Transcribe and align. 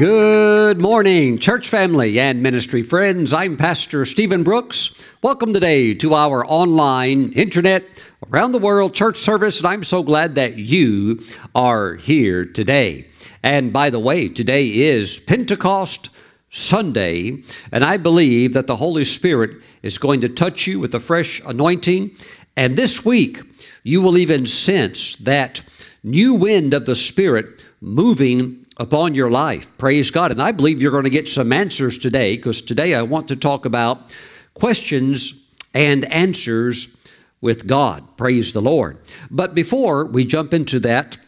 Good 0.00 0.78
morning, 0.78 1.36
church 1.36 1.68
family 1.68 2.18
and 2.18 2.42
ministry 2.42 2.82
friends. 2.82 3.34
I'm 3.34 3.58
Pastor 3.58 4.06
Steven 4.06 4.42
Brooks. 4.42 4.98
Welcome 5.20 5.52
today 5.52 5.92
to 5.92 6.14
our 6.14 6.42
online, 6.46 7.34
internet, 7.34 7.84
around 8.32 8.52
the 8.52 8.58
world 8.58 8.94
church 8.94 9.18
service, 9.18 9.58
and 9.58 9.66
I'm 9.66 9.84
so 9.84 10.02
glad 10.02 10.36
that 10.36 10.56
you 10.56 11.20
are 11.54 11.96
here 11.96 12.46
today. 12.46 13.08
And 13.42 13.74
by 13.74 13.90
the 13.90 13.98
way, 13.98 14.28
today 14.28 14.68
is 14.68 15.20
Pentecost 15.20 16.08
Sunday, 16.48 17.42
and 17.70 17.84
I 17.84 17.98
believe 17.98 18.54
that 18.54 18.68
the 18.68 18.76
Holy 18.76 19.04
Spirit 19.04 19.50
is 19.82 19.98
going 19.98 20.22
to 20.22 20.30
touch 20.30 20.66
you 20.66 20.80
with 20.80 20.94
a 20.94 21.00
fresh 21.00 21.42
anointing. 21.44 22.16
And 22.56 22.74
this 22.74 23.04
week, 23.04 23.42
you 23.82 24.00
will 24.00 24.16
even 24.16 24.46
sense 24.46 25.16
that 25.16 25.60
new 26.02 26.32
wind 26.32 26.72
of 26.72 26.86
the 26.86 26.94
Spirit 26.94 27.62
moving 27.82 28.59
upon 28.76 29.14
your 29.14 29.30
life. 29.30 29.76
Praise 29.78 30.10
God. 30.10 30.30
And 30.30 30.42
I 30.42 30.52
believe 30.52 30.80
you're 30.80 30.90
going 30.90 31.04
to 31.04 31.10
get 31.10 31.28
some 31.28 31.52
answers 31.52 31.98
today 31.98 32.36
because 32.36 32.62
today 32.62 32.94
I 32.94 33.02
want 33.02 33.28
to 33.28 33.36
talk 33.36 33.64
about 33.64 34.14
questions 34.54 35.48
and 35.74 36.04
answers 36.12 36.96
with 37.40 37.66
God. 37.66 38.16
Praise 38.16 38.52
the 38.52 38.62
Lord. 38.62 38.98
But 39.30 39.54
before 39.54 40.04
we 40.04 40.24
jump 40.24 40.52
into 40.52 40.80
that, 40.80 41.18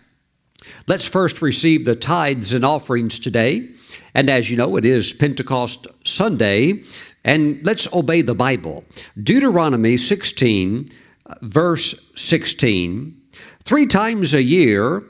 let's 0.87 1.09
first 1.09 1.43
receive 1.43 1.85
the 1.85 1.95
tithes 1.95 2.53
and 2.53 2.65
offerings 2.65 3.19
today. 3.19 3.69
And 4.15 4.29
as 4.29 4.51
you 4.51 4.57
know, 4.57 4.77
it 4.77 4.85
is 4.85 5.13
Pentecost 5.13 5.87
Sunday, 6.05 6.83
and 7.25 7.65
let's 7.65 7.91
obey 7.93 8.23
the 8.23 8.35
Bible. 8.35 8.85
Deuteronomy 9.23 9.97
16, 9.97 10.89
verse 11.41 11.95
16 12.17 13.19
Three 13.65 13.87
times 13.87 14.34
a 14.34 14.43
year, 14.43 15.05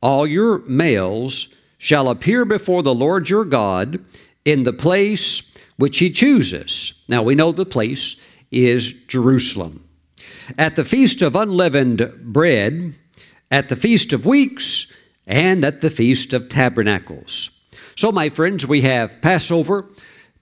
all 0.00 0.28
your 0.28 0.58
males 0.60 1.55
shall 1.78 2.08
appear 2.08 2.44
before 2.44 2.82
the 2.82 2.94
Lord 2.94 3.28
your 3.28 3.44
God 3.44 4.04
in 4.44 4.62
the 4.62 4.72
place 4.72 5.52
which 5.76 5.98
he 5.98 6.10
chooses. 6.10 7.02
Now 7.08 7.22
we 7.22 7.34
know 7.34 7.52
the 7.52 7.66
place 7.66 8.16
is 8.50 8.92
Jerusalem. 8.92 9.86
At 10.56 10.76
the 10.76 10.84
feast 10.84 11.22
of 11.22 11.36
unleavened 11.36 12.12
bread, 12.22 12.94
at 13.50 13.68
the 13.68 13.76
feast 13.76 14.12
of 14.12 14.24
weeks, 14.24 14.92
and 15.26 15.64
at 15.64 15.80
the 15.80 15.90
feast 15.90 16.32
of 16.32 16.48
tabernacles. 16.48 17.50
So, 17.96 18.12
my 18.12 18.28
friends, 18.28 18.66
we 18.66 18.82
have 18.82 19.20
Passover, 19.20 19.86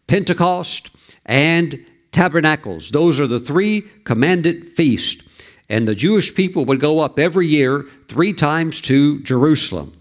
Pentecost, 0.06 0.90
and 1.24 1.84
tabernacles. 2.12 2.90
Those 2.90 3.18
are 3.18 3.26
the 3.26 3.40
three 3.40 3.82
commanded 4.04 4.66
feasts. 4.66 5.26
And 5.68 5.88
the 5.88 5.94
Jewish 5.94 6.34
people 6.34 6.64
would 6.66 6.80
go 6.80 7.00
up 7.00 7.18
every 7.18 7.46
year 7.46 7.86
three 8.08 8.34
times 8.34 8.80
to 8.82 9.20
Jerusalem. 9.20 9.94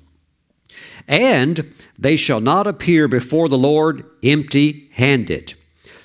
And 1.07 1.73
they 1.97 2.15
shall 2.15 2.39
not 2.41 2.67
appear 2.67 3.07
before 3.07 3.49
the 3.49 3.57
Lord 3.57 4.05
empty 4.23 4.89
handed. 4.93 5.53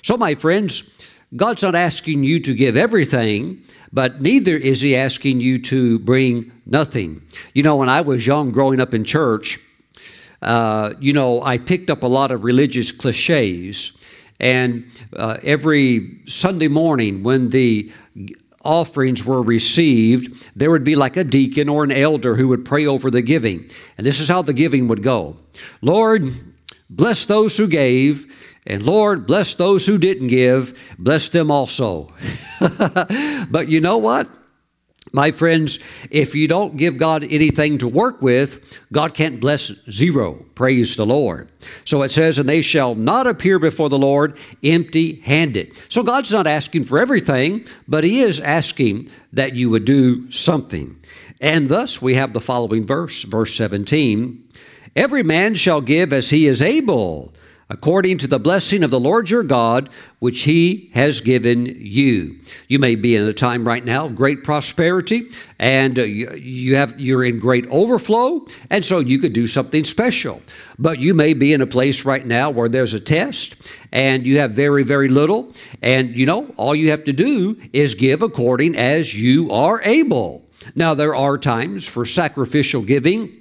So, 0.01 0.17
my 0.17 0.35
friends, 0.35 0.93
God's 1.35 1.63
not 1.63 1.75
asking 1.75 2.23
you 2.23 2.39
to 2.41 2.53
give 2.53 2.75
everything, 2.75 3.63
but 3.93 4.21
neither 4.21 4.57
is 4.57 4.81
He 4.81 4.95
asking 4.95 5.41
you 5.41 5.59
to 5.59 5.99
bring 5.99 6.51
nothing. 6.65 7.21
You 7.53 7.63
know, 7.63 7.75
when 7.75 7.89
I 7.89 8.01
was 8.01 8.25
young 8.25 8.51
growing 8.51 8.79
up 8.79 8.93
in 8.93 9.03
church, 9.03 9.59
uh, 10.41 10.93
you 10.99 11.13
know, 11.13 11.41
I 11.41 11.57
picked 11.57 11.89
up 11.89 12.03
a 12.03 12.07
lot 12.07 12.31
of 12.31 12.43
religious 12.43 12.91
cliches. 12.91 13.97
And 14.39 14.85
uh, 15.15 15.37
every 15.43 16.19
Sunday 16.25 16.69
morning, 16.69 17.23
when 17.23 17.49
the 17.49 17.91
offerings 18.63 19.25
were 19.25 19.41
received, 19.41 20.49
there 20.55 20.71
would 20.71 20.83
be 20.83 20.95
like 20.95 21.17
a 21.17 21.23
deacon 21.23 21.69
or 21.69 21.83
an 21.83 21.91
elder 21.91 22.35
who 22.35 22.47
would 22.47 22.65
pray 22.65 22.85
over 22.85 23.09
the 23.09 23.21
giving. 23.21 23.69
And 23.97 24.05
this 24.05 24.19
is 24.19 24.29
how 24.29 24.41
the 24.41 24.53
giving 24.53 24.87
would 24.87 25.03
go 25.03 25.37
Lord, 25.81 26.31
bless 26.89 27.25
those 27.25 27.57
who 27.57 27.67
gave. 27.67 28.25
And 28.67 28.83
Lord, 28.83 29.25
bless 29.25 29.55
those 29.55 29.85
who 29.85 29.97
didn't 29.97 30.27
give, 30.27 30.77
bless 30.99 31.29
them 31.29 31.49
also. 31.49 32.13
but 32.59 33.67
you 33.67 33.81
know 33.81 33.97
what? 33.97 34.29
My 35.11 35.31
friends, 35.31 35.79
if 36.11 36.35
you 36.35 36.47
don't 36.47 36.77
give 36.77 36.97
God 36.97 37.23
anything 37.23 37.77
to 37.79 37.87
work 37.87 38.21
with, 38.21 38.79
God 38.91 39.13
can't 39.13 39.39
bless 39.39 39.73
zero. 39.89 40.45
Praise 40.55 40.95
the 40.95 41.05
Lord. 41.05 41.49
So 41.85 42.01
it 42.03 42.09
says, 42.09 42.37
and 42.37 42.47
they 42.47 42.61
shall 42.61 42.95
not 42.95 43.27
appear 43.27 43.59
before 43.59 43.89
the 43.89 43.97
Lord 43.97 44.37
empty 44.63 45.21
handed. 45.21 45.81
So 45.89 46.03
God's 46.03 46.31
not 46.31 46.47
asking 46.47 46.83
for 46.83 46.99
everything, 46.99 47.65
but 47.87 48.03
He 48.03 48.21
is 48.21 48.39
asking 48.39 49.09
that 49.33 49.55
you 49.55 49.69
would 49.69 49.85
do 49.85 50.29
something. 50.31 50.95
And 51.41 51.69
thus 51.69 52.01
we 52.01 52.15
have 52.15 52.33
the 52.33 52.41
following 52.41 52.85
verse, 52.85 53.23
verse 53.23 53.55
17 53.55 54.45
Every 54.95 55.23
man 55.23 55.55
shall 55.55 55.81
give 55.81 56.11
as 56.11 56.29
he 56.29 56.47
is 56.47 56.61
able 56.61 57.33
according 57.69 58.17
to 58.17 58.27
the 58.27 58.39
blessing 58.39 58.83
of 58.83 58.89
the 58.89 58.99
Lord 58.99 59.29
your 59.29 59.43
God, 59.43 59.89
which 60.17 60.41
he 60.41 60.89
has 60.93 61.21
given 61.21 61.65
you. 61.79 62.39
You 62.67 62.79
may 62.79 62.95
be 62.95 63.15
in 63.15 63.27
a 63.27 63.33
time 63.33 63.67
right 63.67 63.85
now 63.85 64.05
of 64.05 64.15
great 64.15 64.43
prosperity, 64.43 65.29
and 65.59 65.99
uh, 65.99 66.03
you 66.03 66.75
have 66.75 66.99
you're 66.99 67.23
in 67.23 67.39
great 67.39 67.67
overflow, 67.67 68.45
and 68.69 68.83
so 68.83 68.99
you 68.99 69.19
could 69.19 69.33
do 69.33 69.45
something 69.45 69.83
special. 69.83 70.41
But 70.79 70.99
you 70.99 71.13
may 71.13 71.33
be 71.33 71.53
in 71.53 71.61
a 71.61 71.67
place 71.67 72.05
right 72.05 72.25
now 72.25 72.49
where 72.49 72.69
there's 72.69 72.93
a 72.93 72.99
test, 72.99 73.71
and 73.91 74.25
you 74.25 74.39
have 74.39 74.51
very 74.51 74.83
very 74.83 75.09
little, 75.09 75.53
and 75.81 76.17
you 76.17 76.25
know 76.25 76.53
all 76.57 76.75
you 76.75 76.89
have 76.89 77.03
to 77.05 77.13
do 77.13 77.59
is 77.71 77.93
give 77.93 78.23
according 78.23 78.75
as 78.75 79.13
you 79.13 79.51
are 79.51 79.81
able. 79.83 80.45
Now 80.75 80.93
there 80.93 81.15
are 81.15 81.37
times 81.37 81.87
for 81.87 82.05
sacrificial 82.05 82.81
giving 82.81 83.38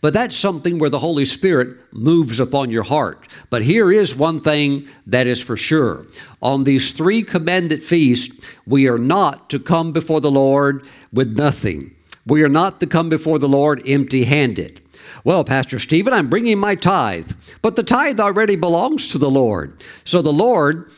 but 0.00 0.12
that's 0.12 0.36
something 0.36 0.78
where 0.78 0.90
the 0.90 0.98
Holy 0.98 1.24
Spirit 1.24 1.76
moves 1.92 2.40
upon 2.40 2.70
your 2.70 2.82
heart. 2.82 3.26
But 3.50 3.62
here 3.62 3.92
is 3.92 4.14
one 4.14 4.40
thing 4.40 4.88
that 5.06 5.26
is 5.26 5.42
for 5.42 5.56
sure. 5.56 6.06
On 6.42 6.64
these 6.64 6.92
three 6.92 7.22
commanded 7.22 7.82
feasts, 7.82 8.46
we 8.66 8.88
are 8.88 8.98
not 8.98 9.50
to 9.50 9.58
come 9.58 9.92
before 9.92 10.20
the 10.20 10.30
Lord 10.30 10.84
with 11.12 11.36
nothing. 11.36 11.94
We 12.26 12.42
are 12.42 12.48
not 12.48 12.80
to 12.80 12.86
come 12.86 13.08
before 13.08 13.38
the 13.38 13.48
Lord 13.48 13.82
empty 13.86 14.24
handed. 14.24 14.80
Well, 15.24 15.44
Pastor 15.44 15.78
Steven, 15.78 16.12
I'm 16.12 16.30
bringing 16.30 16.58
my 16.58 16.74
tithe, 16.74 17.32
but 17.62 17.74
the 17.74 17.82
tithe 17.82 18.20
already 18.20 18.54
belongs 18.54 19.08
to 19.08 19.18
the 19.18 19.30
Lord. 19.30 19.82
So 20.04 20.22
the 20.22 20.32
Lord 20.32 20.90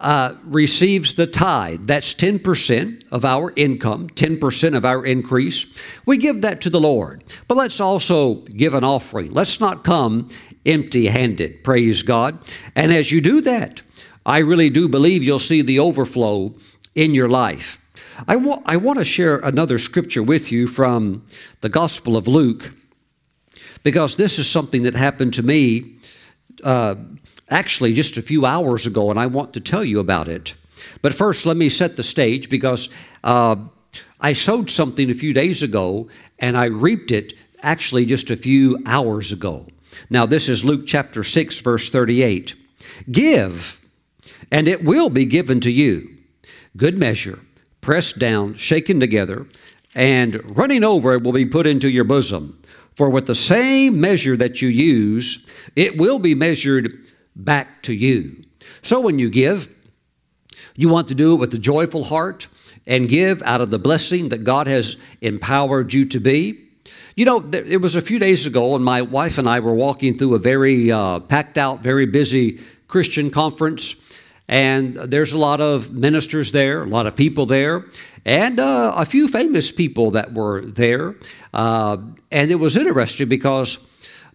uh, 0.00 0.34
receives 0.44 1.14
the 1.14 1.26
tithe. 1.26 1.86
That's 1.86 2.14
10% 2.14 3.04
of 3.10 3.24
our 3.24 3.52
income, 3.56 4.08
10% 4.10 4.76
of 4.76 4.84
our 4.84 5.04
increase. 5.04 5.66
We 6.04 6.16
give 6.18 6.42
that 6.42 6.60
to 6.62 6.70
the 6.70 6.80
Lord. 6.80 7.24
But 7.48 7.56
let's 7.56 7.80
also 7.80 8.34
give 8.34 8.74
an 8.74 8.84
offering. 8.84 9.32
Let's 9.32 9.60
not 9.60 9.84
come 9.84 10.28
empty 10.64 11.06
handed. 11.06 11.62
Praise 11.64 12.02
God. 12.02 12.38
And 12.74 12.92
as 12.92 13.12
you 13.12 13.20
do 13.20 13.40
that, 13.42 13.82
I 14.24 14.38
really 14.38 14.70
do 14.70 14.88
believe 14.88 15.22
you'll 15.22 15.38
see 15.38 15.62
the 15.62 15.78
overflow 15.78 16.54
in 16.94 17.14
your 17.14 17.28
life. 17.28 17.80
I, 18.26 18.36
wa- 18.36 18.62
I 18.66 18.76
want 18.76 18.98
to 18.98 19.04
share 19.04 19.36
another 19.38 19.78
scripture 19.78 20.22
with 20.22 20.50
you 20.50 20.66
from 20.66 21.24
the 21.60 21.68
Gospel 21.68 22.16
of 22.16 22.26
Luke 22.26 22.72
because 23.82 24.16
this 24.16 24.38
is 24.38 24.48
something 24.48 24.82
that 24.82 24.94
happened 24.94 25.34
to 25.34 25.42
me 25.42 25.96
uh, 26.64 26.96
actually 27.48 27.92
just 27.92 28.16
a 28.16 28.22
few 28.22 28.44
hours 28.44 28.86
ago, 28.86 29.10
and 29.10 29.18
I 29.18 29.26
want 29.26 29.54
to 29.54 29.60
tell 29.60 29.84
you 29.84 30.00
about 30.00 30.28
it. 30.28 30.54
But 31.02 31.14
first, 31.14 31.46
let 31.46 31.56
me 31.56 31.68
set 31.68 31.96
the 31.96 32.02
stage 32.02 32.48
because 32.48 32.88
uh, 33.24 33.56
I 34.20 34.32
sowed 34.32 34.70
something 34.70 35.10
a 35.10 35.14
few 35.14 35.32
days 35.32 35.62
ago 35.62 36.08
and 36.38 36.56
I 36.56 36.66
reaped 36.66 37.10
it 37.10 37.34
actually 37.62 38.06
just 38.06 38.30
a 38.30 38.36
few 38.36 38.78
hours 38.86 39.32
ago. 39.32 39.66
Now, 40.10 40.26
this 40.26 40.48
is 40.48 40.64
Luke 40.64 40.86
chapter 40.86 41.24
6, 41.24 41.60
verse 41.60 41.90
38. 41.90 42.54
Give, 43.10 43.80
and 44.52 44.68
it 44.68 44.84
will 44.84 45.08
be 45.08 45.24
given 45.24 45.60
to 45.60 45.70
you. 45.70 46.16
Good 46.76 46.98
measure, 46.98 47.40
pressed 47.80 48.18
down, 48.18 48.54
shaken 48.54 49.00
together, 49.00 49.46
and 49.94 50.56
running 50.56 50.84
over 50.84 51.14
it 51.14 51.22
will 51.22 51.32
be 51.32 51.46
put 51.46 51.66
into 51.66 51.88
your 51.88 52.04
bosom. 52.04 52.60
For 52.94 53.10
with 53.10 53.26
the 53.26 53.34
same 53.34 54.00
measure 54.00 54.36
that 54.36 54.60
you 54.60 54.68
use, 54.68 55.46
it 55.74 55.98
will 55.98 56.18
be 56.18 56.34
measured 56.34 57.08
back 57.36 57.82
to 57.82 57.92
you. 57.92 58.42
So 58.82 59.00
when 59.00 59.18
you 59.18 59.30
give, 59.30 59.68
you 60.74 60.88
want 60.88 61.08
to 61.08 61.14
do 61.14 61.34
it 61.34 61.36
with 61.36 61.54
a 61.54 61.58
joyful 61.58 62.04
heart 62.04 62.48
and 62.86 63.08
give 63.08 63.42
out 63.42 63.60
of 63.60 63.70
the 63.70 63.78
blessing 63.78 64.30
that 64.30 64.44
God 64.44 64.66
has 64.66 64.96
empowered 65.20 65.92
you 65.92 66.04
to 66.06 66.20
be. 66.20 66.62
You 67.14 67.24
know, 67.24 67.50
it 67.52 67.80
was 67.80 67.96
a 67.96 68.02
few 68.02 68.18
days 68.18 68.46
ago, 68.46 68.74
and 68.74 68.84
my 68.84 69.02
wife 69.02 69.38
and 69.38 69.48
I 69.48 69.60
were 69.60 69.74
walking 69.74 70.18
through 70.18 70.34
a 70.34 70.38
very 70.38 70.92
uh, 70.92 71.20
packed 71.20 71.58
out, 71.58 71.80
very 71.80 72.06
busy 72.06 72.60
Christian 72.88 73.30
conference. 73.30 73.96
And 74.48 74.94
there's 74.96 75.32
a 75.32 75.38
lot 75.38 75.60
of 75.60 75.92
ministers 75.92 76.52
there, 76.52 76.82
a 76.82 76.86
lot 76.86 77.06
of 77.06 77.16
people 77.16 77.46
there, 77.46 77.86
and 78.24 78.60
uh, 78.60 78.92
a 78.96 79.04
few 79.04 79.28
famous 79.28 79.72
people 79.72 80.12
that 80.12 80.34
were 80.34 80.60
there. 80.60 81.16
Uh, 81.52 81.96
and 82.30 82.50
it 82.50 82.56
was 82.56 82.76
interesting 82.76 83.28
because 83.28 83.78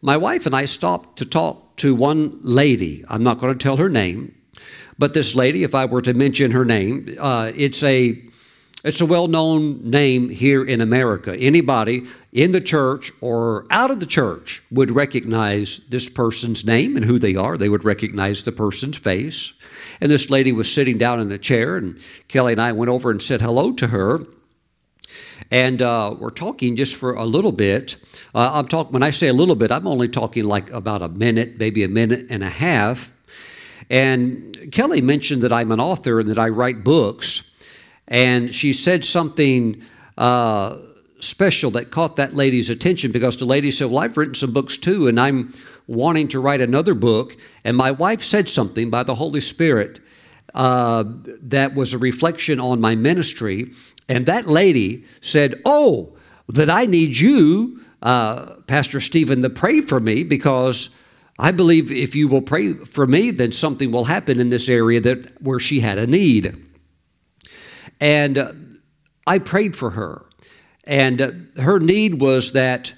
my 0.02 0.18
wife 0.18 0.46
and 0.46 0.56
I 0.56 0.66
stopped 0.66 1.20
to 1.20 1.26
talk 1.26 1.71
to 1.82 1.94
one 1.96 2.40
lady. 2.42 3.04
I'm 3.08 3.24
not 3.24 3.40
going 3.40 3.54
to 3.58 3.64
tell 3.64 3.78
her 3.78 3.90
name, 3.90 4.34
but 4.98 5.14
this 5.14 5.36
lady, 5.36 5.64
if 5.64 5.74
I 5.76 5.86
were 5.86 6.02
to 6.02 6.14
mention 6.14 6.52
her 6.52 6.66
name, 6.66 7.16
uh, 7.20 7.52
it's 7.56 7.84
a 7.84 8.22
It's 8.84 9.02
a 9.02 9.06
well 9.06 9.28
known 9.28 9.92
name 9.92 10.30
here 10.30 10.64
in 10.66 10.82
America. 10.82 11.36
Anybody 11.38 12.04
in 12.34 12.52
the 12.52 12.62
church 12.62 13.12
or 13.22 13.66
out 13.70 13.92
of 13.92 14.00
the 14.00 14.08
church 14.08 14.64
would 14.72 14.90
recognize 14.90 15.82
this 15.90 16.10
person's 16.10 16.66
name 16.66 16.98
and 16.98 17.06
who 17.06 17.20
they 17.20 17.36
are. 17.36 17.58
They 17.58 17.70
would 17.70 17.86
recognize 17.86 18.44
the 18.44 18.52
person's 18.52 18.98
face. 18.98 19.54
And 20.00 20.10
this 20.10 20.30
lady 20.30 20.52
was 20.52 20.74
sitting 20.74 20.98
down 20.98 21.20
in 21.20 21.32
a 21.32 21.38
chair, 21.38 21.78
and 21.78 22.00
Kelly 22.28 22.54
and 22.54 22.62
I 22.62 22.72
went 22.72 22.90
over 22.90 23.12
and 23.12 23.22
said 23.22 23.42
hello 23.42 23.72
to 23.74 23.88
her. 23.88 24.26
And 25.52 25.82
uh, 25.82 26.16
we're 26.20 26.32
talking 26.32 26.76
just 26.76 26.96
for 26.96 27.14
a 27.14 27.26
little 27.26 27.52
bit. 27.52 27.98
Uh, 28.34 28.52
I'm 28.54 28.68
talking 28.68 28.94
when 28.94 29.04
I 29.04 29.12
say 29.12 29.28
a 29.28 29.34
little 29.34 29.56
bit, 29.56 29.72
I'm 29.72 29.88
only 29.88 30.08
talking 30.08 30.46
like 30.46 30.70
about 30.72 31.02
a 31.02 31.10
minute, 31.10 31.60
maybe 31.60 31.84
a 31.84 31.90
minute 31.90 32.28
and 32.30 32.44
a 32.44 32.50
half. 32.50 33.14
And 33.90 34.70
Kelly 34.72 35.02
mentioned 35.02 35.42
that 35.42 35.52
I'm 35.52 35.72
an 35.72 35.80
author 35.80 36.20
and 36.20 36.30
that 36.30 36.40
I 36.40 36.48
write 36.50 36.84
books 36.84 37.52
and 38.12 38.54
she 38.54 38.74
said 38.74 39.06
something 39.06 39.82
uh, 40.18 40.78
special 41.22 41.72
that 41.72 41.92
caught 41.92 42.18
that 42.18 42.36
lady's 42.36 42.70
attention 42.70 43.12
because 43.12 43.38
the 43.38 43.46
lady 43.46 43.72
said, 43.72 43.90
Well, 43.90 44.00
I've 44.00 44.18
written 44.18 44.36
some 44.36 44.52
books 44.52 44.76
too, 44.76 45.08
and 45.08 45.18
I'm 45.18 45.54
wanting 45.88 46.28
to 46.30 46.42
write 46.42 46.60
another 46.60 46.94
book. 46.94 47.38
And 47.64 47.78
my 47.78 47.92
wife 47.92 48.22
said 48.22 48.50
something 48.50 48.90
by 48.90 49.04
the 49.04 49.16
Holy 49.16 49.40
Spirit 49.40 50.02
uh, 50.54 51.06
that 51.42 51.74
was 51.74 51.94
a 51.94 51.98
reflection 51.98 52.60
on 52.60 52.82
my 52.82 52.96
ministry. 52.96 53.72
And 54.10 54.26
that 54.26 54.46
lady 54.46 55.06
said, 55.22 55.62
Oh, 55.66 56.18
that 56.50 56.70
I 56.70 56.86
need 56.86 57.18
you, 57.18 57.81
uh, 58.02 58.56
Pastor 58.68 59.00
Steven, 59.00 59.42
to 59.42 59.50
pray 59.50 59.82
for 59.82 60.00
me 60.00 60.24
because 60.24 60.90
I 61.38 61.52
believe 61.52 61.92
if 61.92 62.16
you 62.16 62.28
will 62.28 62.42
pray 62.42 62.74
for 62.74 63.08
me, 63.08 63.32
then 63.32 63.52
something 63.52 63.92
will 63.92 64.06
happen 64.06 64.40
in 64.40 64.50
this 64.50 64.70
area 64.70 65.02
that 65.02 65.42
where 65.42 65.60
she 65.60 65.80
had 65.80 65.98
a 65.98 66.08
need. 66.08 66.56
And 68.00 68.38
uh, 68.38 68.54
I 69.28 69.40
prayed 69.40 69.76
for 69.76 69.92
her. 69.92 70.26
And 70.84 71.22
uh, 71.22 71.32
her 71.62 71.80
need 71.80 72.22
was 72.22 72.52
that 72.54 72.94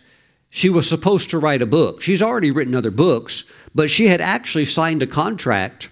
she 0.50 0.70
was 0.70 0.88
supposed 0.88 1.30
to 1.32 1.40
write 1.40 1.62
a 1.62 1.66
book. 1.68 2.02
She's 2.02 2.22
already 2.22 2.52
written 2.52 2.76
other 2.76 2.92
books, 2.92 3.44
but 3.74 3.90
she 3.90 4.08
had 4.08 4.22
actually 4.22 4.66
signed 4.66 5.02
a 5.02 5.08
contract 5.08 5.90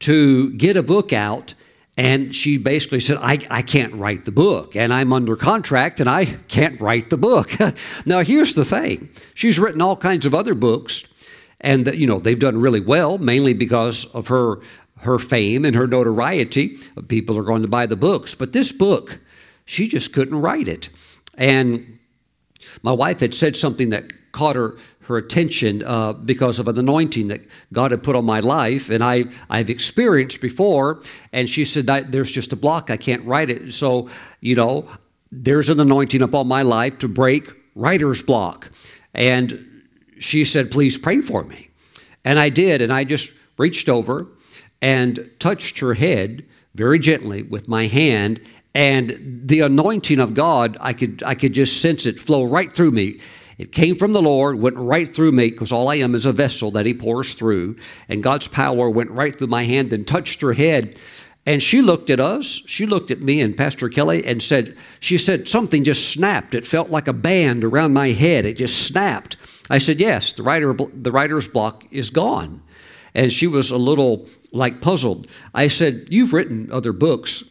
to 0.00 0.52
get 0.52 0.76
a 0.76 0.82
book 0.82 1.12
out. 1.12 1.54
And 1.98 2.32
she 2.32 2.58
basically 2.58 3.00
said, 3.00 3.18
I, 3.20 3.44
I 3.50 3.60
can't 3.60 3.92
write 3.94 4.24
the 4.24 4.30
book, 4.30 4.76
and 4.76 4.94
I'm 4.94 5.12
under 5.12 5.34
contract, 5.34 5.98
and 5.98 6.08
I 6.08 6.26
can't 6.46 6.80
write 6.80 7.10
the 7.10 7.16
book. 7.16 7.52
now, 8.06 8.20
here's 8.22 8.54
the 8.54 8.64
thing 8.64 9.10
she's 9.34 9.58
written 9.58 9.82
all 9.82 9.96
kinds 9.96 10.24
of 10.24 10.32
other 10.32 10.54
books, 10.54 11.12
and 11.60 11.88
you 11.88 12.06
know 12.06 12.20
they've 12.20 12.38
done 12.38 12.60
really 12.60 12.80
well, 12.80 13.18
mainly 13.18 13.52
because 13.52 14.04
of 14.14 14.28
her 14.28 14.60
her 15.00 15.18
fame 15.18 15.64
and 15.64 15.74
her 15.74 15.88
notoriety, 15.88 16.78
people 17.08 17.36
are 17.36 17.42
going 17.42 17.62
to 17.62 17.68
buy 17.68 17.86
the 17.86 17.96
books. 17.96 18.32
But 18.34 18.52
this 18.52 18.70
book, 18.70 19.18
she 19.64 19.88
just 19.88 20.12
couldn't 20.12 20.40
write 20.40 20.68
it. 20.68 20.90
And 21.36 21.98
my 22.82 22.92
wife 22.92 23.20
had 23.20 23.34
said 23.34 23.56
something 23.56 23.90
that 23.90 24.12
caught 24.32 24.54
her 24.56 24.76
her 25.08 25.16
attention 25.16 25.82
uh, 25.84 26.12
because 26.12 26.58
of 26.58 26.68
an 26.68 26.78
anointing 26.78 27.28
that 27.28 27.40
God 27.72 27.90
had 27.90 28.02
put 28.02 28.14
on 28.14 28.24
my 28.24 28.40
life, 28.40 28.90
and 28.90 29.02
I 29.02 29.24
I've 29.50 29.70
experienced 29.70 30.40
before. 30.40 31.02
And 31.32 31.48
she 31.48 31.64
said, 31.64 31.86
"There's 31.86 32.30
just 32.30 32.52
a 32.52 32.56
block. 32.56 32.90
I 32.90 32.96
can't 32.96 33.24
write 33.24 33.50
it." 33.50 33.74
So 33.74 34.08
you 34.40 34.54
know, 34.54 34.88
there's 35.32 35.68
an 35.68 35.80
anointing 35.80 36.22
upon 36.22 36.46
my 36.46 36.62
life 36.62 36.98
to 36.98 37.08
break 37.08 37.50
writer's 37.74 38.22
block. 38.22 38.70
And 39.14 39.82
she 40.18 40.44
said, 40.44 40.70
"Please 40.70 40.96
pray 40.96 41.20
for 41.20 41.44
me," 41.44 41.70
and 42.24 42.38
I 42.38 42.48
did. 42.50 42.82
And 42.82 42.92
I 42.92 43.04
just 43.04 43.32
reached 43.56 43.88
over 43.88 44.28
and 44.80 45.30
touched 45.38 45.80
her 45.80 45.94
head 45.94 46.44
very 46.74 46.98
gently 46.98 47.42
with 47.42 47.66
my 47.66 47.88
hand 47.88 48.40
and 48.74 49.40
the 49.44 49.60
anointing 49.60 50.20
of 50.20 50.34
God 50.34 50.76
I 50.80 50.92
could 50.92 51.22
I 51.24 51.34
could 51.34 51.52
just 51.52 51.80
sense 51.80 52.06
it 52.06 52.18
flow 52.18 52.44
right 52.44 52.72
through 52.72 52.92
me 52.92 53.20
it 53.58 53.72
came 53.72 53.96
from 53.96 54.12
the 54.12 54.22
Lord, 54.22 54.60
went 54.60 54.76
right 54.76 55.12
through 55.12 55.32
me, 55.32 55.50
because 55.50 55.72
all 55.72 55.88
I 55.88 55.96
am 55.96 56.14
is 56.14 56.24
a 56.24 56.32
vessel 56.32 56.70
that 56.70 56.86
He 56.86 56.94
pours 56.94 57.34
through. 57.34 57.76
And 58.08 58.22
God's 58.22 58.46
power 58.46 58.88
went 58.88 59.10
right 59.10 59.36
through 59.36 59.48
my 59.48 59.64
hand 59.64 59.92
and 59.92 60.06
touched 60.06 60.40
her 60.42 60.52
head. 60.52 60.98
And 61.44 61.62
she 61.62 61.82
looked 61.82 62.10
at 62.10 62.20
us, 62.20 62.62
she 62.66 62.86
looked 62.86 63.10
at 63.10 63.22
me 63.22 63.40
and 63.40 63.56
Pastor 63.56 63.88
Kelly 63.88 64.24
and 64.24 64.42
said, 64.42 64.76
She 65.00 65.18
said, 65.18 65.48
something 65.48 65.82
just 65.82 66.12
snapped. 66.12 66.54
It 66.54 66.66
felt 66.66 66.90
like 66.90 67.08
a 67.08 67.12
band 67.12 67.64
around 67.64 67.94
my 67.94 68.08
head. 68.10 68.44
It 68.44 68.58
just 68.58 68.86
snapped. 68.86 69.36
I 69.70 69.78
said, 69.78 69.98
Yes, 69.98 70.34
the, 70.34 70.42
writer, 70.42 70.74
the 70.74 71.10
writer's 71.10 71.48
block 71.48 71.84
is 71.90 72.10
gone. 72.10 72.62
And 73.14 73.32
she 73.32 73.46
was 73.46 73.70
a 73.70 73.78
little 73.78 74.28
like 74.52 74.80
puzzled. 74.80 75.26
I 75.54 75.68
said, 75.68 76.08
You've 76.10 76.32
written 76.32 76.70
other 76.70 76.92
books. 76.92 77.44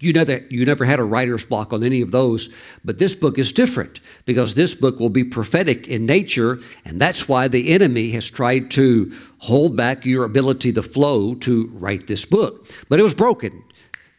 You 0.00 0.12
never, 0.12 0.38
you 0.48 0.64
never 0.64 0.84
had 0.84 1.00
a 1.00 1.04
writer's 1.04 1.44
block 1.44 1.72
on 1.72 1.82
any 1.82 2.02
of 2.02 2.12
those, 2.12 2.50
but 2.84 2.98
this 2.98 3.16
book 3.16 3.36
is 3.36 3.52
different 3.52 3.98
because 4.26 4.54
this 4.54 4.74
book 4.74 5.00
will 5.00 5.08
be 5.08 5.24
prophetic 5.24 5.88
in 5.88 6.06
nature, 6.06 6.60
and 6.84 7.00
that's 7.00 7.28
why 7.28 7.48
the 7.48 7.72
enemy 7.72 8.10
has 8.12 8.30
tried 8.30 8.70
to 8.72 9.12
hold 9.38 9.76
back 9.76 10.06
your 10.06 10.22
ability 10.22 10.72
to 10.74 10.82
flow 10.84 11.34
to 11.36 11.68
write 11.72 12.06
this 12.06 12.24
book. 12.24 12.70
But 12.88 13.00
it 13.00 13.02
was 13.02 13.14
broken, 13.14 13.64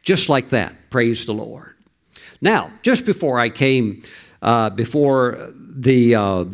just 0.03 0.27
like 0.27 0.49
that. 0.49 0.89
Praise 0.89 1.25
the 1.25 1.33
Lord. 1.33 1.75
Now, 2.41 2.71
just 2.81 3.05
before 3.05 3.39
I 3.39 3.47
came, 3.47 4.01
uh, 4.41 4.71
before 4.71 5.51
the 5.55 6.15
uh, 6.15 6.45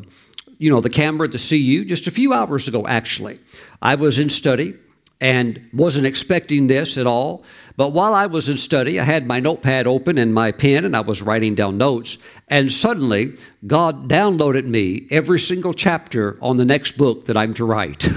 you 0.60 0.70
know 0.70 0.82
the 0.82 0.90
camera 0.90 1.28
to 1.30 1.38
see 1.40 1.58
you, 1.58 1.84
just 1.84 2.06
a 2.06 2.12
few 2.12 2.32
hours 2.32 2.68
ago, 2.68 2.86
actually, 2.88 3.40
I 3.82 3.96
was 3.96 4.20
in 4.20 4.30
study 4.30 4.76
and 5.22 5.70
wasn't 5.74 6.06
expecting 6.06 6.68
this 6.68 6.98
at 6.98 7.08
all. 7.08 7.44
But 7.78 7.90
while 7.90 8.14
I 8.14 8.26
was 8.26 8.48
in 8.48 8.58
study, 8.58 9.00
I 9.00 9.04
had 9.04 9.28
my 9.28 9.40
notepad 9.40 9.86
open 9.86 10.18
and 10.18 10.34
my 10.34 10.52
pen, 10.52 10.86
and 10.86 10.96
I 10.96 11.02
was 11.02 11.22
writing 11.22 11.56
down 11.56 11.78
notes. 11.78 12.18
And 12.48 12.72
suddenly, 12.72 13.36
God 13.68 14.08
downloaded 14.08 14.66
me 14.66 15.08
every 15.12 15.40
single 15.40 15.74
chapter 15.74 16.38
on 16.42 16.58
the 16.58 16.66
next 16.66 16.98
book 16.98 17.26
that 17.26 17.36
I'm 17.36 17.54
to 17.56 17.66
write. 17.66 18.08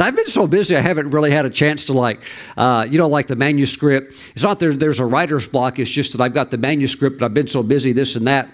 I've 0.00 0.16
been 0.16 0.26
so 0.26 0.46
busy, 0.46 0.76
I 0.76 0.80
haven't 0.80 1.10
really 1.10 1.30
had 1.30 1.44
a 1.44 1.50
chance 1.50 1.84
to 1.86 1.92
like, 1.92 2.22
uh, 2.56 2.86
you 2.88 2.96
know, 2.96 3.08
like 3.08 3.26
the 3.26 3.36
manuscript. 3.36 4.14
It's 4.34 4.42
not 4.42 4.58
there, 4.58 4.72
there's 4.72 5.00
a 5.00 5.06
writer's 5.06 5.46
block, 5.46 5.78
it's 5.78 5.90
just 5.90 6.12
that 6.12 6.20
I've 6.20 6.34
got 6.34 6.50
the 6.50 6.58
manuscript, 6.58 7.22
I've 7.22 7.34
been 7.34 7.48
so 7.48 7.62
busy, 7.62 7.92
this 7.92 8.16
and 8.16 8.26
that 8.26 8.48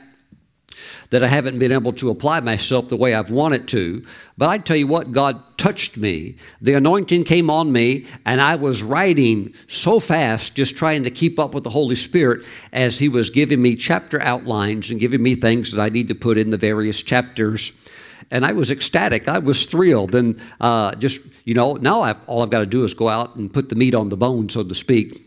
that 1.10 1.22
I 1.22 1.28
haven't 1.28 1.58
been 1.58 1.72
able 1.72 1.92
to 1.94 2.10
apply 2.10 2.40
myself 2.40 2.88
the 2.88 2.96
way 2.96 3.14
I've 3.14 3.30
wanted 3.30 3.66
to. 3.68 4.04
But 4.36 4.48
I 4.48 4.58
tell 4.58 4.76
you 4.76 4.86
what, 4.86 5.12
God 5.12 5.42
touched 5.56 5.96
me. 5.96 6.36
The 6.60 6.74
anointing 6.74 7.24
came 7.24 7.48
on 7.50 7.72
me, 7.72 8.06
and 8.26 8.40
I 8.40 8.56
was 8.56 8.82
writing 8.82 9.54
so 9.68 10.00
fast, 10.00 10.54
just 10.54 10.76
trying 10.76 11.04
to 11.04 11.10
keep 11.10 11.38
up 11.38 11.54
with 11.54 11.64
the 11.64 11.70
Holy 11.70 11.96
Spirit 11.96 12.44
as 12.72 12.98
He 12.98 13.08
was 13.08 13.30
giving 13.30 13.62
me 13.62 13.74
chapter 13.74 14.20
outlines 14.20 14.90
and 14.90 15.00
giving 15.00 15.22
me 15.22 15.34
things 15.34 15.72
that 15.72 15.80
I 15.80 15.88
need 15.88 16.08
to 16.08 16.14
put 16.14 16.36
in 16.36 16.50
the 16.50 16.58
various 16.58 17.02
chapters. 17.02 17.72
And 18.30 18.44
I 18.44 18.52
was 18.52 18.70
ecstatic. 18.70 19.26
I 19.26 19.38
was 19.38 19.64
thrilled. 19.64 20.14
And 20.14 20.38
uh, 20.60 20.94
just, 20.96 21.22
you 21.44 21.54
know, 21.54 21.74
now 21.74 22.02
I've, 22.02 22.18
all 22.26 22.42
I've 22.42 22.50
got 22.50 22.60
to 22.60 22.66
do 22.66 22.84
is 22.84 22.92
go 22.92 23.08
out 23.08 23.36
and 23.36 23.52
put 23.52 23.70
the 23.70 23.74
meat 23.74 23.94
on 23.94 24.10
the 24.10 24.18
bone, 24.18 24.50
so 24.50 24.62
to 24.62 24.74
speak. 24.74 25.24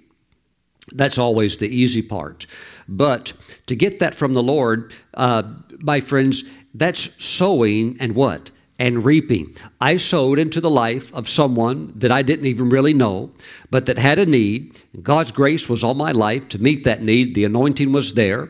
That's 0.94 1.18
always 1.18 1.58
the 1.58 1.68
easy 1.68 2.02
part. 2.02 2.46
But 2.88 3.34
to 3.72 3.76
get 3.78 4.00
that 4.00 4.14
from 4.14 4.34
the 4.34 4.44
Lord, 4.44 4.92
uh, 5.14 5.44
my 5.80 6.02
friends, 6.02 6.44
that's 6.74 7.10
sowing 7.24 7.96
and 8.02 8.16
what? 8.16 8.52
And 8.78 9.06
reaping. 9.06 9.56
I 9.80 9.96
sowed 9.96 10.40
into 10.40 10.60
the 10.60 10.70
life 10.70 11.14
of 11.14 11.30
someone 11.30 11.94
that 11.96 12.12
I 12.12 12.22
didn't 12.22 12.48
even 12.48 12.68
really 12.68 12.94
know, 12.94 13.32
but 13.70 13.86
that 13.86 13.98
had 13.98 14.20
a 14.20 14.26
need. 14.26 14.82
God's 15.02 15.32
grace 15.32 15.70
was 15.70 15.86
on 15.86 15.96
my 15.96 16.12
life 16.12 16.50
to 16.50 16.62
meet 16.62 16.84
that 16.84 17.02
need. 17.02 17.34
The 17.34 17.46
anointing 17.46 17.94
was 17.94 18.14
there, 18.14 18.50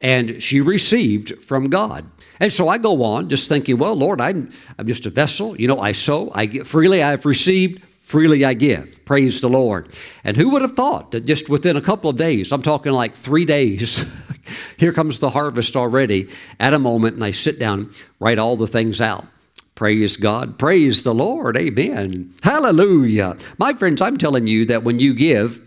and 0.00 0.40
she 0.40 0.60
received 0.60 1.42
from 1.42 1.68
God. 1.68 2.08
And 2.38 2.52
so 2.52 2.68
I 2.68 2.78
go 2.78 3.02
on 3.02 3.28
just 3.28 3.48
thinking, 3.48 3.76
well, 3.76 3.96
Lord, 3.96 4.20
I'm, 4.20 4.52
I'm 4.78 4.86
just 4.86 5.04
a 5.04 5.10
vessel. 5.10 5.60
You 5.60 5.66
know, 5.66 5.80
I 5.80 5.90
sow, 5.90 6.30
I 6.32 6.46
get 6.46 6.64
freely, 6.64 7.02
I've 7.02 7.26
received, 7.26 7.82
freely 7.96 8.44
I 8.44 8.54
give. 8.54 9.04
Praise 9.04 9.40
the 9.40 9.48
Lord. 9.48 9.96
And 10.22 10.36
who 10.36 10.50
would 10.50 10.62
have 10.62 10.76
thought 10.76 11.10
that 11.10 11.26
just 11.26 11.48
within 11.48 11.76
a 11.76 11.80
couple 11.80 12.08
of 12.08 12.16
days, 12.16 12.52
I'm 12.52 12.62
talking 12.62 12.92
like 12.92 13.16
three 13.16 13.44
days, 13.44 14.04
here 14.76 14.92
comes 14.92 15.18
the 15.18 15.30
harvest 15.30 15.76
already 15.76 16.28
at 16.58 16.74
a 16.74 16.78
moment, 16.78 17.14
and 17.14 17.24
I 17.24 17.30
sit 17.30 17.58
down, 17.58 17.90
write 18.18 18.38
all 18.38 18.56
the 18.56 18.66
things 18.66 19.00
out. 19.00 19.26
Praise 19.74 20.16
God. 20.16 20.58
Praise 20.58 21.02
the 21.04 21.14
Lord. 21.14 21.56
Amen. 21.56 22.34
Hallelujah. 22.42 23.38
My 23.58 23.72
friends, 23.72 24.02
I'm 24.02 24.18
telling 24.18 24.46
you 24.46 24.66
that 24.66 24.82
when 24.82 25.00
you 25.00 25.14
give, 25.14 25.62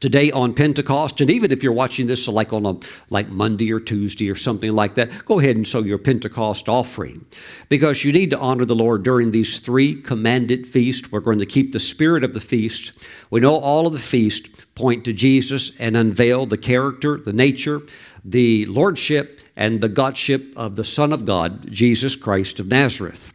today 0.00 0.30
on 0.32 0.52
Pentecost, 0.52 1.20
and 1.22 1.30
even 1.30 1.50
if 1.50 1.62
you're 1.62 1.72
watching 1.72 2.06
this 2.06 2.28
like 2.28 2.52
on 2.52 2.66
a 2.66 2.76
like 3.10 3.28
Monday 3.28 3.72
or 3.72 3.80
Tuesday 3.80 4.30
or 4.30 4.34
something 4.34 4.74
like 4.74 4.94
that, 4.94 5.24
go 5.24 5.40
ahead 5.40 5.56
and 5.56 5.66
sow 5.66 5.80
your 5.80 5.98
Pentecost 5.98 6.68
offering 6.68 7.24
because 7.70 8.04
you 8.04 8.12
need 8.12 8.30
to 8.30 8.38
honor 8.38 8.64
the 8.64 8.74
Lord 8.74 9.02
during 9.02 9.30
these 9.30 9.58
three 9.58 10.00
commanded 10.00 10.66
feasts. 10.66 11.10
We're 11.10 11.20
going 11.20 11.38
to 11.38 11.46
keep 11.46 11.72
the 11.72 11.80
spirit 11.80 12.24
of 12.24 12.34
the 12.34 12.40
feast. 12.40 12.92
We 13.30 13.40
know 13.40 13.56
all 13.56 13.86
of 13.86 13.92
the 13.92 13.98
feast 13.98 14.63
point 14.74 15.04
to 15.04 15.12
Jesus 15.12 15.72
and 15.78 15.96
unveil 15.96 16.46
the 16.46 16.58
character, 16.58 17.18
the 17.18 17.32
nature, 17.32 17.82
the 18.24 18.64
lordship, 18.66 19.40
and 19.56 19.80
the 19.80 19.88
godship 19.88 20.52
of 20.56 20.76
the 20.76 20.84
Son 20.84 21.12
of 21.12 21.24
God, 21.24 21.70
Jesus 21.70 22.16
Christ 22.16 22.58
of 22.60 22.68
Nazareth. 22.68 23.32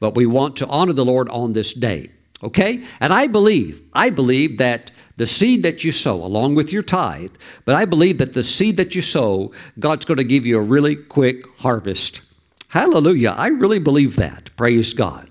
But 0.00 0.14
we 0.16 0.26
want 0.26 0.56
to 0.56 0.66
honor 0.66 0.92
the 0.92 1.04
Lord 1.04 1.28
on 1.28 1.52
this 1.52 1.74
day. 1.74 2.10
Okay? 2.42 2.82
And 3.00 3.12
I 3.12 3.28
believe, 3.28 3.82
I 3.92 4.10
believe 4.10 4.58
that 4.58 4.90
the 5.16 5.26
seed 5.26 5.62
that 5.62 5.84
you 5.84 5.92
sow, 5.92 6.16
along 6.24 6.56
with 6.56 6.72
your 6.72 6.82
tithe, 6.82 7.34
but 7.64 7.76
I 7.76 7.84
believe 7.84 8.18
that 8.18 8.32
the 8.32 8.42
seed 8.42 8.76
that 8.78 8.96
you 8.96 9.02
sow, 9.02 9.52
God's 9.78 10.04
going 10.04 10.18
to 10.18 10.24
give 10.24 10.44
you 10.44 10.58
a 10.58 10.62
really 10.62 10.96
quick 10.96 11.44
harvest. 11.58 12.22
Hallelujah. 12.68 13.34
I 13.36 13.48
really 13.48 13.78
believe 13.78 14.16
that. 14.16 14.50
Praise 14.56 14.94
God. 14.94 15.30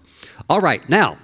All 0.50 0.62
right, 0.62 0.88
now, 0.88 1.18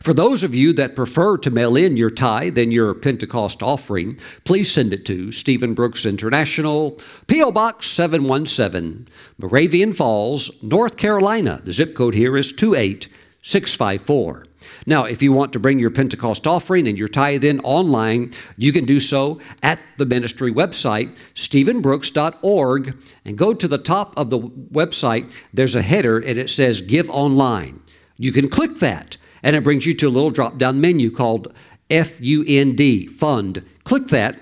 for 0.00 0.14
those 0.14 0.44
of 0.44 0.54
you 0.54 0.72
that 0.74 0.96
prefer 0.96 1.36
to 1.38 1.50
mail 1.50 1.76
in 1.76 1.96
your 1.96 2.10
tithe 2.10 2.58
and 2.58 2.72
your 2.72 2.94
Pentecost 2.94 3.62
offering, 3.62 4.18
please 4.44 4.70
send 4.70 4.92
it 4.92 5.04
to 5.06 5.32
Steven 5.32 5.74
Brooks 5.74 6.06
International, 6.06 6.98
P.O. 7.26 7.52
Box 7.52 7.86
717, 7.88 9.08
Moravian 9.38 9.92
Falls, 9.92 10.62
North 10.62 10.96
Carolina. 10.96 11.60
The 11.64 11.72
zip 11.72 11.94
code 11.94 12.14
here 12.14 12.36
is 12.36 12.52
28654. 12.52 14.46
Now, 14.84 15.04
if 15.04 15.22
you 15.22 15.32
want 15.32 15.52
to 15.52 15.58
bring 15.58 15.78
your 15.78 15.90
Pentecost 15.90 16.46
offering 16.46 16.88
and 16.88 16.98
your 16.98 17.08
tithe 17.08 17.44
in 17.44 17.60
online, 17.60 18.32
you 18.56 18.72
can 18.72 18.84
do 18.84 19.00
so 19.00 19.40
at 19.62 19.80
the 19.96 20.06
ministry 20.06 20.52
website, 20.52 21.18
stevenbrooks.org, 21.34 22.96
and 23.24 23.38
go 23.38 23.54
to 23.54 23.68
the 23.68 23.78
top 23.78 24.16
of 24.16 24.30
the 24.30 24.38
website. 24.38 25.34
There's 25.52 25.74
a 25.74 25.82
header 25.82 26.18
and 26.18 26.38
it 26.38 26.50
says 26.50 26.80
Give 26.80 27.08
Online. 27.10 27.80
You 28.16 28.32
can 28.32 28.48
click 28.48 28.76
that, 28.76 29.16
and 29.46 29.54
it 29.54 29.62
brings 29.62 29.86
you 29.86 29.94
to 29.94 30.08
a 30.08 30.10
little 30.10 30.30
drop 30.30 30.58
down 30.58 30.80
menu 30.80 31.08
called 31.08 31.54
FUND, 31.88 33.10
Fund. 33.12 33.64
Click 33.84 34.08
that, 34.08 34.40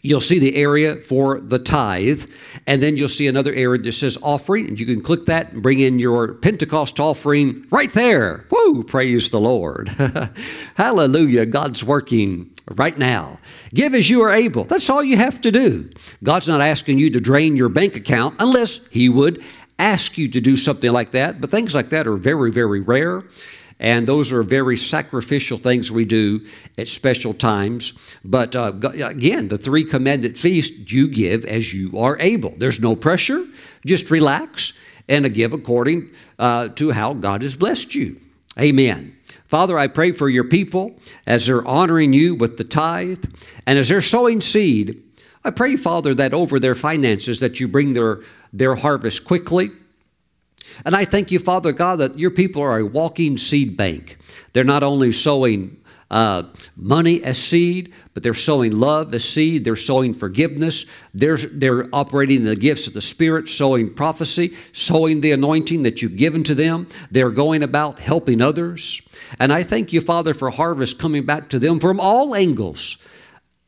you'll 0.00 0.22
see 0.22 0.38
the 0.38 0.56
area 0.56 0.96
for 0.96 1.38
the 1.38 1.58
tithe, 1.58 2.24
and 2.66 2.82
then 2.82 2.96
you'll 2.96 3.10
see 3.10 3.26
another 3.26 3.52
area 3.52 3.82
that 3.82 3.92
says 3.92 4.16
offering, 4.22 4.68
and 4.68 4.80
you 4.80 4.86
can 4.86 5.02
click 5.02 5.26
that 5.26 5.52
and 5.52 5.62
bring 5.62 5.80
in 5.80 5.98
your 5.98 6.32
Pentecost 6.32 6.98
offering 6.98 7.66
right 7.70 7.92
there. 7.92 8.46
Woo! 8.50 8.82
Praise 8.84 9.28
the 9.28 9.38
Lord. 9.38 9.88
Hallelujah. 10.76 11.44
God's 11.44 11.84
working 11.84 12.50
right 12.70 12.96
now. 12.96 13.38
Give 13.74 13.94
as 13.94 14.08
you 14.08 14.22
are 14.22 14.32
able. 14.32 14.64
That's 14.64 14.88
all 14.88 15.04
you 15.04 15.18
have 15.18 15.42
to 15.42 15.52
do. 15.52 15.90
God's 16.22 16.48
not 16.48 16.62
asking 16.62 16.98
you 16.98 17.10
to 17.10 17.20
drain 17.20 17.54
your 17.54 17.68
bank 17.68 17.96
account 17.96 18.36
unless 18.38 18.80
He 18.90 19.10
would 19.10 19.44
ask 19.78 20.16
you 20.16 20.26
to 20.28 20.40
do 20.40 20.56
something 20.56 20.90
like 20.90 21.10
that, 21.10 21.38
but 21.38 21.50
things 21.50 21.74
like 21.74 21.90
that 21.90 22.06
are 22.06 22.16
very, 22.16 22.50
very 22.50 22.80
rare. 22.80 23.22
And 23.78 24.06
those 24.06 24.32
are 24.32 24.42
very 24.42 24.76
sacrificial 24.76 25.58
things 25.58 25.92
we 25.92 26.06
do 26.06 26.46
at 26.78 26.88
special 26.88 27.34
times. 27.34 27.92
But 28.24 28.56
uh, 28.56 28.72
again, 28.82 29.48
the 29.48 29.58
three 29.58 29.84
commanded 29.84 30.38
feast 30.38 30.90
you 30.90 31.08
give 31.08 31.44
as 31.44 31.74
you 31.74 31.98
are 31.98 32.18
able. 32.18 32.54
There's 32.56 32.80
no 32.80 32.96
pressure, 32.96 33.46
just 33.84 34.10
relax 34.10 34.72
and 35.08 35.32
give 35.34 35.52
according 35.52 36.10
uh, 36.38 36.68
to 36.68 36.90
how 36.92 37.12
God 37.12 37.42
has 37.42 37.54
blessed 37.54 37.94
you. 37.94 38.20
Amen. 38.58 39.14
Father, 39.46 39.78
I 39.78 39.86
pray 39.86 40.12
for 40.12 40.28
your 40.28 40.44
people 40.44 40.98
as 41.26 41.46
they're 41.46 41.66
honoring 41.66 42.12
you 42.12 42.34
with 42.34 42.56
the 42.56 42.64
tithe 42.64 43.24
and 43.66 43.78
as 43.78 43.90
they're 43.90 44.00
sowing 44.00 44.40
seed. 44.40 45.02
I 45.44 45.50
pray, 45.50 45.76
Father, 45.76 46.14
that 46.14 46.34
over 46.34 46.58
their 46.58 46.74
finances 46.74 47.38
that 47.40 47.60
you 47.60 47.68
bring 47.68 47.92
their, 47.92 48.22
their 48.52 48.74
harvest 48.74 49.24
quickly 49.24 49.70
and 50.84 50.94
I 50.94 51.04
thank 51.04 51.30
you, 51.30 51.38
Father 51.38 51.72
God, 51.72 51.96
that 52.00 52.18
your 52.18 52.30
people 52.30 52.62
are 52.62 52.78
a 52.78 52.86
walking 52.86 53.36
seed 53.36 53.76
bank. 53.76 54.18
They're 54.52 54.64
not 54.64 54.82
only 54.82 55.12
sowing 55.12 55.82
uh, 56.10 56.44
money 56.76 57.22
as 57.24 57.38
seed, 57.38 57.92
but 58.14 58.22
they're 58.22 58.34
sowing 58.34 58.72
love 58.72 59.12
as 59.14 59.24
seed. 59.24 59.64
They're 59.64 59.76
sowing 59.76 60.14
forgiveness. 60.14 60.86
They're, 61.12 61.36
they're 61.36 61.86
operating 61.92 62.38
in 62.38 62.44
the 62.44 62.56
gifts 62.56 62.86
of 62.86 62.94
the 62.94 63.00
Spirit, 63.00 63.48
sowing 63.48 63.92
prophecy, 63.92 64.56
sowing 64.72 65.20
the 65.20 65.32
anointing 65.32 65.82
that 65.82 66.02
you've 66.02 66.16
given 66.16 66.44
to 66.44 66.54
them. 66.54 66.88
They're 67.10 67.30
going 67.30 67.62
about 67.62 67.98
helping 67.98 68.40
others. 68.40 69.00
And 69.40 69.52
I 69.52 69.62
thank 69.64 69.92
you, 69.92 70.00
Father, 70.00 70.32
for 70.32 70.50
harvest 70.50 70.98
coming 70.98 71.26
back 71.26 71.48
to 71.50 71.58
them 71.58 71.80
from 71.80 71.98
all 71.98 72.34
angles. 72.34 72.98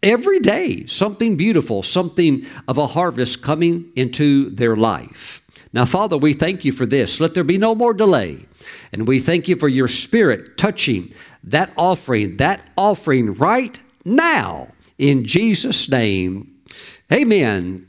Every 0.01 0.39
day, 0.39 0.87
something 0.87 1.37
beautiful, 1.37 1.83
something 1.83 2.47
of 2.69 2.79
a 2.79 2.87
harvest 2.87 3.43
coming 3.43 3.91
into 3.97 4.51
their 4.51 4.77
life. 4.77 5.43
Now, 5.73 5.85
Father, 5.85 6.17
we 6.17 6.33
thank 6.33 6.65
you 6.65 6.73
for 6.73 6.87
this. 6.87 7.21
Let 7.21 7.35
there 7.35 7.45
be 7.45 7.59
no 7.59 7.75
more 7.75 7.93
delay. 7.93 8.47
And 8.93 9.07
we 9.07 9.21
thank 9.21 9.49
you 9.49 9.57
for 9.57 9.69
your 9.69 9.89
spirit 9.89 10.57
touching 10.57 11.13
that 11.45 11.73
offering, 11.77 12.37
that 12.39 12.69
offering 12.77 13.35
right 13.35 13.79
now 14.05 14.73
in 14.97 15.25
Jesus' 15.25 15.89
name. 15.89 16.55
Amen 17.13 17.87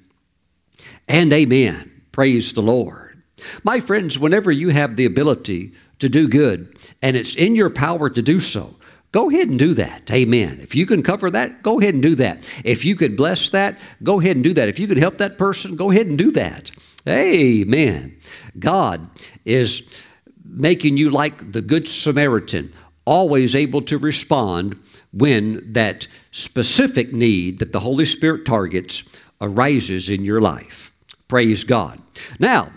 and 1.08 1.34
amen. 1.34 2.04
Praise 2.12 2.54
the 2.54 2.62
Lord. 2.62 3.22
My 3.64 3.80
friends, 3.80 4.20
whenever 4.20 4.52
you 4.52 4.70
have 4.70 4.96
the 4.96 5.06
ability 5.06 5.74
to 6.00 6.10
do 6.10 6.28
good 6.28 6.78
and 7.02 7.16
it's 7.16 7.36
in 7.36 7.56
your 7.56 7.70
power 7.70 8.10
to 8.10 8.22
do 8.22 8.40
so, 8.40 8.76
Go 9.12 9.30
ahead 9.30 9.48
and 9.48 9.58
do 9.58 9.74
that. 9.74 10.12
Amen. 10.12 10.60
If 10.62 10.76
you 10.76 10.86
can 10.86 11.02
cover 11.02 11.32
that, 11.32 11.64
go 11.64 11.80
ahead 11.80 11.96
and 11.96 12.04
do 12.04 12.14
that. 12.16 12.48
If 12.64 12.86
you 12.86 12.96
could 12.96 13.18
bless 13.18 13.50
that, 13.50 13.80
go 14.04 14.20
ahead 14.20 14.36
and 14.36 14.44
do 14.44 14.54
that. 14.54 14.70
If 14.70 14.78
you 14.78 14.86
could 14.88 14.98
help 14.98 15.18
that 15.18 15.40
person, 15.40 15.76
go 15.76 15.90
ahead 15.90 16.06
and 16.06 16.18
do 16.18 16.32
that. 16.34 16.72
Amen. 17.08 18.18
God 18.58 19.10
is 19.46 19.90
making 20.44 20.98
you 20.98 21.10
like 21.10 21.52
the 21.52 21.62
Good 21.62 21.88
Samaritan, 21.88 22.74
always 23.06 23.56
able 23.56 23.82
to 23.82 23.98
respond 23.98 24.78
when 25.12 25.74
that 25.74 26.08
specific 26.32 27.14
need 27.14 27.60
that 27.60 27.72
the 27.72 27.80
Holy 27.80 28.06
Spirit 28.06 28.46
targets 28.46 29.04
arises 29.42 30.10
in 30.10 30.24
your 30.24 30.42
life. 30.42 30.94
Praise 31.28 31.64
God. 31.64 32.02
Now, 32.40 32.72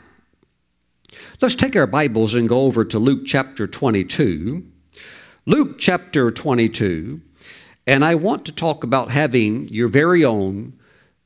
let's 1.40 1.54
take 1.54 1.74
our 1.74 1.86
Bibles 1.86 2.34
and 2.34 2.48
go 2.48 2.60
over 2.62 2.84
to 2.84 2.98
Luke 2.98 3.22
chapter 3.24 3.66
22. 3.66 4.64
Luke 5.44 5.76
chapter 5.78 6.30
22, 6.30 7.20
and 7.86 8.04
I 8.04 8.14
want 8.14 8.44
to 8.46 8.52
talk 8.52 8.84
about 8.84 9.10
having 9.10 9.66
your 9.68 9.88
very 9.88 10.24
own 10.24 10.74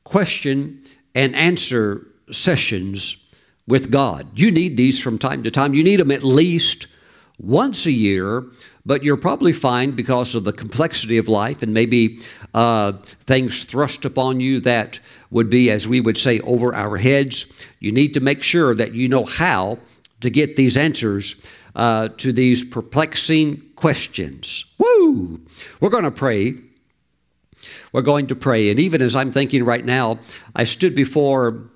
question 0.03 0.83
and 1.13 1.35
answer 1.35 2.07
sessions 2.31 3.23
with 3.67 3.91
God. 3.91 4.27
You 4.35 4.51
need 4.51 4.77
these 4.77 5.01
from 5.01 5.17
time 5.17 5.43
to 5.43 5.51
time. 5.51 5.73
You 5.73 5.83
need 5.83 5.99
them 5.99 6.11
at 6.11 6.23
least 6.23 6.87
once 7.39 7.85
a 7.85 7.91
year, 7.91 8.45
but 8.85 9.03
you're 9.03 9.17
probably 9.17 9.53
fine 9.53 9.91
because 9.91 10.33
of 10.33 10.43
the 10.43 10.53
complexity 10.53 11.17
of 11.17 11.27
life 11.27 11.61
and 11.61 11.73
maybe 11.73 12.19
uh, 12.53 12.93
things 13.25 13.63
thrust 13.63 14.05
upon 14.05 14.39
you 14.39 14.59
that 14.61 14.99
would 15.29 15.49
be, 15.49 15.69
as 15.69 15.87
we 15.87 16.01
would 16.01 16.17
say, 16.17 16.39
over 16.41 16.73
our 16.73 16.97
heads. 16.97 17.45
You 17.79 17.91
need 17.91 18.13
to 18.13 18.19
make 18.19 18.41
sure 18.41 18.73
that 18.75 18.93
you 18.93 19.07
know 19.07 19.25
how 19.25 19.79
to 20.21 20.29
get 20.29 20.55
these 20.55 20.77
answers 20.77 21.35
uh, 21.75 22.07
to 22.17 22.33
these 22.33 22.63
perplexing 22.63 23.61
questions. 23.75 24.65
Woo! 24.79 25.39
We're 25.79 25.89
going 25.89 26.05
to 26.05 26.11
pray. 26.11 26.55
We're 27.91 28.01
going 28.01 28.27
to 28.27 28.35
pray. 28.35 28.69
And 28.69 28.79
even 28.79 29.01
as 29.01 29.15
I'm 29.15 29.31
thinking 29.31 29.63
right 29.63 29.85
now, 29.85 30.19
I 30.55 30.63
stood 30.63 30.95
before 30.95 31.69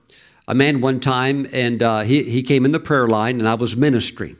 a 0.47 0.53
man 0.53 0.81
one 0.81 0.99
time 0.99 1.47
and 1.53 1.81
uh, 1.81 2.01
he, 2.01 2.23
he 2.23 2.43
came 2.43 2.65
in 2.65 2.71
the 2.71 2.79
prayer 2.79 3.07
line 3.07 3.39
and 3.39 3.47
I 3.47 3.53
was 3.53 3.77
ministering. 3.77 4.37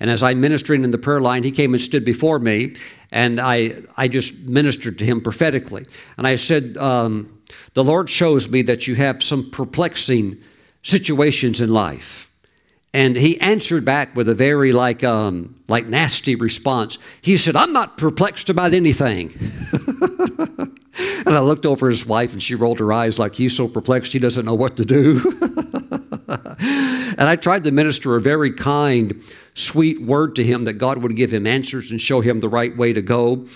And 0.00 0.10
as 0.10 0.22
I'm 0.22 0.40
ministering 0.40 0.84
in 0.84 0.90
the 0.90 0.98
prayer 0.98 1.20
line, 1.20 1.44
he 1.44 1.50
came 1.50 1.72
and 1.72 1.80
stood 1.80 2.04
before 2.04 2.38
me, 2.38 2.76
and 3.10 3.40
I, 3.40 3.76
I 3.96 4.08
just 4.08 4.38
ministered 4.40 4.98
to 4.98 5.04
him 5.04 5.20
prophetically. 5.20 5.86
And 6.18 6.26
I 6.26 6.34
said, 6.34 6.76
um, 6.76 7.40
The 7.74 7.84
Lord 7.84 8.10
shows 8.10 8.48
me 8.48 8.62
that 8.62 8.86
you 8.86 8.96
have 8.96 9.22
some 9.22 9.50
perplexing 9.50 10.36
situations 10.82 11.60
in 11.60 11.72
life. 11.72 12.30
And 12.92 13.16
he 13.16 13.40
answered 13.40 13.84
back 13.84 14.14
with 14.14 14.28
a 14.28 14.34
very 14.34 14.72
like 14.72 15.02
um, 15.02 15.56
like 15.66 15.86
nasty 15.86 16.36
response. 16.36 16.96
He 17.22 17.36
said, 17.36 17.56
"I'm 17.56 17.72
not 17.72 17.96
perplexed 17.96 18.48
about 18.50 18.72
anything." 18.72 19.32
and 21.26 21.34
I 21.34 21.40
looked 21.40 21.66
over 21.66 21.88
his 21.88 22.06
wife, 22.06 22.32
and 22.32 22.42
she 22.42 22.54
rolled 22.54 22.78
her 22.78 22.92
eyes 22.92 23.18
like 23.18 23.34
he's 23.34 23.56
so 23.56 23.68
perplexed 23.68 24.12
he 24.12 24.18
doesn't 24.18 24.44
know 24.44 24.54
what 24.54 24.76
to 24.76 24.84
do. 24.84 25.20
and 26.28 27.28
I 27.28 27.36
tried 27.36 27.64
to 27.64 27.70
minister 27.70 28.16
a 28.16 28.20
very 28.20 28.52
kind, 28.52 29.22
sweet 29.54 30.02
word 30.02 30.36
to 30.36 30.44
him 30.44 30.64
that 30.64 30.74
God 30.74 30.98
would 30.98 31.16
give 31.16 31.32
him 31.32 31.46
answers 31.46 31.90
and 31.90 32.00
show 32.00 32.20
him 32.20 32.40
the 32.40 32.48
right 32.48 32.76
way 32.76 32.92
to 32.92 33.02
go. 33.02 33.46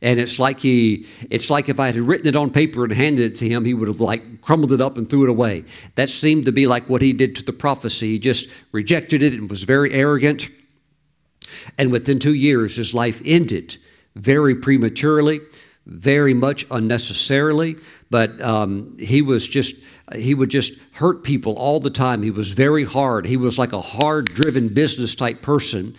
And 0.00 0.20
it's 0.20 0.38
like 0.38 0.60
he 0.60 1.06
it's 1.28 1.50
like 1.50 1.68
if 1.68 1.80
i 1.80 1.86
had 1.86 1.96
written 1.96 2.28
it 2.28 2.36
on 2.36 2.50
paper 2.50 2.84
and 2.84 2.92
handed 2.92 3.32
it 3.32 3.38
to 3.38 3.48
him 3.48 3.64
he 3.64 3.74
would 3.74 3.88
have 3.88 4.00
like 4.00 4.40
crumbled 4.42 4.70
it 4.70 4.80
up 4.80 4.96
and 4.96 5.10
threw 5.10 5.24
it 5.24 5.30
away. 5.30 5.64
That 5.96 6.08
seemed 6.08 6.44
to 6.44 6.52
be 6.52 6.68
like 6.68 6.88
what 6.88 7.02
he 7.02 7.12
did 7.12 7.34
to 7.36 7.44
the 7.44 7.52
prophecy. 7.52 8.10
He 8.10 8.18
just 8.20 8.48
rejected 8.70 9.22
it 9.22 9.32
and 9.34 9.50
was 9.50 9.64
very 9.64 9.92
arrogant. 9.92 10.50
And 11.76 11.90
within 11.90 12.20
two 12.20 12.34
years 12.34 12.76
his 12.76 12.94
life 12.94 13.20
ended 13.24 13.76
very 14.14 14.54
prematurely 14.54 15.40
very 15.88 16.34
much 16.34 16.66
unnecessarily 16.70 17.76
but 18.10 18.40
um, 18.40 18.96
he 18.98 19.22
was 19.22 19.48
just 19.48 19.76
he 20.14 20.34
would 20.34 20.50
just 20.50 20.74
hurt 20.92 21.22
people 21.22 21.54
all 21.54 21.80
the 21.80 21.90
time 21.90 22.22
he 22.22 22.30
was 22.30 22.52
very 22.52 22.84
hard 22.84 23.26
he 23.26 23.36
was 23.36 23.58
like 23.58 23.72
a 23.72 23.80
hard 23.80 24.26
driven 24.34 24.68
business 24.68 25.14
type 25.14 25.42
person 25.42 25.94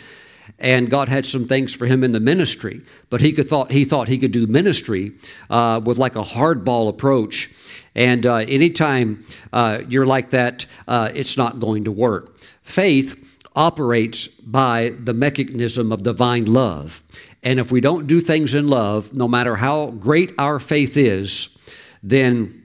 and 0.57 0.89
God 0.89 1.09
had 1.09 1.25
some 1.25 1.45
things 1.45 1.73
for 1.73 1.85
him 1.85 2.03
in 2.03 2.11
the 2.11 2.19
ministry. 2.19 2.81
But 3.09 3.21
he 3.21 3.31
could 3.31 3.47
thought 3.47 3.71
he 3.71 3.85
thought 3.85 4.07
he 4.07 4.17
could 4.17 4.31
do 4.31 4.47
ministry 4.47 5.13
uh, 5.49 5.81
with 5.83 5.97
like 5.97 6.15
a 6.15 6.23
hardball 6.23 6.89
approach. 6.89 7.49
And 7.95 8.25
uh, 8.25 8.35
anytime 8.35 9.25
uh, 9.51 9.79
you're 9.87 10.05
like 10.05 10.29
that, 10.31 10.65
uh, 10.87 11.09
it's 11.13 11.37
not 11.37 11.59
going 11.59 11.85
to 11.85 11.91
work. 11.91 12.37
Faith 12.61 13.15
operates 13.55 14.27
by 14.27 14.93
the 14.99 15.13
mechanism 15.13 15.91
of 15.91 16.03
divine 16.03 16.45
love. 16.45 17.03
And 17.43 17.59
if 17.59 17.71
we 17.71 17.81
don't 17.81 18.07
do 18.07 18.19
things 18.19 18.53
in 18.53 18.67
love, 18.67 19.13
no 19.13 19.27
matter 19.27 19.55
how 19.55 19.91
great 19.91 20.33
our 20.37 20.59
faith 20.59 20.97
is, 20.97 21.57
then 22.03 22.63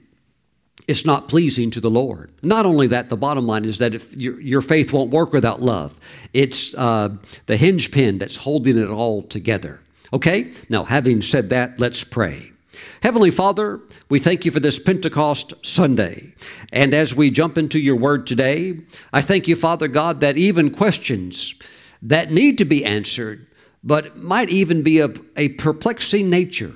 it's 0.87 1.05
not 1.05 1.29
pleasing 1.29 1.71
to 1.71 1.79
the 1.79 1.89
Lord. 1.89 2.31
Not 2.43 2.65
only 2.65 2.87
that, 2.87 3.09
the 3.09 3.17
bottom 3.17 3.47
line 3.47 3.65
is 3.65 3.79
that 3.79 3.95
if 3.95 4.13
your, 4.13 4.39
your 4.39 4.61
faith 4.61 4.93
won't 4.93 5.11
work 5.11 5.33
without 5.33 5.61
love, 5.61 5.95
it's 6.33 6.73
uh, 6.75 7.09
the 7.47 7.57
hinge 7.57 7.91
pin 7.91 8.17
that's 8.17 8.35
holding 8.35 8.77
it 8.77 8.89
all 8.89 9.23
together. 9.23 9.81
Okay? 10.13 10.51
Now, 10.69 10.83
having 10.83 11.21
said 11.21 11.49
that, 11.49 11.79
let's 11.79 12.03
pray. 12.03 12.51
Heavenly 13.01 13.31
Father, 13.31 13.79
we 14.09 14.19
thank 14.19 14.45
you 14.45 14.51
for 14.51 14.59
this 14.59 14.79
Pentecost 14.79 15.53
Sunday. 15.65 16.33
And 16.71 16.93
as 16.93 17.15
we 17.15 17.31
jump 17.31 17.57
into 17.57 17.79
your 17.79 17.95
word 17.95 18.27
today, 18.27 18.79
I 19.13 19.21
thank 19.21 19.47
you, 19.47 19.55
Father 19.55 19.87
God, 19.87 20.21
that 20.21 20.37
even 20.37 20.69
questions 20.69 21.55
that 22.01 22.31
need 22.31 22.57
to 22.57 22.65
be 22.65 22.85
answered, 22.85 23.47
but 23.85 24.17
might 24.17 24.49
even 24.49 24.81
be 24.81 24.99
a 24.99 25.49
perplexing 25.49 26.27
nature, 26.27 26.73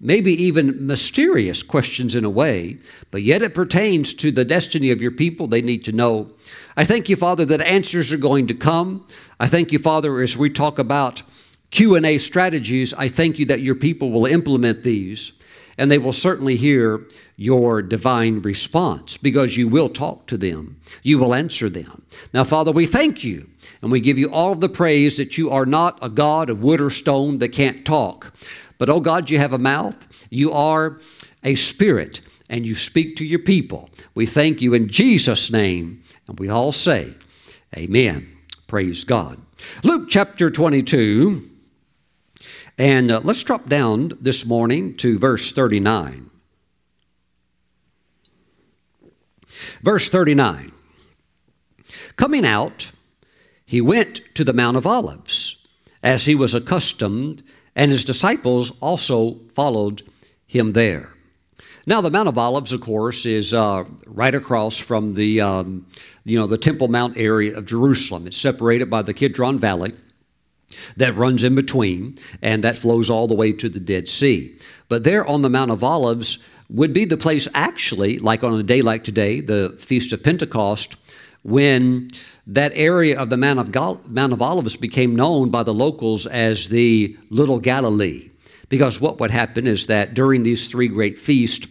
maybe 0.00 0.32
even 0.32 0.86
mysterious 0.86 1.62
questions 1.62 2.14
in 2.14 2.24
a 2.24 2.30
way, 2.30 2.78
but 3.10 3.22
yet 3.22 3.42
it 3.42 3.54
pertains 3.54 4.14
to 4.14 4.32
the 4.32 4.44
destiny 4.44 4.90
of 4.90 5.02
your 5.02 5.10
people 5.10 5.46
they 5.46 5.60
need 5.60 5.84
to 5.84 5.92
know. 5.92 6.32
I 6.74 6.84
thank 6.84 7.10
you, 7.10 7.16
Father, 7.16 7.44
that 7.44 7.60
answers 7.60 8.12
are 8.12 8.18
going 8.18 8.46
to 8.46 8.54
come. 8.54 9.06
I 9.38 9.46
thank 9.46 9.70
you, 9.70 9.78
Father, 9.78 10.20
as 10.22 10.36
we 10.36 10.48
talk 10.48 10.78
about 10.78 11.22
Q&A 11.70 12.16
strategies, 12.18 12.94
I 12.94 13.08
thank 13.10 13.38
you 13.38 13.44
that 13.46 13.60
your 13.60 13.74
people 13.74 14.10
will 14.10 14.24
implement 14.24 14.82
these 14.82 15.32
and 15.78 15.90
they 15.90 15.98
will 15.98 16.12
certainly 16.12 16.56
hear 16.56 17.06
your 17.36 17.82
divine 17.82 18.40
response 18.40 19.18
because 19.18 19.58
you 19.58 19.68
will 19.68 19.90
talk 19.90 20.26
to 20.26 20.38
them. 20.38 20.80
You 21.02 21.18
will 21.18 21.34
answer 21.34 21.68
them. 21.68 22.02
Now, 22.32 22.44
Father, 22.44 22.72
we 22.72 22.86
thank 22.86 23.22
you 23.22 23.50
and 23.82 23.90
we 23.90 24.00
give 24.00 24.18
you 24.18 24.30
all 24.30 24.54
the 24.54 24.68
praise 24.68 25.16
that 25.16 25.38
you 25.38 25.50
are 25.50 25.66
not 25.66 25.98
a 26.02 26.08
God 26.08 26.50
of 26.50 26.62
wood 26.62 26.80
or 26.80 26.90
stone 26.90 27.38
that 27.38 27.50
can't 27.50 27.84
talk. 27.84 28.32
But, 28.78 28.90
oh 28.90 29.00
God, 29.00 29.30
you 29.30 29.38
have 29.38 29.52
a 29.52 29.58
mouth. 29.58 30.26
You 30.30 30.52
are 30.52 30.98
a 31.42 31.54
spirit 31.54 32.20
and 32.48 32.66
you 32.66 32.74
speak 32.74 33.16
to 33.16 33.24
your 33.24 33.38
people. 33.38 33.90
We 34.14 34.26
thank 34.26 34.60
you 34.60 34.74
in 34.74 34.88
Jesus' 34.88 35.50
name. 35.50 36.02
And 36.28 36.38
we 36.38 36.48
all 36.48 36.72
say, 36.72 37.14
Amen. 37.76 38.36
Praise 38.66 39.04
God. 39.04 39.40
Luke 39.82 40.08
chapter 40.08 40.50
22. 40.50 41.50
And 42.78 43.10
uh, 43.10 43.20
let's 43.22 43.42
drop 43.42 43.68
down 43.68 44.12
this 44.20 44.44
morning 44.44 44.96
to 44.98 45.18
verse 45.18 45.52
39. 45.52 46.30
Verse 49.82 50.08
39. 50.08 50.72
Coming 52.16 52.44
out, 52.44 52.90
he 53.66 53.80
went 53.80 54.20
to 54.34 54.44
the 54.44 54.52
Mount 54.52 54.76
of 54.76 54.86
Olives, 54.86 55.66
as 56.02 56.24
he 56.24 56.34
was 56.34 56.54
accustomed, 56.54 57.42
and 57.74 57.90
his 57.90 58.04
disciples 58.04 58.72
also 58.80 59.34
followed 59.52 60.02
him 60.46 60.72
there. 60.72 61.10
Now, 61.88 62.00
the 62.00 62.10
Mount 62.10 62.28
of 62.28 62.38
Olives, 62.38 62.72
of 62.72 62.80
course, 62.80 63.26
is 63.26 63.52
uh, 63.52 63.84
right 64.06 64.34
across 64.34 64.78
from 64.78 65.14
the, 65.14 65.40
um, 65.40 65.86
you 66.24 66.38
know, 66.38 66.46
the 66.46 66.58
Temple 66.58 66.88
Mount 66.88 67.16
area 67.16 67.56
of 67.56 67.66
Jerusalem. 67.66 68.26
It's 68.26 68.36
separated 68.36 68.88
by 68.88 69.02
the 69.02 69.14
Kidron 69.14 69.58
Valley 69.58 69.92
that 70.96 71.16
runs 71.16 71.44
in 71.44 71.54
between, 71.54 72.16
and 72.42 72.64
that 72.64 72.78
flows 72.78 73.08
all 73.10 73.28
the 73.28 73.34
way 73.34 73.52
to 73.52 73.68
the 73.68 73.80
Dead 73.80 74.08
Sea. 74.08 74.56
But 74.88 75.04
there 75.04 75.26
on 75.26 75.42
the 75.42 75.50
Mount 75.50 75.70
of 75.70 75.84
Olives 75.84 76.38
would 76.68 76.92
be 76.92 77.04
the 77.04 77.16
place, 77.16 77.46
actually, 77.54 78.18
like 78.18 78.42
on 78.42 78.58
a 78.58 78.62
day 78.62 78.82
like 78.82 79.04
today, 79.04 79.40
the 79.40 79.76
Feast 79.78 80.12
of 80.12 80.22
Pentecost, 80.22 80.96
when 81.46 82.08
that 82.44 82.72
area 82.74 83.16
of 83.16 83.30
the 83.30 83.36
Mount 83.36 83.60
of, 83.60 83.70
Gal- 83.70 84.00
Mount 84.08 84.32
of 84.32 84.42
Olives 84.42 84.76
became 84.76 85.14
known 85.14 85.48
by 85.48 85.62
the 85.62 85.72
locals 85.72 86.26
as 86.26 86.70
the 86.70 87.16
Little 87.30 87.60
Galilee. 87.60 88.30
Because 88.68 89.00
what 89.00 89.20
would 89.20 89.30
happen 89.30 89.64
is 89.64 89.86
that 89.86 90.12
during 90.12 90.42
these 90.42 90.66
three 90.66 90.88
great 90.88 91.16
feasts, 91.16 91.68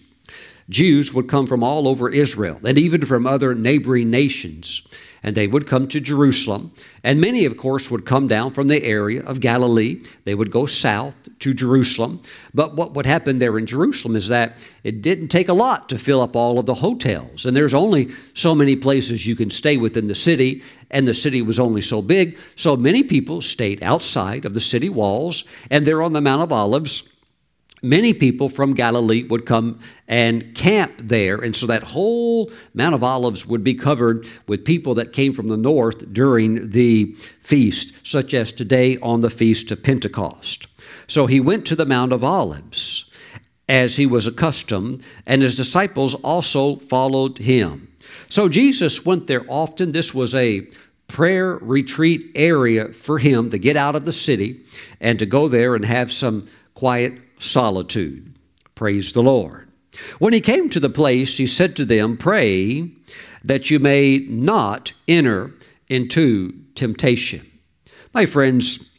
Jews 0.69 1.13
would 1.13 1.27
come 1.27 1.45
from 1.45 1.63
all 1.63 1.87
over 1.87 2.09
Israel 2.09 2.59
and 2.63 2.77
even 2.77 3.05
from 3.05 3.27
other 3.27 3.53
neighboring 3.53 4.09
nations 4.09 4.87
and 5.25 5.35
they 5.35 5.47
would 5.47 5.65
come 5.65 5.87
to 5.87 5.99
Jerusalem. 5.99 6.71
And 7.03 7.19
many, 7.19 7.45
of 7.45 7.57
course, 7.57 7.89
would 7.89 8.05
come 8.05 8.27
down 8.27 8.51
from 8.51 8.67
the 8.67 8.83
area 8.83 9.23
of 9.23 9.39
Galilee. 9.39 10.03
They 10.23 10.35
would 10.35 10.51
go 10.51 10.67
south 10.67 11.15
to 11.39 11.51
Jerusalem. 11.51 12.21
But 12.53 12.75
what 12.75 12.93
would 12.93 13.07
happen 13.07 13.39
there 13.39 13.57
in 13.57 13.65
Jerusalem 13.65 14.15
is 14.15 14.27
that 14.27 14.61
it 14.83 15.01
didn't 15.01 15.29
take 15.29 15.49
a 15.49 15.53
lot 15.53 15.89
to 15.89 15.97
fill 15.97 16.21
up 16.21 16.35
all 16.35 16.59
of 16.59 16.67
the 16.67 16.75
hotels. 16.75 17.47
And 17.47 17.57
there's 17.57 17.73
only 17.73 18.11
so 18.35 18.53
many 18.53 18.75
places 18.75 19.25
you 19.25 19.35
can 19.35 19.49
stay 19.49 19.77
within 19.77 20.07
the 20.07 20.13
city, 20.13 20.61
and 20.91 21.07
the 21.07 21.13
city 21.15 21.41
was 21.41 21.59
only 21.59 21.81
so 21.81 22.03
big. 22.03 22.37
So 22.55 22.77
many 22.77 23.01
people 23.01 23.41
stayed 23.41 23.81
outside 23.81 24.45
of 24.45 24.53
the 24.53 24.61
city 24.61 24.89
walls, 24.89 25.43
and 25.71 25.87
they're 25.87 26.03
on 26.03 26.13
the 26.13 26.21
Mount 26.21 26.43
of 26.43 26.51
Olives 26.51 27.01
many 27.81 28.13
people 28.13 28.49
from 28.49 28.73
Galilee 28.73 29.23
would 29.23 29.45
come 29.45 29.79
and 30.07 30.55
camp 30.55 30.93
there. 30.97 31.37
And 31.37 31.55
so 31.55 31.67
that 31.67 31.83
whole 31.83 32.51
Mount 32.73 32.95
of 32.95 33.03
Olives 33.03 33.45
would 33.45 33.63
be 33.63 33.73
covered 33.73 34.27
with 34.47 34.65
people 34.65 34.93
that 34.95 35.13
came 35.13 35.33
from 35.33 35.47
the 35.47 35.57
north 35.57 36.11
during 36.13 36.69
the 36.71 37.15
feast, 37.39 38.05
such 38.05 38.33
as 38.33 38.51
today 38.51 38.97
on 38.97 39.21
the 39.21 39.29
Feast 39.29 39.71
of 39.71 39.83
Pentecost. 39.83 40.67
So 41.07 41.27
he 41.27 41.39
went 41.39 41.65
to 41.67 41.75
the 41.75 41.85
Mount 41.85 42.13
of 42.13 42.23
Olives 42.23 43.11
as 43.67 43.95
he 43.95 44.05
was 44.05 44.27
accustomed, 44.27 45.03
and 45.25 45.41
his 45.41 45.55
disciples 45.55 46.13
also 46.15 46.75
followed 46.75 47.39
him. 47.39 47.91
So 48.29 48.47
Jesus 48.47 49.05
went 49.05 49.27
there 49.27 49.45
often. 49.47 49.91
This 49.91 50.13
was 50.13 50.35
a 50.35 50.67
prayer 51.07 51.55
retreat 51.57 52.31
area 52.35 52.91
for 52.91 53.19
him 53.19 53.49
to 53.49 53.57
get 53.57 53.77
out 53.77 53.95
of 53.95 54.05
the 54.05 54.13
city 54.13 54.61
and 54.99 55.19
to 55.19 55.25
go 55.25 55.47
there 55.47 55.75
and 55.75 55.85
have 55.85 56.11
some 56.11 56.47
quiet 56.73 57.13
solitude. 57.39 58.33
Praise 58.75 59.11
the 59.13 59.23
Lord. 59.23 59.69
When 60.19 60.33
he 60.33 60.41
came 60.41 60.69
to 60.69 60.79
the 60.79 60.89
place, 60.89 61.37
he 61.37 61.47
said 61.47 61.75
to 61.75 61.85
them, 61.85 62.17
Pray 62.17 62.89
that 63.43 63.69
you 63.69 63.79
may 63.79 64.19
not 64.29 64.93
enter 65.07 65.53
into 65.87 66.53
temptation. 66.75 67.49
My 68.13 68.25
friends, 68.25 68.89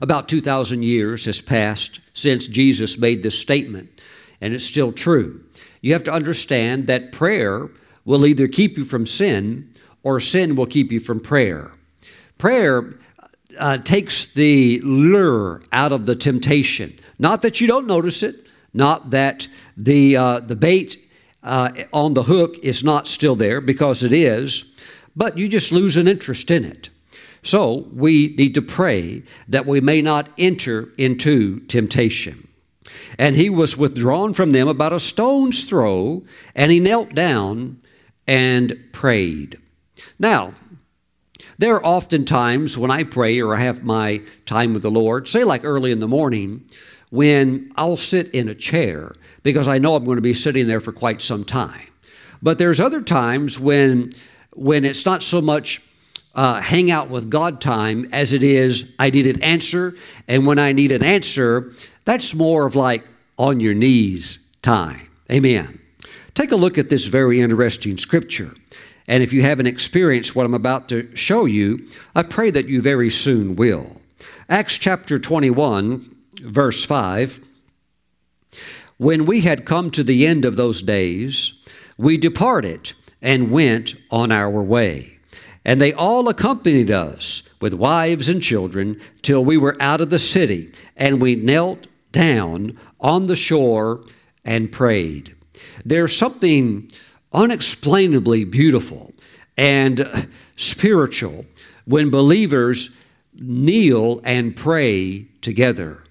about 0.00 0.28
2,000 0.28 0.82
years 0.82 1.24
has 1.24 1.40
passed 1.40 2.00
since 2.14 2.46
Jesus 2.46 2.98
made 2.98 3.22
this 3.22 3.38
statement, 3.38 4.00
and 4.40 4.54
it's 4.54 4.64
still 4.64 4.92
true. 4.92 5.44
You 5.80 5.92
have 5.92 6.04
to 6.04 6.12
understand 6.12 6.86
that 6.86 7.12
prayer 7.12 7.70
will 8.04 8.26
either 8.26 8.48
keep 8.48 8.76
you 8.76 8.84
from 8.84 9.06
sin 9.06 9.70
or 10.02 10.20
sin 10.20 10.56
will 10.56 10.66
keep 10.66 10.90
you 10.90 11.00
from 11.00 11.20
prayer. 11.20 11.72
Prayer 12.38 12.94
uh, 13.58 13.78
takes 13.78 14.26
the 14.26 14.80
lure 14.80 15.62
out 15.72 15.92
of 15.92 16.06
the 16.06 16.14
temptation. 16.14 16.94
Not 17.20 17.42
that 17.42 17.60
you 17.60 17.66
don't 17.66 17.86
notice 17.86 18.22
it, 18.22 18.46
not 18.72 19.10
that 19.10 19.46
the, 19.76 20.16
uh, 20.16 20.40
the 20.40 20.56
bait 20.56 20.96
uh, 21.42 21.70
on 21.92 22.14
the 22.14 22.22
hook 22.22 22.56
is 22.62 22.82
not 22.82 23.06
still 23.06 23.36
there, 23.36 23.60
because 23.60 24.02
it 24.02 24.12
is, 24.14 24.74
but 25.14 25.36
you 25.36 25.46
just 25.46 25.70
lose 25.70 25.98
an 25.98 26.08
interest 26.08 26.50
in 26.50 26.64
it. 26.64 26.88
So 27.42 27.88
we 27.92 28.34
need 28.38 28.54
to 28.54 28.62
pray 28.62 29.22
that 29.48 29.66
we 29.66 29.82
may 29.82 30.00
not 30.00 30.30
enter 30.38 30.94
into 30.96 31.60
temptation. 31.66 32.48
And 33.18 33.36
he 33.36 33.50
was 33.50 33.76
withdrawn 33.76 34.32
from 34.32 34.52
them 34.52 34.66
about 34.66 34.94
a 34.94 34.98
stone's 34.98 35.64
throw, 35.64 36.24
and 36.54 36.72
he 36.72 36.80
knelt 36.80 37.14
down 37.14 37.82
and 38.26 38.78
prayed. 38.92 39.58
Now, 40.18 40.54
there 41.58 41.74
are 41.74 41.84
often 41.84 42.24
times 42.24 42.78
when 42.78 42.90
I 42.90 43.04
pray 43.04 43.38
or 43.40 43.54
I 43.54 43.60
have 43.60 43.84
my 43.84 44.22
time 44.46 44.72
with 44.72 44.82
the 44.82 44.90
Lord, 44.90 45.28
say 45.28 45.44
like 45.44 45.64
early 45.64 45.92
in 45.92 45.98
the 45.98 46.08
morning, 46.08 46.64
when 47.10 47.72
I'll 47.76 47.96
sit 47.96 48.30
in 48.30 48.48
a 48.48 48.54
chair 48.54 49.14
because 49.42 49.68
I 49.68 49.78
know 49.78 49.94
I'm 49.94 50.04
going 50.04 50.16
to 50.16 50.22
be 50.22 50.34
sitting 50.34 50.66
there 50.66 50.80
for 50.80 50.92
quite 50.92 51.20
some 51.20 51.44
time. 51.44 51.86
But 52.42 52.58
there's 52.58 52.80
other 52.80 53.02
times 53.02 53.60
when 53.60 54.12
when 54.54 54.84
it's 54.84 55.06
not 55.06 55.22
so 55.22 55.40
much 55.40 55.80
uh, 56.34 56.60
hang 56.60 56.90
out 56.90 57.08
with 57.08 57.30
God 57.30 57.60
time 57.60 58.08
as 58.12 58.32
it 58.32 58.42
is 58.42 58.92
I 58.98 59.10
need 59.10 59.26
an 59.26 59.42
answer, 59.42 59.94
and 60.28 60.46
when 60.46 60.58
I 60.58 60.72
need 60.72 60.92
an 60.92 61.02
answer, 61.02 61.72
that's 62.04 62.34
more 62.34 62.66
of 62.66 62.76
like 62.76 63.04
on 63.36 63.60
your 63.60 63.74
knees 63.74 64.38
time. 64.62 65.08
Amen. 65.30 65.80
Take 66.34 66.52
a 66.52 66.56
look 66.56 66.78
at 66.78 66.90
this 66.90 67.06
very 67.06 67.40
interesting 67.40 67.98
scripture. 67.98 68.54
And 69.08 69.22
if 69.22 69.32
you 69.32 69.42
haven't 69.42 69.66
experienced 69.66 70.36
what 70.36 70.46
I'm 70.46 70.54
about 70.54 70.88
to 70.90 71.14
show 71.16 71.44
you, 71.44 71.88
I 72.14 72.22
pray 72.22 72.50
that 72.50 72.68
you 72.68 72.80
very 72.80 73.10
soon 73.10 73.56
will. 73.56 74.00
Acts 74.48 74.78
chapter 74.78 75.18
21, 75.18 76.14
verse 76.42 76.84
5 76.84 77.40
When 78.96 79.26
we 79.26 79.42
had 79.42 79.64
come 79.64 79.90
to 79.92 80.04
the 80.04 80.26
end 80.26 80.44
of 80.44 80.56
those 80.56 80.82
days, 80.82 81.64
we 81.96 82.16
departed 82.16 82.92
and 83.22 83.50
went 83.50 83.94
on 84.10 84.32
our 84.32 84.62
way. 84.62 85.18
And 85.64 85.80
they 85.80 85.92
all 85.92 86.28
accompanied 86.28 86.90
us 86.90 87.42
with 87.60 87.74
wives 87.74 88.28
and 88.28 88.42
children 88.42 89.00
till 89.22 89.44
we 89.44 89.56
were 89.56 89.76
out 89.80 90.00
of 90.00 90.10
the 90.10 90.18
city, 90.18 90.72
and 90.96 91.20
we 91.20 91.36
knelt 91.36 91.86
down 92.12 92.78
on 92.98 93.26
the 93.26 93.36
shore 93.36 94.04
and 94.44 94.72
prayed. 94.72 95.36
There's 95.84 96.16
something 96.16 96.90
unexplainably 97.32 98.44
beautiful 98.44 99.12
and 99.56 100.28
spiritual 100.56 101.44
when 101.84 102.10
believers 102.10 102.90
kneel 103.34 104.20
and 104.24 104.56
pray 104.56 105.26
together. 105.42 106.04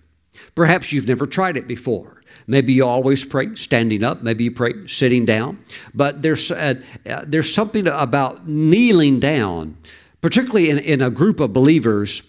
Perhaps 0.59 0.91
you've 0.91 1.07
never 1.07 1.25
tried 1.25 1.55
it 1.55 1.69
before. 1.69 2.21
Maybe 2.45 2.73
you 2.73 2.85
always 2.85 3.23
pray 3.23 3.55
standing 3.55 4.03
up, 4.03 4.23
maybe 4.23 4.43
you 4.43 4.51
pray 4.51 4.73
sitting 4.87 5.23
down, 5.23 5.63
but 5.93 6.21
there's, 6.21 6.51
uh, 6.51 6.73
uh, 7.09 7.23
there's 7.25 7.53
something 7.53 7.87
about 7.87 8.45
kneeling 8.45 9.21
down, 9.21 9.77
particularly 10.19 10.69
in, 10.69 10.77
in 10.79 11.01
a 11.01 11.09
group 11.09 11.39
of 11.39 11.53
believers, 11.53 12.23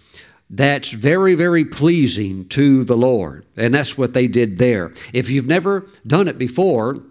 that's 0.49 0.93
very, 0.93 1.35
very 1.35 1.65
pleasing 1.65 2.47
to 2.51 2.85
the 2.85 2.97
Lord. 2.97 3.47
And 3.57 3.75
that's 3.75 3.99
what 3.99 4.15
they 4.15 4.29
did 4.29 4.59
there. 4.59 4.93
If 5.13 5.29
you've 5.29 5.49
never 5.49 5.89
done 6.07 6.29
it 6.29 6.39
before, 6.39 7.03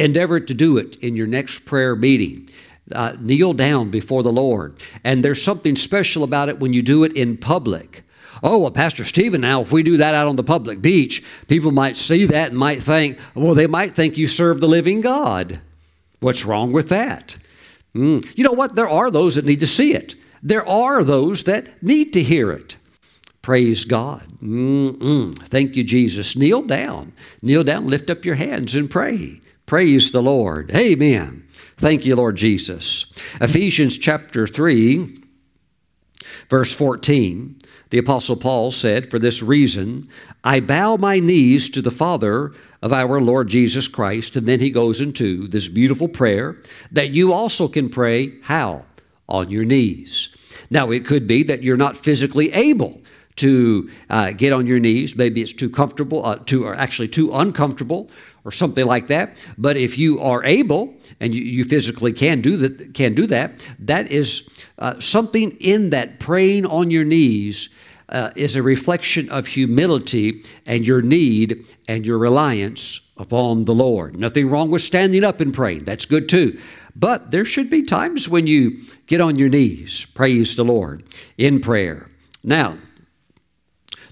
endeavor 0.00 0.40
to 0.40 0.52
do 0.52 0.78
it 0.78 0.96
in 0.96 1.14
your 1.14 1.28
next 1.28 1.60
prayer 1.60 1.94
meeting. 1.94 2.50
Uh, 2.90 3.14
kneel 3.20 3.52
down 3.52 3.90
before 3.90 4.24
the 4.24 4.32
Lord. 4.32 4.80
And 5.04 5.24
there's 5.24 5.40
something 5.40 5.76
special 5.76 6.24
about 6.24 6.48
it 6.48 6.58
when 6.58 6.72
you 6.72 6.82
do 6.82 7.04
it 7.04 7.12
in 7.12 7.36
public. 7.36 8.02
Oh, 8.42 8.58
well, 8.58 8.70
Pastor 8.70 9.04
Steven, 9.04 9.40
now 9.40 9.62
if 9.62 9.72
we 9.72 9.82
do 9.82 9.96
that 9.96 10.14
out 10.14 10.28
on 10.28 10.36
the 10.36 10.44
public 10.44 10.80
beach, 10.80 11.22
people 11.46 11.72
might 11.72 11.96
see 11.96 12.24
that 12.26 12.50
and 12.50 12.58
might 12.58 12.82
think, 12.82 13.18
well, 13.34 13.54
they 13.54 13.66
might 13.66 13.92
think 13.92 14.16
you 14.16 14.26
serve 14.26 14.60
the 14.60 14.68
living 14.68 15.00
God. 15.00 15.60
What's 16.20 16.44
wrong 16.44 16.72
with 16.72 16.88
that? 16.88 17.36
Mm. 17.94 18.26
You 18.36 18.44
know 18.44 18.52
what? 18.52 18.74
There 18.74 18.88
are 18.88 19.10
those 19.10 19.34
that 19.34 19.44
need 19.44 19.60
to 19.60 19.66
see 19.66 19.94
it. 19.94 20.14
There 20.42 20.66
are 20.68 21.02
those 21.02 21.44
that 21.44 21.82
need 21.82 22.12
to 22.12 22.22
hear 22.22 22.52
it. 22.52 22.76
Praise 23.42 23.84
God. 23.84 24.26
Mm-mm. 24.42 25.36
Thank 25.48 25.74
you, 25.74 25.84
Jesus. 25.84 26.36
Kneel 26.36 26.62
down. 26.62 27.12
Kneel 27.40 27.64
down, 27.64 27.86
lift 27.86 28.10
up 28.10 28.24
your 28.24 28.34
hands 28.34 28.74
and 28.74 28.90
pray. 28.90 29.40
Praise 29.66 30.10
the 30.10 30.22
Lord. 30.22 30.70
Amen. 30.74 31.46
Thank 31.76 32.04
you, 32.04 32.16
Lord 32.16 32.36
Jesus. 32.36 33.06
Ephesians 33.40 33.98
chapter 33.98 34.46
3, 34.46 35.22
verse 36.48 36.72
14. 36.72 37.57
The 37.90 37.98
Apostle 37.98 38.36
Paul 38.36 38.70
said, 38.70 39.10
For 39.10 39.18
this 39.18 39.42
reason, 39.42 40.08
I 40.44 40.60
bow 40.60 40.96
my 40.96 41.20
knees 41.20 41.70
to 41.70 41.82
the 41.82 41.90
Father 41.90 42.52
of 42.82 42.92
our 42.92 43.20
Lord 43.20 43.48
Jesus 43.48 43.88
Christ. 43.88 44.36
And 44.36 44.46
then 44.46 44.60
he 44.60 44.70
goes 44.70 45.00
into 45.00 45.48
this 45.48 45.68
beautiful 45.68 46.08
prayer 46.08 46.56
that 46.92 47.10
you 47.10 47.32
also 47.32 47.68
can 47.68 47.88
pray. 47.88 48.34
How? 48.42 48.84
On 49.28 49.50
your 49.50 49.64
knees. 49.64 50.34
Now, 50.70 50.90
it 50.90 51.06
could 51.06 51.26
be 51.26 51.42
that 51.44 51.62
you're 51.62 51.76
not 51.76 51.96
physically 51.96 52.52
able 52.52 53.00
to 53.36 53.90
uh, 54.10 54.32
get 54.32 54.52
on 54.52 54.66
your 54.66 54.80
knees. 54.80 55.16
Maybe 55.16 55.40
it's 55.40 55.52
too 55.52 55.70
comfortable, 55.70 56.24
uh, 56.24 56.36
too, 56.36 56.64
or 56.64 56.74
actually 56.74 57.08
too 57.08 57.32
uncomfortable, 57.32 58.10
or 58.48 58.50
something 58.50 58.86
like 58.86 59.08
that. 59.08 59.44
But 59.58 59.76
if 59.76 59.98
you 59.98 60.20
are 60.20 60.42
able 60.42 60.94
and 61.20 61.34
you, 61.34 61.42
you 61.42 61.64
physically 61.64 62.14
can 62.14 62.40
do 62.40 62.56
that, 62.56 62.94
can 62.94 63.14
do 63.14 63.26
that, 63.26 63.52
that 63.80 64.10
is 64.10 64.48
uh, 64.78 64.98
something 65.00 65.50
in 65.60 65.90
that 65.90 66.18
praying 66.18 66.64
on 66.64 66.90
your 66.90 67.04
knees 67.04 67.68
uh, 68.08 68.30
is 68.36 68.56
a 68.56 68.62
reflection 68.62 69.28
of 69.28 69.48
humility 69.48 70.42
and 70.64 70.86
your 70.86 71.02
need 71.02 71.70
and 71.88 72.06
your 72.06 72.16
reliance 72.16 73.00
upon 73.18 73.66
the 73.66 73.74
Lord. 73.74 74.18
Nothing 74.18 74.48
wrong 74.48 74.70
with 74.70 74.80
standing 74.80 75.24
up 75.24 75.42
and 75.42 75.52
praying. 75.52 75.84
That's 75.84 76.06
good 76.06 76.26
too. 76.26 76.58
But 76.96 77.30
there 77.30 77.44
should 77.44 77.68
be 77.68 77.82
times 77.82 78.30
when 78.30 78.46
you 78.46 78.80
get 79.06 79.20
on 79.20 79.36
your 79.36 79.50
knees, 79.50 80.06
praise 80.06 80.56
the 80.56 80.64
Lord, 80.64 81.04
in 81.36 81.60
prayer. 81.60 82.10
Now, 82.42 82.78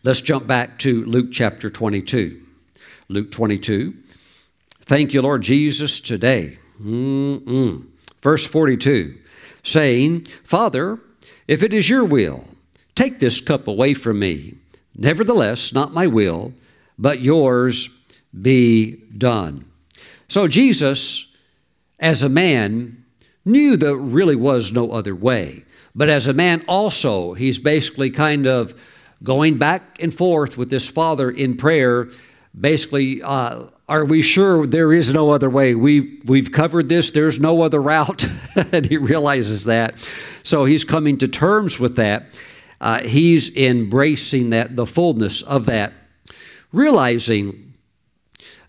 let's 0.02 0.20
jump 0.20 0.46
back 0.46 0.78
to 0.80 1.06
Luke 1.06 1.28
chapter 1.32 1.70
22. 1.70 2.42
Luke 3.08 3.30
22. 3.30 3.94
Thank 4.86 5.12
you, 5.12 5.20
Lord 5.20 5.42
Jesus, 5.42 6.00
today. 6.00 6.58
Mm-mm. 6.80 7.86
Verse 8.22 8.46
42 8.46 9.18
saying, 9.62 10.24
Father, 10.44 11.00
if 11.48 11.60
it 11.60 11.74
is 11.74 11.90
your 11.90 12.04
will, 12.04 12.44
take 12.94 13.18
this 13.18 13.40
cup 13.40 13.66
away 13.66 13.94
from 13.94 14.20
me. 14.20 14.54
Nevertheless, 14.94 15.72
not 15.72 15.92
my 15.92 16.06
will, 16.06 16.52
but 16.96 17.20
yours 17.20 17.88
be 18.40 18.92
done. 19.18 19.64
So 20.28 20.46
Jesus, 20.46 21.34
as 21.98 22.22
a 22.22 22.28
man, 22.28 23.04
knew 23.44 23.76
there 23.76 23.96
really 23.96 24.36
was 24.36 24.70
no 24.70 24.92
other 24.92 25.16
way. 25.16 25.64
But 25.96 26.10
as 26.10 26.28
a 26.28 26.32
man, 26.32 26.64
also, 26.68 27.34
he's 27.34 27.58
basically 27.58 28.10
kind 28.10 28.46
of 28.46 28.72
going 29.24 29.58
back 29.58 30.00
and 30.00 30.14
forth 30.14 30.56
with 30.56 30.70
this 30.70 30.88
Father 30.88 31.28
in 31.28 31.56
prayer, 31.56 32.08
basically 32.58 33.20
uh, 33.20 33.64
are 33.88 34.04
we 34.04 34.20
sure 34.20 34.66
there 34.66 34.92
is 34.92 35.12
no 35.12 35.30
other 35.30 35.48
way? 35.48 35.74
We, 35.74 36.20
we've 36.24 36.50
covered 36.50 36.88
this, 36.88 37.10
there's 37.10 37.38
no 37.38 37.62
other 37.62 37.80
route. 37.80 38.26
and 38.72 38.86
he 38.86 38.96
realizes 38.96 39.64
that. 39.64 40.08
So 40.42 40.64
he's 40.64 40.84
coming 40.84 41.18
to 41.18 41.28
terms 41.28 41.78
with 41.78 41.96
that. 41.96 42.26
Uh, 42.80 43.00
he's 43.02 43.56
embracing 43.56 44.50
that, 44.50 44.76
the 44.76 44.86
fullness 44.86 45.42
of 45.42 45.66
that, 45.66 45.92
realizing 46.72 47.74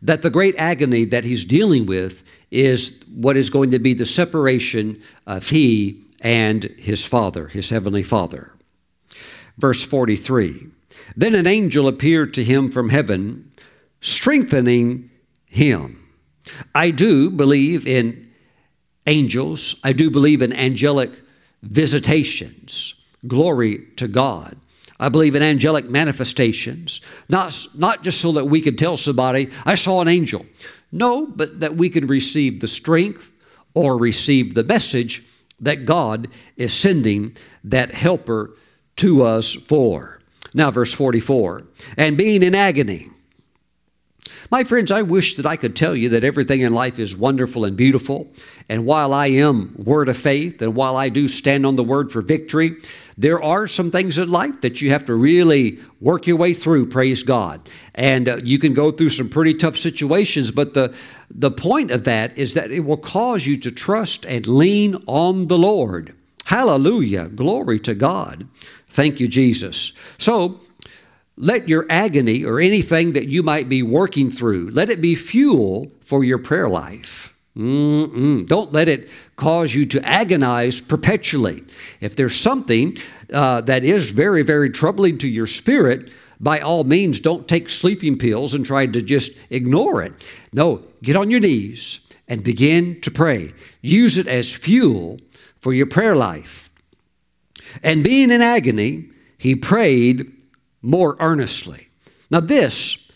that 0.02 0.22
the 0.22 0.30
great 0.30 0.56
agony 0.58 1.04
that 1.06 1.26
he's 1.26 1.44
dealing 1.44 1.86
with 1.86 2.24
is 2.52 3.04
what 3.14 3.36
is 3.36 3.50
going 3.50 3.72
to 3.72 3.80
be 3.80 3.94
the 3.94 4.06
separation 4.06 5.02
of 5.26 5.50
he 5.50 6.04
and 6.22 6.64
his 6.78 7.06
Father, 7.06 7.48
his 7.48 7.70
Heavenly 7.70 8.04
Father. 8.04 8.52
Verse 9.58 9.84
43 9.84 10.68
Then 11.16 11.36
an 11.36 11.48
angel 11.48 11.88
appeared 11.88 12.34
to 12.36 12.44
him 12.44 12.72
from 12.72 12.90
heaven 12.90 13.52
strengthening 14.02 15.10
him. 15.46 16.04
I 16.74 16.92
do 16.92 17.30
believe 17.30 17.86
in 17.88 18.32
angels, 19.06 19.80
I 19.84 19.94
do 19.94 20.10
believe 20.10 20.42
in 20.42 20.54
angelic 20.54 21.12
visitations. 21.64 22.94
Glory 23.26 23.86
to 23.96 24.08
God. 24.08 24.58
I 25.00 25.10
believe 25.10 25.36
in 25.36 25.44
angelic 25.44 25.90
manifestations, 25.90 27.02
not, 27.30 27.68
not 27.76 28.04
just 28.04 28.20
so 28.20 28.32
that 28.34 28.46
we 28.46 28.62
could 28.62 28.80
tell 28.80 28.98
somebody, 28.98 29.50
I 29.66 29.76
saw 29.76 30.02
an 30.02 30.08
angel. 30.08 30.46
No, 30.92 31.28
but 31.28 31.60
that 31.60 31.76
we 31.76 31.90
could 31.90 32.10
receive 32.10 32.62
the 32.62 32.68
strength 32.68 33.32
or 33.74 33.98
receive 33.98 34.54
the 34.54 34.64
message 34.64 35.24
that 35.60 35.86
God 35.86 36.30
is 36.56 36.74
sending 36.74 37.36
that 37.64 37.92
helper 37.92 38.56
to 38.98 39.24
us 39.24 39.54
for. 39.54 40.20
Now, 40.54 40.72
verse 40.72 40.94
44 40.94 41.64
and 41.98 42.18
being 42.18 42.42
in 42.42 42.56
agony, 42.56 43.12
my 44.50 44.64
friends, 44.64 44.92
I 44.92 45.02
wish 45.02 45.36
that 45.36 45.46
I 45.46 45.58
could 45.58 45.76
tell 45.76 45.96
you 45.96 46.10
that 46.10 46.24
everything 46.24 46.62
in 46.62 46.74
life 46.74 47.00
is 47.00 47.16
wonderful 47.16 47.66
and 47.66 47.76
beautiful. 47.76 48.32
And 48.70 48.86
while 48.86 49.14
I 49.14 49.28
am 49.28 49.76
word 49.78 50.10
of 50.10 50.18
faith 50.18 50.62
and 50.62 50.76
while 50.76 50.96
I 50.96 51.10
do 51.10 51.28
stand 51.28 51.66
on 51.66 51.76
the 51.76 51.84
word 51.84 52.12
for 52.12 52.22
victory, 52.22 52.78
there 53.18 53.42
are 53.42 53.68
some 53.68 53.92
things 53.92 54.18
in 54.18 54.30
life 54.30 54.62
that 54.62 54.82
you 54.82 54.90
have 54.92 55.06
to 55.06 55.16
really 55.16 55.80
work 56.00 56.28
your 56.28 56.38
way 56.38 56.54
through, 56.54 56.88
praise 56.88 57.24
God. 57.24 57.70
And 57.96 58.30
uh, 58.30 58.38
you 58.44 58.60
can 58.60 58.74
go 58.74 58.92
through 58.92 59.10
some 59.10 59.30
pretty 59.30 59.54
tough 59.54 59.76
situations, 59.76 60.52
but 60.52 60.74
the, 60.74 60.96
the 61.30 61.52
point 61.52 61.92
of 61.92 62.04
that 62.06 62.38
is 62.38 62.54
that 62.54 62.72
it 62.72 62.82
will 62.82 62.98
cause 62.98 63.46
you 63.46 63.58
to 63.58 63.72
trust 63.72 64.26
and 64.26 64.48
lean 64.48 65.04
on 65.08 65.48
the 65.48 65.58
Lord. 65.58 66.14
Hallelujah. 66.46 67.28
Glory 67.28 67.80
to 67.82 67.94
God. 67.94 68.48
Thank 68.88 69.20
you, 69.20 69.28
Jesus. 69.28 69.92
So, 70.18 70.62
let 71.38 71.70
your 71.70 71.86
agony 71.90 72.44
or 72.44 72.60
anything 72.60 73.14
that 73.14 73.28
you 73.28 73.44
might 73.44 73.70
be 73.70 73.84
working 73.84 74.32
through, 74.32 74.72
let 74.72 74.90
it 74.90 75.02
be 75.02 75.16
fuel 75.16 75.92
for 76.04 76.24
your 76.24 76.40
prayer 76.40 76.68
life. 76.68 77.36
Mm-mm. 77.56 78.46
Don't 78.46 78.72
let 78.72 78.88
it 78.88 79.10
cause 79.36 79.74
you 79.74 79.86
to 79.88 80.04
agonize 80.08 80.80
perpetually. 80.82 81.64
If 82.02 82.16
there's 82.16 82.36
something 82.36 82.98
uh, 83.34 83.62
that 83.62 83.84
is 83.84 84.12
very, 84.12 84.44
very 84.44 84.70
troubling 84.70 85.18
to 85.20 85.28
your 85.28 85.48
spirit, 85.48 86.12
by 86.40 86.60
all 86.60 86.84
means, 86.84 87.20
don't 87.20 87.48
take 87.48 87.70
sleeping 87.70 88.18
pills 88.18 88.54
and 88.54 88.64
try 88.66 88.86
to 88.86 89.02
just 89.02 89.32
ignore 89.50 90.04
it. 90.04 90.14
No, 90.54 90.84
get 91.02 91.16
on 91.16 91.32
your 91.32 91.40
knees 91.40 92.00
and 92.28 92.44
begin 92.44 93.02
to 93.02 93.10
pray. 93.10 93.54
Use 93.82 94.18
it 94.18 94.28
as 94.28 94.52
fuel 94.52 95.20
for 95.60 95.74
your 95.74 95.88
prayer 95.88 96.16
life. 96.16 96.70
And 97.82 98.04
being 98.04 98.30
in 98.32 98.42
agony, 98.42 99.10
he 99.40 99.56
prayed 99.56 100.32
more 100.88 101.18
earnestly. 101.20 101.90
Now, 102.32 102.40
this 102.40 103.12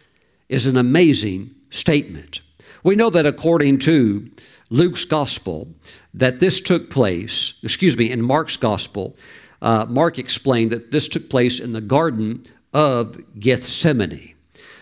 is 0.50 0.68
an 0.68 0.76
amazing 0.76 1.56
statement. 1.70 2.42
We 2.84 2.98
know 2.98 3.10
that 3.10 3.26
according 3.26 3.80
to 3.80 4.30
Luke's 4.70 5.06
gospel, 5.06 5.70
that 6.14 6.42
this 6.42 6.60
took 6.60 6.90
place, 6.90 7.54
excuse 7.64 7.96
me, 7.96 8.12
in 8.12 8.22
Mark's 8.22 8.58
gospel, 8.58 9.16
uh, 9.62 9.86
Mark 9.88 10.20
explained 10.20 10.72
that 10.72 10.92
this 10.92 11.08
took 11.08 11.30
place 11.30 11.62
in 11.62 11.72
the 11.72 11.80
Garden 11.80 12.44
of 12.74 13.18
Gethsemane. 13.40 14.36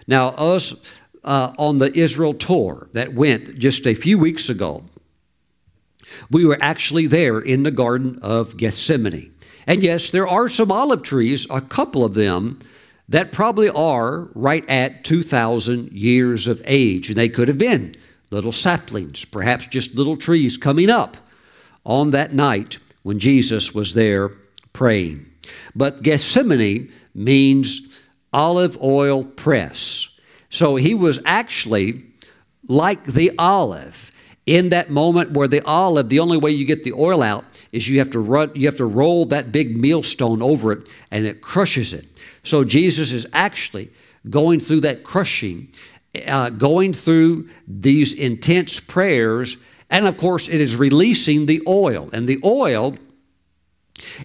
Now, 0.07 0.29
us 0.29 0.83
uh, 1.23 1.53
on 1.59 1.77
the 1.77 1.93
Israel 1.95 2.33
tour 2.33 2.89
that 2.93 3.13
went 3.13 3.59
just 3.59 3.85
a 3.85 3.93
few 3.93 4.17
weeks 4.17 4.49
ago, 4.49 4.83
we 6.31 6.43
were 6.43 6.57
actually 6.59 7.05
there 7.05 7.39
in 7.39 7.61
the 7.61 7.71
Garden 7.71 8.17
of 8.23 8.57
Gethsemane. 8.57 9.31
And 9.67 9.83
yes, 9.83 10.09
there 10.09 10.27
are 10.27 10.49
some 10.49 10.71
olive 10.71 11.03
trees, 11.03 11.45
a 11.51 11.61
couple 11.61 12.03
of 12.03 12.15
them, 12.15 12.57
that 13.09 13.31
probably 13.31 13.69
are 13.69 14.29
right 14.35 14.67
at 14.69 15.03
2,000 15.03 15.91
years 15.91 16.47
of 16.47 16.61
age. 16.65 17.09
And 17.09 17.17
they 17.17 17.29
could 17.29 17.47
have 17.47 17.57
been 17.57 17.95
little 18.31 18.51
saplings, 18.51 19.25
perhaps 19.25 19.65
just 19.65 19.95
little 19.95 20.15
trees 20.15 20.57
coming 20.57 20.89
up 20.89 21.17
on 21.83 22.11
that 22.11 22.33
night 22.33 22.77
when 23.01 23.19
Jesus 23.19 23.73
was 23.73 23.93
there 23.93 24.29
praying. 24.73 25.25
But 25.75 26.03
Gethsemane 26.03 26.91
means 27.15 27.97
olive 28.31 28.81
oil 28.81 29.23
press. 29.23 30.19
So 30.51 30.75
he 30.75 30.93
was 30.93 31.19
actually 31.25 32.03
like 32.67 33.05
the 33.05 33.31
olive 33.39 34.11
in 34.45 34.69
that 34.69 34.91
moment 34.91 35.31
where 35.31 35.47
the 35.47 35.61
olive, 35.65 36.09
the 36.09 36.19
only 36.19 36.37
way 36.37 36.51
you 36.51 36.65
get 36.65 36.83
the 36.83 36.93
oil 36.93 37.23
out 37.23 37.45
is 37.71 37.87
you 37.87 37.97
have 37.99 38.11
to 38.11 38.19
run, 38.19 38.51
you 38.53 38.67
have 38.67 38.77
to 38.77 38.85
roll 38.85 39.25
that 39.25 39.51
big 39.51 39.75
millstone 39.75 40.41
over 40.41 40.71
it 40.71 40.87
and 41.09 41.25
it 41.25 41.41
crushes 41.41 41.93
it. 41.93 42.05
So 42.43 42.63
Jesus 42.63 43.13
is 43.13 43.27
actually 43.33 43.91
going 44.29 44.59
through 44.59 44.81
that 44.81 45.03
crushing, 45.03 45.69
uh, 46.27 46.49
going 46.49 46.93
through 46.93 47.49
these 47.67 48.13
intense 48.13 48.79
prayers, 48.79 49.57
and 49.89 50.07
of 50.07 50.17
course 50.17 50.47
it 50.47 50.61
is 50.61 50.75
releasing 50.75 51.45
the 51.45 51.61
oil. 51.67 52.09
And 52.13 52.27
the 52.27 52.39
oil 52.43 52.97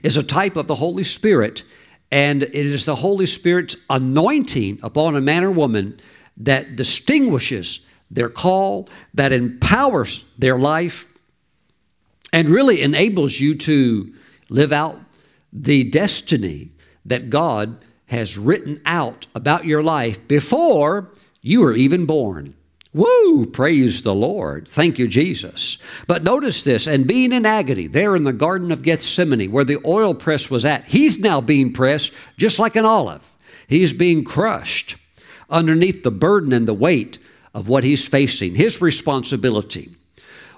is 0.03 0.17
a 0.17 0.23
type 0.23 0.57
of 0.57 0.67
the 0.67 0.77
Holy 0.77 1.05
Spirit, 1.05 1.65
and 2.11 2.43
it 2.43 2.55
is 2.55 2.85
the 2.85 2.97
Holy 2.97 3.27
Spirit's 3.27 3.77
anointing 3.91 4.79
upon 4.83 5.17
a 5.17 5.21
man 5.21 5.45
or 5.45 5.51
woman 5.51 5.97
that 6.37 6.77
distinguishes 6.77 7.87
their 8.11 8.29
call, 8.29 8.89
that 9.15 9.33
empowers 9.33 10.25
their 10.39 10.59
life, 10.59 11.07
and 12.33 12.49
really 12.49 12.83
enables 12.83 13.41
you 13.41 13.55
to 13.55 14.13
live 14.49 14.73
out 14.73 15.01
the 15.53 15.85
destiny 15.85 16.71
that 17.05 17.31
God 17.31 17.85
has 18.15 18.39
written 18.39 18.81
out 18.87 19.27
about 19.35 19.67
your 19.67 19.83
life 19.83 20.27
before 20.27 21.11
you 21.43 21.61
were 21.61 21.75
even 21.75 22.07
born. 22.07 22.55
Woo! 22.95 23.45
Praise 23.47 24.03
the 24.03 24.15
Lord. 24.15 24.69
Thank 24.69 25.01
you, 25.01 25.09
Jesus. 25.09 25.79
But 26.07 26.23
notice 26.23 26.63
this, 26.63 26.87
and 26.87 27.09
being 27.09 27.33
in 27.33 27.45
agony 27.45 27.89
there 27.89 28.15
in 28.15 28.23
the 28.23 28.33
Garden 28.33 28.71
of 28.71 28.83
Gethsemane, 28.83 29.51
where 29.51 29.65
the 29.65 29.81
oil 29.85 30.15
press 30.15 30.49
was 30.49 30.65
at, 30.65 30.85
he's 30.85 31.19
now 31.19 31.41
being 31.41 31.73
pressed 31.73 32.13
just 32.37 32.61
like 32.61 32.77
an 32.77 32.85
olive. 32.85 33.31
He's 33.67 33.93
being 33.93 34.23
crushed 34.23 34.97
underneath 35.51 36.05
the 36.05 36.13
burden 36.13 36.53
and 36.53 36.69
the 36.69 36.75
weight 36.75 37.19
of 37.53 37.69
what 37.69 37.83
he's 37.85 38.07
facing, 38.07 38.55
his 38.55 38.81
responsibility. 38.81 39.91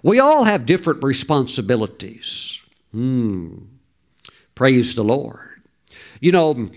We 0.03 0.19
all 0.19 0.45
have 0.45 0.67
different 0.67 1.03
responsibilities. 1.03 2.61
Hmm. 2.93 3.57
Praise 4.55 4.95
the 4.95 5.05
Lord. 5.05 5.63
You 6.21 6.33
know, 6.33 6.71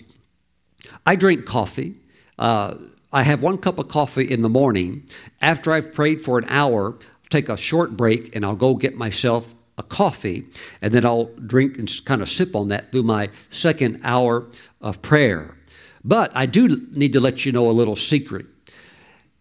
I 1.09 1.15
drink 1.15 1.47
coffee. 1.47 1.95
Uh, 2.37 2.75
I 3.11 3.23
have 3.23 3.41
one 3.41 3.57
cup 3.57 3.79
of 3.79 3.87
coffee 3.87 4.29
in 4.29 4.43
the 4.43 4.47
morning. 4.47 5.09
After 5.41 5.71
I've 5.71 5.91
prayed 5.91 6.21
for 6.21 6.37
an 6.37 6.45
hour, 6.47 6.93
I'll 6.99 7.29
take 7.31 7.49
a 7.49 7.57
short 7.57 7.97
break 7.97 8.35
and 8.35 8.45
I'll 8.45 8.55
go 8.55 8.75
get 8.75 8.95
myself 8.95 9.55
a 9.79 9.81
coffee, 9.81 10.45
and 10.83 10.93
then 10.93 11.07
I'll 11.07 11.31
drink 11.47 11.79
and 11.79 11.89
kind 12.05 12.21
of 12.21 12.29
sip 12.29 12.55
on 12.55 12.67
that 12.67 12.91
through 12.91 13.03
my 13.03 13.31
second 13.49 14.01
hour 14.03 14.45
of 14.81 15.01
prayer. 15.01 15.57
But 16.05 16.31
I 16.35 16.45
do 16.45 16.87
need 16.91 17.13
to 17.13 17.19
let 17.19 17.43
you 17.43 17.51
know 17.53 17.71
a 17.71 17.71
little 17.71 17.95
secret. 17.95 18.45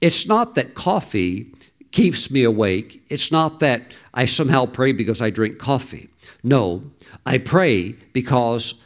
It's 0.01 0.27
not 0.27 0.55
that 0.55 0.75
coffee 0.75 1.53
keeps 1.91 2.31
me 2.31 2.45
awake. 2.45 3.05
It's 3.11 3.31
not 3.31 3.59
that 3.59 3.93
I 4.15 4.25
somehow 4.25 4.65
pray 4.65 4.93
because 4.93 5.21
I 5.21 5.29
drink 5.29 5.59
coffee. 5.59 6.09
No, 6.43 6.85
I 7.27 7.37
pray 7.37 7.93
because 8.15 8.83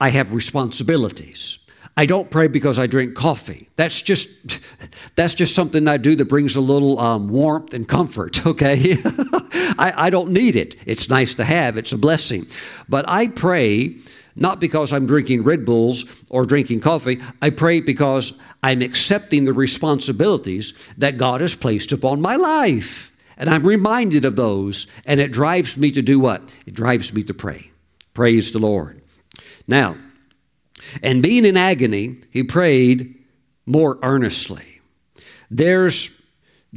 I 0.00 0.08
have 0.08 0.32
responsibilities. 0.32 1.58
I 1.96 2.06
don't 2.06 2.28
pray 2.28 2.48
because 2.48 2.78
I 2.78 2.86
drink 2.86 3.14
coffee. 3.14 3.68
That's 3.76 4.02
just 4.02 4.60
that's 5.16 5.34
just 5.34 5.54
something 5.54 5.86
I 5.86 5.96
do 5.96 6.16
that 6.16 6.26
brings 6.26 6.56
a 6.56 6.60
little 6.60 6.98
um, 6.98 7.28
warmth 7.28 7.74
and 7.74 7.86
comfort. 7.88 8.44
Okay, 8.54 8.98
I, 9.78 9.92
I 9.96 10.10
don't 10.10 10.30
need 10.30 10.54
it. 10.54 10.76
It's 10.86 11.08
nice 11.08 11.34
to 11.36 11.44
have. 11.44 11.76
It's 11.76 11.92
a 11.92 11.98
blessing, 11.98 12.46
but 12.88 13.08
I 13.08 13.28
pray 13.28 13.96
not 14.36 14.60
because 14.60 14.92
I'm 14.92 15.06
drinking 15.06 15.44
Red 15.44 15.64
Bulls 15.64 16.04
or 16.28 16.44
drinking 16.44 16.80
coffee. 16.80 17.20
I 17.40 17.50
pray 17.50 17.80
because 17.80 18.38
I'm 18.62 18.82
accepting 18.82 19.44
the 19.44 19.52
responsibilities 19.52 20.74
that 20.98 21.16
God 21.16 21.40
has 21.40 21.54
placed 21.54 21.92
upon 21.92 22.20
my 22.20 22.36
life. 22.36 23.12
And 23.36 23.48
I'm 23.50 23.66
reminded 23.66 24.24
of 24.24 24.36
those, 24.36 24.86
and 25.06 25.20
it 25.20 25.32
drives 25.32 25.76
me 25.76 25.90
to 25.92 26.02
do 26.02 26.20
what? 26.20 26.42
It 26.66 26.74
drives 26.74 27.12
me 27.12 27.22
to 27.24 27.34
pray. 27.34 27.70
Praise 28.12 28.52
the 28.52 28.60
Lord. 28.60 29.02
Now, 29.66 29.96
and 31.02 31.22
being 31.22 31.44
in 31.44 31.56
agony, 31.56 32.16
he 32.30 32.42
prayed 32.42 33.14
more 33.66 33.98
earnestly. 34.02 34.80
There's 35.50 36.20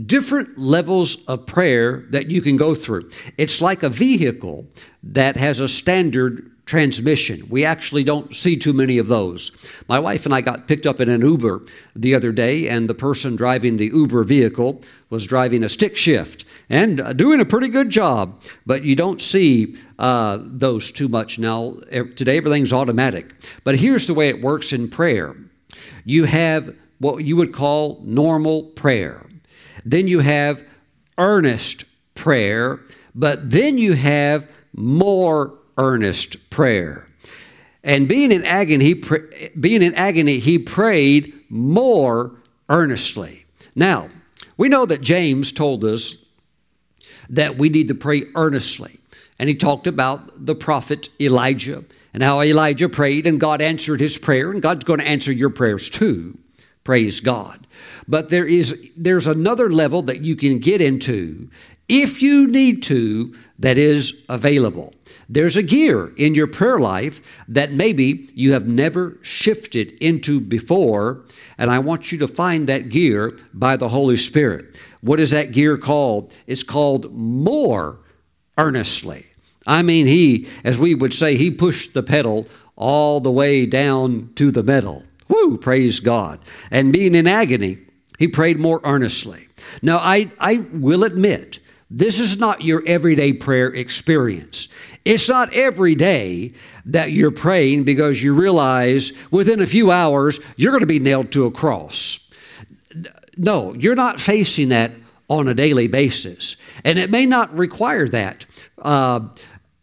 different 0.05 0.57
levels 0.57 1.23
of 1.25 1.45
prayer 1.45 2.05
that 2.11 2.29
you 2.29 2.41
can 2.41 2.55
go 2.55 2.75
through. 2.75 3.09
It's 3.37 3.61
like 3.61 3.83
a 3.83 3.89
vehicle 3.89 4.67
that 5.03 5.35
has 5.37 5.59
a 5.59 5.67
standard 5.67 6.51
transmission. 6.67 7.47
We 7.49 7.65
actually 7.65 8.03
don't 8.03 8.35
see 8.35 8.57
too 8.57 8.73
many 8.73 8.97
of 8.97 9.07
those. 9.07 9.51
My 9.87 9.97
wife 9.97 10.25
and 10.25 10.35
I 10.35 10.41
got 10.41 10.67
picked 10.67 10.85
up 10.85 11.01
in 11.01 11.09
an 11.09 11.21
Uber 11.21 11.63
the 11.95 12.13
other 12.13 12.31
day, 12.31 12.67
and 12.67 12.87
the 12.87 12.93
person 12.93 13.35
driving 13.35 13.77
the 13.77 13.87
Uber 13.87 14.23
vehicle 14.25 14.81
was 15.09 15.25
driving 15.25 15.63
a 15.63 15.69
stick 15.69 15.97
shift 15.97 16.45
and 16.69 16.99
uh, 16.99 17.13
doing 17.13 17.39
a 17.39 17.45
pretty 17.45 17.69
good 17.69 17.89
job. 17.89 18.43
But 18.65 18.83
you 18.83 18.95
don't 18.95 19.21
see 19.21 19.75
uh, 19.97 20.39
those 20.41 20.91
too 20.91 21.07
much 21.07 21.39
now. 21.39 21.77
Today, 21.89 22.37
everything's 22.37 22.73
automatic. 22.73 23.33
But 23.63 23.79
here's 23.79 24.05
the 24.05 24.13
way 24.13 24.27
it 24.27 24.41
works 24.41 24.73
in 24.73 24.89
prayer 24.89 25.35
you 26.03 26.25
have 26.25 26.75
what 26.99 27.23
you 27.23 27.35
would 27.35 27.53
call 27.53 28.01
normal 28.03 28.63
prayer, 28.63 29.25
then 29.85 30.07
you 30.07 30.19
have 30.19 30.63
earnest 31.17 31.85
prayer, 32.15 32.79
but 33.15 33.51
then 33.51 33.77
you 33.77 33.93
have 33.93 34.49
more 34.73 35.57
earnest 35.77 36.49
prayer. 36.49 37.07
And 37.83 38.07
being 38.07 38.31
in 38.31 38.43
agony, 38.43 38.85
he 38.85 39.03
being 39.59 39.81
in 39.81 39.93
agony, 39.95 40.39
he 40.39 40.59
prayed 40.59 41.33
more 41.49 42.35
earnestly. 42.69 43.45
Now, 43.75 44.09
we 44.57 44.69
know 44.69 44.85
that 44.85 45.01
James 45.01 45.51
told 45.51 45.85
us 45.85 46.25
that 47.29 47.57
we 47.57 47.69
need 47.69 47.87
to 47.89 47.95
pray 47.95 48.23
earnestly. 48.35 48.99
And 49.39 49.47
he 49.47 49.55
talked 49.55 49.87
about 49.87 50.45
the 50.45 50.55
prophet 50.55 51.09
Elijah 51.21 51.83
and 52.13 52.23
how 52.23 52.41
Elijah 52.41 52.89
prayed 52.89 53.27
and 53.27 53.39
God 53.39 53.61
answered 53.61 53.99
his 53.99 54.17
prayer, 54.17 54.51
and 54.51 54.61
God's 54.61 54.83
going 54.83 54.99
to 54.99 55.07
answer 55.07 55.31
your 55.31 55.51
prayers 55.51 55.89
too. 55.89 56.37
Praise 56.83 57.19
God. 57.19 57.67
But 58.07 58.29
there 58.29 58.45
is 58.45 58.91
there's 58.95 59.27
another 59.27 59.69
level 59.69 60.01
that 60.03 60.21
you 60.21 60.35
can 60.35 60.59
get 60.59 60.81
into 60.81 61.49
if 61.87 62.21
you 62.21 62.47
need 62.47 62.81
to 62.83 63.35
that 63.59 63.77
is 63.77 64.25
available. 64.29 64.93
There's 65.29 65.57
a 65.57 65.63
gear 65.63 66.13
in 66.15 66.35
your 66.35 66.47
prayer 66.47 66.79
life 66.79 67.21
that 67.49 67.73
maybe 67.73 68.29
you 68.33 68.53
have 68.53 68.67
never 68.67 69.17
shifted 69.21 69.91
into 70.01 70.39
before, 70.39 71.25
and 71.57 71.69
I 71.69 71.79
want 71.79 72.11
you 72.11 72.17
to 72.19 72.27
find 72.27 72.67
that 72.67 72.89
gear 72.89 73.37
by 73.53 73.75
the 73.75 73.89
Holy 73.89 74.15
Spirit. 74.17 74.79
What 75.01 75.19
is 75.19 75.31
that 75.31 75.51
gear 75.51 75.77
called? 75.77 76.33
It's 76.47 76.63
called 76.63 77.13
more 77.13 77.99
earnestly. 78.57 79.25
I 79.65 79.81
mean, 79.81 80.07
he, 80.07 80.47
as 80.63 80.79
we 80.79 80.95
would 80.95 81.13
say, 81.13 81.35
he 81.35 81.51
pushed 81.51 81.93
the 81.93 82.03
pedal 82.03 82.47
all 82.77 83.19
the 83.19 83.31
way 83.31 83.65
down 83.65 84.31
to 84.35 84.49
the 84.49 84.63
metal. 84.63 85.03
Woo, 85.27 85.57
praise 85.57 85.99
God. 85.99 86.39
And 86.71 86.93
being 86.93 87.15
in 87.15 87.27
agony, 87.27 87.79
he 88.17 88.29
prayed 88.29 88.59
more 88.59 88.79
earnestly. 88.85 89.49
Now, 89.81 89.97
I, 89.97 90.31
I 90.39 90.65
will 90.71 91.03
admit, 91.03 91.59
this 91.89 92.19
is 92.19 92.37
not 92.37 92.63
your 92.63 92.83
everyday 92.85 93.33
prayer 93.33 93.67
experience. 93.67 94.69
It's 95.07 95.29
not 95.29 95.53
every 95.53 95.95
day 95.95 96.53
that 96.85 97.11
you're 97.11 97.31
praying 97.31 97.83
because 97.83 98.21
you 98.21 98.33
realize 98.33 99.13
within 99.31 99.61
a 99.61 99.65
few 99.65 99.91
hours 99.91 100.39
you're 100.55 100.71
going 100.71 100.81
to 100.81 100.87
be 100.87 100.99
nailed 100.99 101.31
to 101.31 101.45
a 101.45 101.51
cross. 101.51 102.29
No, 103.37 103.73
you're 103.73 103.95
not 103.95 104.19
facing 104.19 104.69
that 104.69 104.91
on 105.29 105.47
a 105.47 105.53
daily 105.53 105.87
basis. 105.87 106.55
And 106.83 106.97
it 106.97 107.09
may 107.09 107.25
not 107.25 107.55
require 107.57 108.07
that 108.09 108.45
uh, 108.81 109.27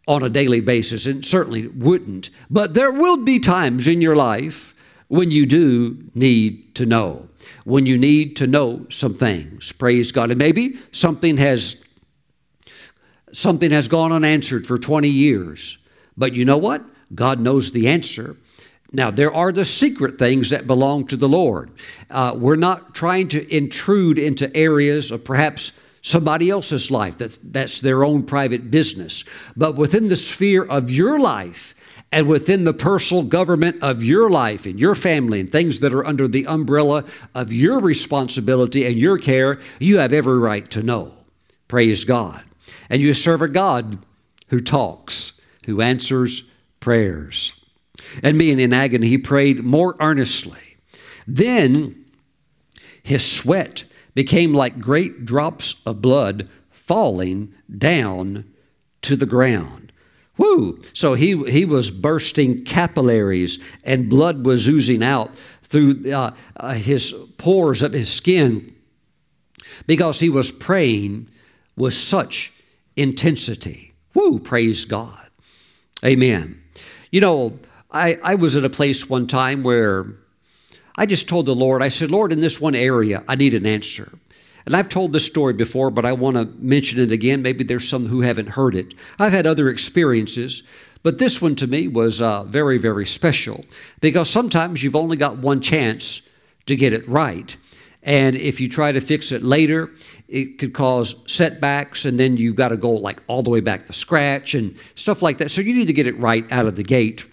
on 0.07 0.23
a 0.23 0.29
daily 0.29 0.61
basis, 0.61 1.05
and 1.05 1.25
certainly 1.25 1.67
wouldn't. 1.67 2.29
But 2.49 2.73
there 2.73 2.91
will 2.91 3.17
be 3.17 3.39
times 3.39 3.87
in 3.87 4.01
your 4.01 4.15
life 4.15 4.75
when 5.07 5.31
you 5.31 5.45
do 5.45 6.03
need 6.13 6.75
to 6.75 6.85
know, 6.85 7.27
when 7.63 7.85
you 7.85 7.97
need 7.97 8.35
to 8.37 8.47
know 8.47 8.85
some 8.89 9.15
things. 9.15 9.71
Praise 9.71 10.11
God. 10.11 10.29
And 10.29 10.39
maybe 10.39 10.77
something 10.91 11.37
has 11.37 11.77
something 13.35 13.71
has 13.71 13.87
gone 13.87 14.11
unanswered 14.11 14.65
for 14.65 14.77
20 14.77 15.09
years. 15.09 15.77
But 16.15 16.33
you 16.33 16.45
know 16.45 16.57
what? 16.57 16.83
God 17.13 17.39
knows 17.39 17.71
the 17.71 17.89
answer. 17.89 18.37
Now, 18.93 19.11
there 19.11 19.33
are 19.33 19.51
the 19.51 19.65
secret 19.65 20.17
things 20.17 20.51
that 20.51 20.67
belong 20.67 21.07
to 21.07 21.17
the 21.17 21.27
Lord. 21.27 21.71
Uh, 22.09 22.33
we're 22.35 22.55
not 22.55 22.95
trying 22.95 23.27
to 23.29 23.55
intrude 23.55 24.17
into 24.17 24.55
areas 24.55 25.11
of 25.11 25.25
perhaps 25.25 25.73
somebody 26.01 26.49
else's 26.49 26.89
life, 26.89 27.17
that, 27.17 27.37
that's 27.43 27.81
their 27.81 28.05
own 28.05 28.23
private 28.23 28.71
business. 28.71 29.25
But 29.57 29.75
within 29.75 30.07
the 30.07 30.15
sphere 30.15 30.63
of 30.63 30.89
your 30.89 31.19
life, 31.19 31.73
and 32.11 32.27
within 32.27 32.63
the 32.63 32.73
personal 32.73 33.23
government 33.23 33.83
of 33.83 34.01
your 34.01 34.29
life 34.29 34.65
and 34.65 34.79
your 34.79 34.95
family 34.95 35.41
and 35.41 35.51
things 35.51 35.79
that 35.79 35.93
are 35.93 36.05
under 36.05 36.27
the 36.29 36.47
umbrella 36.47 37.03
of 37.33 37.51
your 37.51 37.79
responsibility 37.79 38.85
and 38.85 38.97
your 38.97 39.17
care, 39.17 39.59
you 39.79 39.97
have 39.97 40.13
every 40.13 40.37
right 40.37 40.69
to 40.71 40.83
know. 40.83 41.13
Praise 41.67 42.05
God 42.05 42.45
and 42.89 43.01
you 43.01 43.13
serve 43.13 43.41
a 43.41 43.47
God 43.47 43.99
who 44.49 44.61
talks, 44.61 45.33
who 45.65 45.81
answers 45.81 46.43
prayers. 46.79 47.59
And 48.21 48.37
being 48.37 48.59
in 48.59 48.73
agony, 48.73 49.07
he 49.07 49.17
prayed 49.17 49.63
more 49.63 49.95
earnestly. 49.99 50.77
Then 51.27 52.05
his 53.01 53.29
sweat 53.29 53.85
became 54.13 54.53
like 54.53 54.79
great 54.79 55.25
drops 55.25 55.81
of 55.85 56.01
blood 56.01 56.49
falling 56.69 57.53
down 57.77 58.45
to 59.01 59.15
the 59.15 59.25
ground. 59.25 59.91
Whoo! 60.37 60.81
So 60.93 61.13
he, 61.13 61.49
he 61.49 61.65
was 61.65 61.91
bursting 61.91 62.65
capillaries 62.65 63.59
and 63.83 64.09
blood 64.09 64.45
was 64.45 64.67
oozing 64.67 65.03
out 65.03 65.33
through 65.61 66.11
uh, 66.11 66.33
uh, 66.57 66.73
his 66.73 67.13
pores 67.37 67.81
of 67.81 67.93
his 67.93 68.11
skin 68.11 68.75
because 69.87 70.19
he 70.19 70.29
was 70.29 70.51
praying 70.51 71.29
with 71.75 71.93
such 71.93 72.53
intensity. 72.95 73.93
Woo! 74.13 74.39
Praise 74.39 74.85
God. 74.85 75.29
Amen. 76.03 76.61
You 77.11 77.21
know, 77.21 77.59
I, 77.91 78.17
I 78.23 78.35
was 78.35 78.55
at 78.57 78.65
a 78.65 78.69
place 78.69 79.09
one 79.09 79.27
time 79.27 79.63
where 79.63 80.05
I 80.97 81.05
just 81.05 81.27
told 81.27 81.45
the 81.45 81.55
Lord, 81.55 81.81
I 81.81 81.89
said, 81.89 82.11
Lord, 82.11 82.31
in 82.31 82.39
this 82.39 82.59
one 82.59 82.75
area, 82.75 83.23
I 83.27 83.35
need 83.35 83.53
an 83.53 83.65
answer. 83.65 84.11
And 84.65 84.75
I've 84.75 84.89
told 84.89 85.13
this 85.13 85.25
story 85.25 85.53
before, 85.53 85.91
but 85.91 86.05
I 86.05 86.13
want 86.13 86.37
to 86.37 86.45
mention 86.57 86.99
it 86.99 87.11
again. 87.11 87.41
Maybe 87.41 87.63
there's 87.63 87.87
some 87.87 88.07
who 88.07 88.21
haven't 88.21 88.49
heard 88.49 88.75
it. 88.75 88.95
I've 89.19 89.31
had 89.31 89.45
other 89.45 89.69
experiences, 89.69 90.63
but 91.03 91.19
this 91.19 91.41
one 91.41 91.55
to 91.57 91.67
me 91.67 91.87
was 91.87 92.21
uh, 92.21 92.43
very, 92.45 92.79
very 92.79 93.05
special 93.05 93.65
because 94.01 94.29
sometimes 94.29 94.83
you've 94.83 94.95
only 94.95 95.17
got 95.17 95.37
one 95.37 95.61
chance 95.61 96.27
to 96.65 96.75
get 96.75 96.93
it 96.93 97.07
right. 97.07 97.55
And 98.05 98.35
if 98.35 98.61
you 98.61 98.69
try 98.69 98.91
to 98.91 99.01
fix 99.01 99.31
it 99.31 99.41
later, 99.41 99.89
it 100.27 100.59
could 100.59 100.73
cause 100.73 101.15
setbacks, 101.25 102.05
and 102.05 102.19
then 102.19 102.37
you've 102.37 102.55
got 102.55 102.69
to 102.69 102.77
go 102.77 102.91
like 102.91 103.21
all 103.27 103.41
the 103.41 103.49
way 103.49 103.59
back 103.59 103.87
to 103.87 103.93
scratch 103.93 104.53
and 104.53 104.77
stuff 104.93 105.23
like 105.23 105.39
that. 105.39 105.49
So 105.49 105.61
you 105.61 105.73
need 105.73 105.87
to 105.87 105.93
get 105.93 106.05
it 106.05 106.17
right 106.19 106.49
out 106.51 106.67
of 106.67 106.75
the 106.75 106.83
gate. 106.83 107.25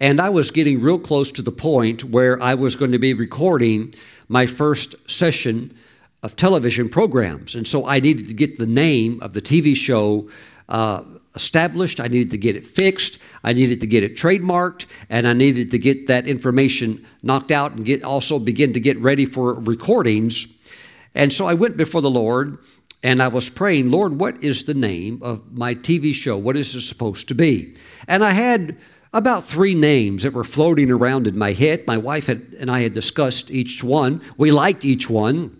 And 0.00 0.20
I 0.20 0.30
was 0.30 0.50
getting 0.50 0.80
real 0.80 0.98
close 0.98 1.30
to 1.32 1.42
the 1.42 1.52
point 1.52 2.04
where 2.04 2.42
I 2.42 2.54
was 2.54 2.76
going 2.76 2.92
to 2.92 2.98
be 2.98 3.14
recording 3.14 3.94
my 4.28 4.46
first 4.46 4.94
session 5.10 5.76
of 6.22 6.34
television 6.34 6.88
programs. 6.88 7.54
And 7.54 7.68
so 7.68 7.86
I 7.86 8.00
needed 8.00 8.28
to 8.28 8.34
get 8.34 8.58
the 8.58 8.66
name 8.66 9.20
of 9.22 9.34
the 9.34 9.42
TV 9.42 9.76
show 9.76 10.28
uh, 10.68 11.02
established. 11.36 12.00
I 12.00 12.08
needed 12.08 12.32
to 12.32 12.38
get 12.38 12.56
it 12.56 12.66
fixed. 12.66 13.18
I 13.44 13.52
needed 13.52 13.80
to 13.82 13.86
get 13.86 14.02
it 14.02 14.16
trademarked, 14.16 14.86
and 15.08 15.28
I 15.28 15.34
needed 15.34 15.70
to 15.70 15.78
get 15.78 16.08
that 16.08 16.26
information 16.26 17.06
knocked 17.22 17.52
out 17.52 17.72
and 17.72 17.84
get 17.84 18.02
also 18.02 18.38
begin 18.38 18.72
to 18.72 18.80
get 18.80 18.98
ready 18.98 19.26
for 19.26 19.52
recordings. 19.52 20.46
And 21.14 21.32
so 21.32 21.46
I 21.46 21.54
went 21.54 21.76
before 21.76 22.02
the 22.02 22.10
Lord 22.10 22.58
and 23.02 23.22
I 23.22 23.28
was 23.28 23.48
praying, 23.48 23.90
Lord, 23.90 24.18
what 24.18 24.42
is 24.42 24.64
the 24.64 24.74
name 24.74 25.20
of 25.22 25.56
my 25.56 25.74
TV 25.74 26.12
show? 26.12 26.36
What 26.36 26.56
is 26.56 26.74
it 26.74 26.80
supposed 26.80 27.28
to 27.28 27.34
be? 27.34 27.76
And 28.08 28.24
I 28.24 28.32
had 28.32 28.76
about 29.12 29.44
three 29.44 29.74
names 29.74 30.24
that 30.24 30.32
were 30.32 30.44
floating 30.44 30.90
around 30.90 31.26
in 31.26 31.38
my 31.38 31.52
head. 31.52 31.86
My 31.86 31.96
wife 31.96 32.26
had, 32.26 32.54
and 32.58 32.70
I 32.70 32.80
had 32.80 32.94
discussed 32.94 33.50
each 33.50 33.84
one. 33.84 34.22
We 34.36 34.50
liked 34.50 34.84
each 34.84 35.08
one 35.08 35.56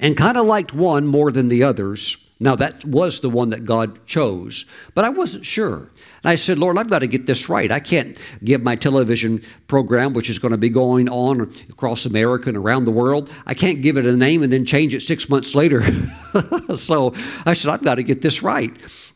and 0.00 0.16
kind 0.16 0.36
of 0.36 0.46
liked 0.46 0.74
one 0.74 1.06
more 1.06 1.30
than 1.30 1.48
the 1.48 1.62
others. 1.62 2.16
Now, 2.42 2.56
that 2.56 2.84
was 2.84 3.20
the 3.20 3.30
one 3.30 3.50
that 3.50 3.64
God 3.64 4.04
chose, 4.04 4.66
but 4.96 5.04
I 5.04 5.10
wasn't 5.10 5.46
sure. 5.46 5.76
And 5.76 6.24
I 6.24 6.34
said, 6.34 6.58
Lord, 6.58 6.76
I've 6.76 6.90
got 6.90 6.98
to 6.98 7.06
get 7.06 7.24
this 7.24 7.48
right. 7.48 7.70
I 7.70 7.78
can't 7.78 8.18
give 8.42 8.64
my 8.64 8.74
television 8.74 9.44
program, 9.68 10.12
which 10.12 10.28
is 10.28 10.40
going 10.40 10.50
to 10.50 10.58
be 10.58 10.68
going 10.68 11.08
on 11.08 11.52
across 11.70 12.04
America 12.04 12.48
and 12.48 12.58
around 12.58 12.84
the 12.84 12.90
world, 12.90 13.30
I 13.46 13.54
can't 13.54 13.80
give 13.80 13.96
it 13.96 14.06
a 14.06 14.16
name 14.16 14.42
and 14.42 14.52
then 14.52 14.64
change 14.64 14.92
it 14.92 15.02
six 15.02 15.28
months 15.28 15.54
later. 15.54 15.84
so 16.76 17.14
I 17.46 17.52
said, 17.52 17.70
I've 17.70 17.84
got 17.84 17.94
to 17.94 18.02
get 18.02 18.22
this 18.22 18.42
right. 18.42 18.72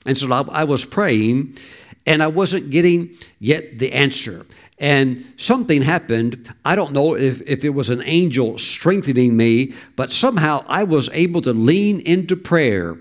And 0.07 0.17
so 0.17 0.33
I 0.33 0.63
was 0.63 0.85
praying, 0.85 1.59
and 2.07 2.23
I 2.23 2.29
wasn't 2.29 2.71
getting 2.71 3.17
yet 3.41 3.81
the 3.81 3.93
answer. 3.93 4.47
And 4.79 5.25
something 5.37 5.83
happened. 5.83 6.55
I 6.65 6.75
don't 6.75 6.93
know 6.93 7.17
if, 7.17 7.41
if 7.47 7.65
it 7.65 7.71
was 7.71 7.89
an 7.89 8.03
angel 8.03 8.59
strengthening 8.59 9.37
me, 9.37 9.73
but 9.97 10.13
somehow 10.13 10.65
I 10.69 10.85
was 10.85 11.09
able 11.11 11.41
to 11.43 11.53
lean 11.53 12.01
into 12.01 12.37
prayer 12.37 12.99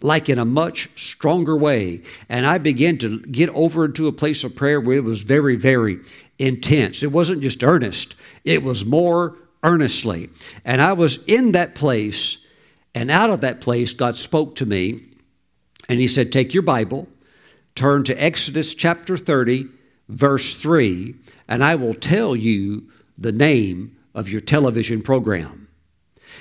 like 0.00 0.28
in 0.28 0.38
a 0.38 0.44
much 0.44 0.88
stronger 0.94 1.56
way. 1.56 2.02
And 2.28 2.46
I 2.46 2.58
began 2.58 2.98
to 2.98 3.20
get 3.20 3.48
over 3.50 3.86
into 3.86 4.06
a 4.06 4.12
place 4.12 4.44
of 4.44 4.54
prayer 4.54 4.80
where 4.80 4.98
it 4.98 5.04
was 5.04 5.22
very, 5.22 5.56
very 5.56 5.98
intense. 6.38 7.02
It 7.02 7.10
wasn't 7.10 7.42
just 7.42 7.64
earnest, 7.64 8.14
it 8.44 8.62
was 8.62 8.84
more 8.84 9.36
earnestly. 9.64 10.30
And 10.64 10.80
I 10.80 10.92
was 10.92 11.24
in 11.26 11.52
that 11.52 11.74
place, 11.74 12.46
and 12.94 13.10
out 13.10 13.30
of 13.30 13.40
that 13.40 13.60
place, 13.60 13.92
God 13.92 14.14
spoke 14.14 14.54
to 14.56 14.66
me, 14.66 15.02
and 15.88 15.98
He 15.98 16.06
said, 16.06 16.30
Take 16.30 16.54
your 16.54 16.62
Bible, 16.62 17.08
turn 17.74 18.04
to 18.04 18.22
Exodus 18.22 18.72
chapter 18.74 19.16
30 19.16 19.66
verse 20.08 20.54
3, 20.56 21.14
and 21.48 21.62
I 21.62 21.74
will 21.74 21.94
tell 21.94 22.34
you 22.34 22.88
the 23.16 23.32
name 23.32 23.96
of 24.14 24.28
your 24.28 24.40
television 24.40 25.02
program. 25.02 25.68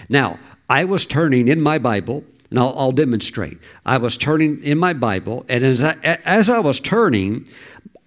Now, 0.09 0.39
I 0.69 0.83
was 0.83 1.05
turning 1.05 1.47
in 1.47 1.61
my 1.61 1.77
Bible, 1.77 2.23
and 2.49 2.59
I'll, 2.59 2.77
I'll 2.77 2.91
demonstrate. 2.91 3.57
I 3.85 3.97
was 3.97 4.17
turning 4.17 4.63
in 4.63 4.77
my 4.77 4.93
Bible, 4.93 5.45
and 5.49 5.63
as 5.63 5.83
I, 5.83 5.93
as 6.03 6.49
I 6.49 6.59
was 6.59 6.79
turning, 6.79 7.47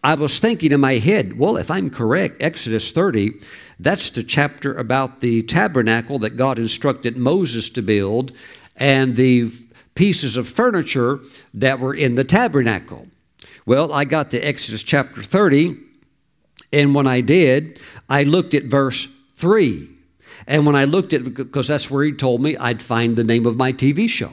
I 0.02 0.14
was 0.14 0.38
thinking 0.38 0.72
in 0.72 0.80
my 0.80 0.94
head, 0.94 1.38
well, 1.38 1.56
if 1.56 1.70
I'm 1.70 1.90
correct, 1.90 2.40
Exodus 2.40 2.90
30, 2.92 3.32
that's 3.78 4.10
the 4.10 4.22
chapter 4.22 4.74
about 4.74 5.20
the 5.20 5.42
tabernacle 5.42 6.18
that 6.20 6.36
God 6.36 6.58
instructed 6.58 7.16
Moses 7.16 7.68
to 7.70 7.82
build 7.82 8.32
and 8.76 9.16
the 9.16 9.52
pieces 9.94 10.38
of 10.38 10.48
furniture 10.48 11.20
that 11.52 11.80
were 11.80 11.94
in 11.94 12.14
the 12.14 12.24
tabernacle. 12.24 13.08
Well, 13.66 13.92
I 13.92 14.04
got 14.04 14.30
to 14.30 14.38
Exodus 14.38 14.82
chapter 14.82 15.22
30, 15.22 15.76
and 16.72 16.94
when 16.94 17.06
I 17.06 17.20
did, 17.20 17.80
I 18.08 18.22
looked 18.22 18.54
at 18.54 18.64
verse 18.64 19.06
3. 19.36 19.88
And 20.46 20.66
when 20.66 20.76
I 20.76 20.84
looked 20.84 21.12
at, 21.12 21.34
because 21.34 21.68
that's 21.68 21.90
where 21.90 22.04
he 22.04 22.12
told 22.12 22.40
me 22.42 22.56
I'd 22.56 22.82
find 22.82 23.16
the 23.16 23.24
name 23.24 23.46
of 23.46 23.56
my 23.56 23.72
TV 23.72 24.08
show. 24.08 24.32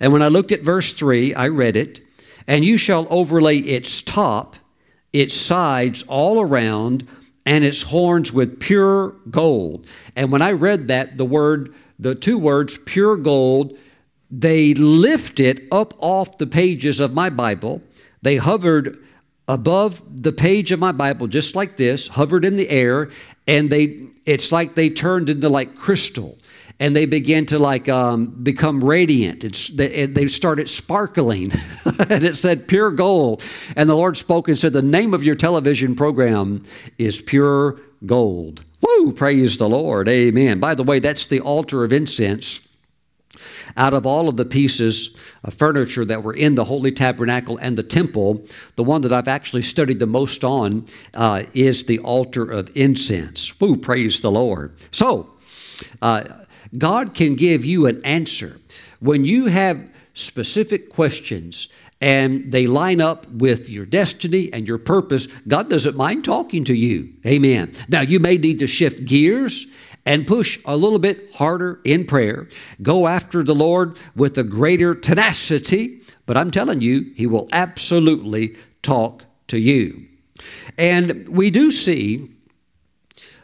And 0.00 0.12
when 0.12 0.22
I 0.22 0.28
looked 0.28 0.52
at 0.52 0.62
verse 0.62 0.92
3, 0.92 1.34
I 1.34 1.48
read 1.48 1.76
it, 1.76 2.00
and 2.46 2.64
you 2.64 2.76
shall 2.76 3.06
overlay 3.08 3.58
its 3.58 4.02
top, 4.02 4.56
its 5.12 5.34
sides 5.34 6.02
all 6.08 6.40
around, 6.40 7.06
and 7.44 7.64
its 7.64 7.82
horns 7.82 8.32
with 8.32 8.58
pure 8.58 9.10
gold. 9.30 9.86
And 10.16 10.32
when 10.32 10.42
I 10.42 10.50
read 10.50 10.88
that, 10.88 11.16
the 11.16 11.24
word, 11.24 11.72
the 11.98 12.16
two 12.16 12.38
words, 12.38 12.76
pure 12.78 13.16
gold, 13.16 13.78
they 14.28 14.74
lift 14.74 15.38
it 15.38 15.68
up 15.70 15.94
off 15.98 16.38
the 16.38 16.48
pages 16.48 16.98
of 16.98 17.14
my 17.14 17.30
Bible 17.30 17.80
they 18.22 18.36
hovered 18.36 18.98
above 19.48 20.02
the 20.22 20.32
page 20.32 20.72
of 20.72 20.80
my 20.80 20.92
Bible, 20.92 21.26
just 21.26 21.54
like 21.54 21.76
this, 21.76 22.08
hovered 22.08 22.44
in 22.44 22.56
the 22.56 22.68
air, 22.68 23.10
and 23.46 23.70
they 23.70 24.06
it's 24.24 24.50
like 24.50 24.74
they 24.74 24.90
turned 24.90 25.28
into 25.28 25.48
like 25.48 25.76
crystal 25.76 26.36
and 26.78 26.94
they 26.94 27.06
began 27.06 27.46
to 27.46 27.58
like 27.58 27.88
um, 27.88 28.26
become 28.26 28.84
radiant. 28.84 29.44
It's, 29.44 29.68
they, 29.68 30.06
they 30.06 30.28
started 30.28 30.68
sparkling, 30.68 31.52
and 32.10 32.24
it 32.24 32.36
said 32.36 32.68
pure 32.68 32.90
gold. 32.90 33.42
And 33.76 33.88
the 33.88 33.94
Lord 33.94 34.16
spoke 34.16 34.48
and 34.48 34.58
said, 34.58 34.72
"The 34.72 34.82
name 34.82 35.14
of 35.14 35.22
your 35.22 35.34
television 35.34 35.94
program 35.94 36.62
is 36.98 37.20
Pure 37.20 37.80
Gold." 38.04 38.64
Woo! 38.82 39.12
Praise 39.12 39.56
the 39.56 39.68
Lord. 39.68 40.08
Amen. 40.08 40.60
By 40.60 40.74
the 40.74 40.82
way, 40.82 40.98
that's 40.98 41.26
the 41.26 41.40
altar 41.40 41.82
of 41.82 41.92
incense 41.92 42.60
out 43.76 43.94
of 43.94 44.06
all 44.06 44.28
of 44.28 44.36
the 44.36 44.44
pieces 44.44 45.16
of 45.44 45.54
furniture 45.54 46.04
that 46.04 46.22
were 46.22 46.34
in 46.34 46.54
the 46.54 46.64
Holy 46.64 46.92
Tabernacle 46.92 47.58
and 47.58 47.76
the 47.76 47.82
temple, 47.82 48.44
the 48.76 48.84
one 48.84 49.02
that 49.02 49.12
I've 49.12 49.28
actually 49.28 49.62
studied 49.62 49.98
the 49.98 50.06
most 50.06 50.44
on 50.44 50.86
uh, 51.14 51.44
is 51.54 51.84
the 51.84 51.98
altar 52.00 52.50
of 52.50 52.70
incense. 52.74 53.58
Woo, 53.60 53.76
praise 53.76 54.20
the 54.20 54.30
Lord. 54.30 54.74
So, 54.92 55.30
uh, 56.02 56.24
God 56.76 57.14
can 57.14 57.36
give 57.36 57.64
you 57.64 57.86
an 57.86 58.04
answer. 58.04 58.60
When 59.00 59.24
you 59.24 59.46
have 59.46 59.88
specific 60.14 60.88
questions 60.88 61.68
and 62.00 62.50
they 62.52 62.66
line 62.66 63.00
up 63.00 63.26
with 63.30 63.70
your 63.70 63.86
destiny 63.86 64.52
and 64.52 64.66
your 64.66 64.78
purpose, 64.78 65.28
God 65.46 65.68
doesn't 65.68 65.96
mind 65.96 66.24
talking 66.24 66.64
to 66.64 66.74
you. 66.74 67.12
Amen. 67.24 67.72
Now, 67.88 68.02
you 68.02 68.20
may 68.20 68.36
need 68.36 68.58
to 68.58 68.66
shift 68.66 69.04
gears 69.04 69.66
and 70.06 70.26
push 70.26 70.58
a 70.64 70.76
little 70.76 71.00
bit 71.00 71.34
harder 71.34 71.80
in 71.84 72.06
prayer. 72.06 72.48
Go 72.80 73.08
after 73.08 73.42
the 73.42 73.54
Lord 73.54 73.98
with 74.14 74.38
a 74.38 74.44
greater 74.44 74.94
tenacity, 74.94 76.00
but 76.24 76.36
I'm 76.36 76.52
telling 76.52 76.80
you, 76.80 77.12
He 77.16 77.26
will 77.26 77.48
absolutely 77.52 78.56
talk 78.82 79.24
to 79.48 79.58
you. 79.58 80.06
And 80.78 81.28
we 81.28 81.50
do 81.50 81.72
see 81.72 82.30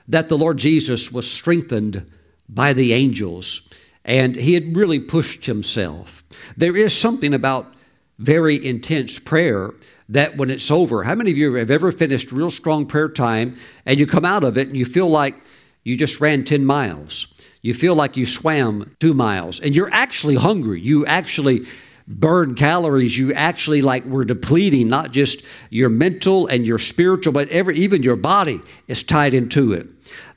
that 0.06 0.28
the 0.28 0.38
Lord 0.38 0.58
Jesus 0.58 1.10
was 1.10 1.30
strengthened 1.30 2.08
by 2.48 2.72
the 2.72 2.92
angels, 2.92 3.68
and 4.04 4.36
He 4.36 4.54
had 4.54 4.76
really 4.76 5.00
pushed 5.00 5.46
Himself. 5.46 6.22
There 6.56 6.76
is 6.76 6.96
something 6.96 7.34
about 7.34 7.74
very 8.18 8.64
intense 8.64 9.18
prayer 9.18 9.72
that 10.08 10.36
when 10.36 10.50
it's 10.50 10.70
over, 10.70 11.02
how 11.02 11.14
many 11.14 11.32
of 11.32 11.38
you 11.38 11.54
have 11.54 11.70
ever 11.70 11.90
finished 11.90 12.30
real 12.30 12.50
strong 12.50 12.86
prayer 12.86 13.08
time 13.08 13.56
and 13.84 13.98
you 13.98 14.06
come 14.06 14.24
out 14.24 14.44
of 14.44 14.58
it 14.58 14.68
and 14.68 14.76
you 14.76 14.84
feel 14.84 15.08
like 15.08 15.40
you 15.84 15.96
just 15.96 16.20
ran 16.20 16.44
10 16.44 16.64
miles. 16.64 17.34
You 17.60 17.74
feel 17.74 17.94
like 17.94 18.16
you 18.16 18.26
swam 18.26 18.96
two 18.98 19.14
miles 19.14 19.60
and 19.60 19.74
you're 19.74 19.92
actually 19.92 20.34
hungry. 20.34 20.80
You 20.80 21.06
actually 21.06 21.66
burn 22.08 22.54
calories, 22.54 23.16
you 23.16 23.32
actually 23.32 23.82
like 23.82 24.04
were 24.04 24.24
depleting 24.24 24.88
not 24.88 25.12
just 25.12 25.42
your 25.70 25.88
mental 25.88 26.46
and 26.46 26.66
your 26.66 26.78
spiritual, 26.78 27.32
but 27.32 27.48
every, 27.48 27.76
even 27.76 28.02
your 28.02 28.16
body 28.16 28.60
is 28.88 29.02
tied 29.02 29.34
into 29.34 29.72
it. 29.72 29.86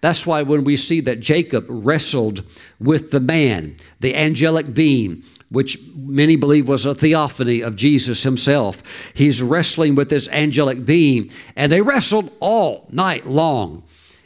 That's 0.02 0.26
why 0.26 0.44
when 0.44 0.64
we 0.64 0.78
see 0.78 1.02
that 1.02 1.20
Jacob 1.20 1.66
wrestled 1.68 2.44
with 2.80 3.12
the 3.12 3.20
man, 3.20 3.78
the 4.00 4.16
angelic 4.16 4.74
being, 4.74 5.24
which 5.50 5.80
many 5.96 6.36
believe 6.36 6.68
was 6.68 6.86
a 6.86 6.96
theophany 6.96 7.62
of 7.62 7.76
Jesus 7.76 8.24
himself. 8.24 8.84
He's 9.14 9.42
wrestling 9.42 9.96
with 9.96 10.10
this 10.10 10.28
angelic 10.30 10.86
being, 10.86 11.32
and 11.56 11.72
they 11.72 11.82
wrestled 11.82 12.32
all 12.40 12.88
night 12.92 13.28
long. 13.28 13.84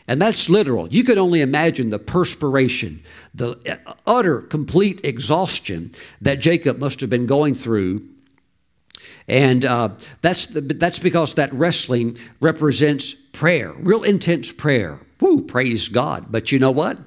And 0.09 0.19
that's 0.19 0.49
literal. 0.49 0.87
You 0.87 1.03
can 1.03 1.19
only 1.19 1.39
imagine 1.39 1.91
the 1.91 1.99
perspiration, 1.99 3.03
the 3.35 3.79
utter, 4.07 4.41
complete 4.41 5.01
exhaustion 5.03 5.91
that 6.19 6.39
Jacob 6.39 6.79
must 6.79 6.99
have 7.01 7.11
been 7.11 7.27
going 7.27 7.53
through. 7.53 8.09
And 9.27 9.63
uh, 9.63 9.89
that's, 10.23 10.47
the, 10.47 10.61
that's 10.61 10.97
because 10.97 11.35
that 11.35 11.53
wrestling 11.53 12.17
represents 12.39 13.13
prayer, 13.13 13.71
real 13.73 14.01
intense 14.01 14.51
prayer. 14.51 14.99
Woo, 15.21 15.41
praise 15.41 15.89
God. 15.89 16.31
But 16.31 16.51
you 16.51 16.57
know 16.57 16.71
what? 16.71 16.97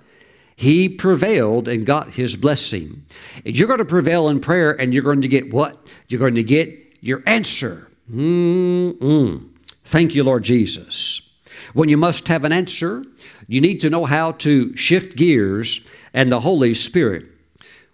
He 0.55 0.89
prevailed 0.89 1.67
and 1.67 1.85
got 1.85 2.15
his 2.15 2.37
blessing. 2.37 3.05
And 3.45 3.59
you're 3.59 3.67
going 3.67 3.81
to 3.81 3.85
prevail 3.85 4.29
in 4.29 4.39
prayer 4.39 4.81
and 4.81 4.95
you're 4.95 5.03
going 5.03 5.23
to 5.23 5.29
get 5.29 5.53
what? 5.53 5.93
You're 6.07 6.21
going 6.21 6.37
to 6.37 6.45
get 6.45 6.99
your 7.01 7.25
answer. 7.27 7.91
Mm-mm. 8.09 9.49
Thank 9.83 10.15
you, 10.15 10.23
Lord 10.23 10.45
Jesus. 10.45 11.32
When 11.73 11.89
you 11.89 11.97
must 11.97 12.29
have 12.29 12.45
an 12.45 12.53
answer, 12.53 13.05
you 13.47 13.61
need 13.61 13.81
to 13.81 13.91
know 13.91 14.05
how 14.05 14.33
to 14.33 14.77
shift 14.77 15.17
gears, 15.17 15.81
and 16.13 16.31
the 16.31 16.41
Holy 16.41 16.75
Spirit 16.75 17.27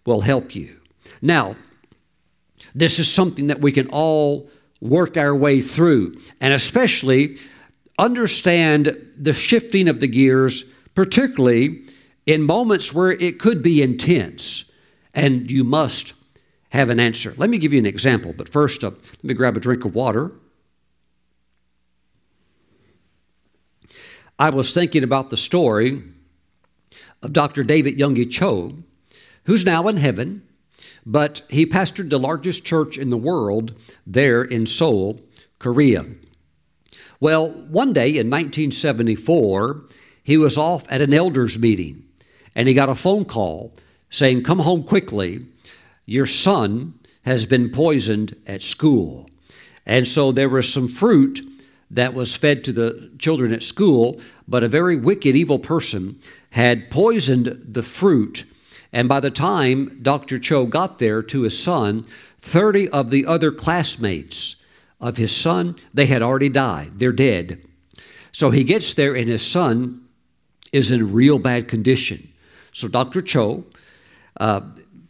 will 0.04 0.22
help 0.22 0.54
you. 0.54 0.80
Now, 1.22 1.56
this 2.74 2.98
is 2.98 3.10
something 3.10 3.48
that 3.48 3.60
we 3.60 3.72
can 3.72 3.88
all 3.88 4.50
work 4.80 5.16
our 5.16 5.34
way 5.34 5.60
through, 5.60 6.18
and 6.40 6.52
especially 6.52 7.38
understand 7.98 8.96
the 9.16 9.32
shifting 9.32 9.88
of 9.88 10.00
the 10.00 10.06
gears, 10.06 10.64
particularly 10.94 11.84
in 12.26 12.42
moments 12.42 12.92
where 12.92 13.10
it 13.10 13.40
could 13.40 13.62
be 13.62 13.82
intense 13.82 14.70
and 15.14 15.50
you 15.50 15.64
must 15.64 16.12
have 16.70 16.90
an 16.90 17.00
answer. 17.00 17.34
Let 17.36 17.50
me 17.50 17.58
give 17.58 17.72
you 17.72 17.78
an 17.78 17.86
example, 17.86 18.32
but 18.36 18.48
first, 18.48 18.84
uh, 18.84 18.90
let 18.90 19.24
me 19.24 19.34
grab 19.34 19.56
a 19.56 19.60
drink 19.60 19.84
of 19.84 19.94
water. 19.94 20.30
I 24.38 24.50
was 24.50 24.72
thinking 24.72 25.02
about 25.02 25.30
the 25.30 25.36
story 25.36 26.02
of 27.22 27.32
Dr. 27.32 27.64
David 27.64 27.98
Yonggi 27.98 28.30
Cho, 28.30 28.74
who's 29.44 29.64
now 29.64 29.88
in 29.88 29.96
heaven, 29.96 30.42
but 31.04 31.42
he 31.48 31.66
pastored 31.66 32.10
the 32.10 32.20
largest 32.20 32.64
church 32.64 32.98
in 32.98 33.10
the 33.10 33.16
world 33.16 33.74
there 34.06 34.42
in 34.42 34.66
Seoul, 34.66 35.20
Korea. 35.58 36.06
Well, 37.18 37.48
one 37.48 37.92
day 37.92 38.10
in 38.10 38.30
1974, 38.30 39.86
he 40.22 40.36
was 40.36 40.56
off 40.56 40.86
at 40.88 41.02
an 41.02 41.12
elders 41.12 41.58
meeting 41.58 42.04
and 42.54 42.68
he 42.68 42.74
got 42.74 42.88
a 42.88 42.94
phone 42.94 43.24
call 43.24 43.74
saying, 44.10 44.44
Come 44.44 44.60
home 44.60 44.84
quickly. 44.84 45.46
Your 46.06 46.26
son 46.26 46.94
has 47.22 47.44
been 47.44 47.70
poisoned 47.70 48.36
at 48.46 48.62
school. 48.62 49.28
And 49.84 50.06
so 50.06 50.30
there 50.32 50.48
was 50.48 50.72
some 50.72 50.88
fruit 50.88 51.40
that 51.90 52.14
was 52.14 52.36
fed 52.36 52.64
to 52.64 52.72
the 52.72 53.10
children 53.18 53.52
at 53.52 53.62
school, 53.62 54.20
but 54.46 54.62
a 54.62 54.68
very 54.68 54.96
wicked, 54.96 55.34
evil 55.34 55.58
person 55.58 56.18
had 56.50 56.90
poisoned 56.90 57.46
the 57.66 57.82
fruit. 57.82 58.44
And 58.92 59.08
by 59.08 59.20
the 59.20 59.30
time 59.30 59.98
Dr. 60.02 60.38
Cho 60.38 60.66
got 60.66 60.98
there 60.98 61.22
to 61.22 61.42
his 61.42 61.58
son, 61.58 62.04
30 62.40 62.88
of 62.88 63.10
the 63.10 63.26
other 63.26 63.50
classmates 63.50 64.56
of 65.00 65.16
his 65.16 65.34
son, 65.34 65.76
they 65.92 66.06
had 66.06 66.22
already 66.22 66.48
died. 66.48 66.98
They're 66.98 67.12
dead. 67.12 67.62
So 68.32 68.50
he 68.50 68.64
gets 68.64 68.94
there, 68.94 69.14
and 69.14 69.28
his 69.28 69.46
son 69.46 70.06
is 70.72 70.90
in 70.90 71.12
real 71.12 71.38
bad 71.38 71.68
condition. 71.68 72.28
So 72.72 72.88
Dr. 72.88 73.22
Cho, 73.22 73.64
uh, 74.38 74.60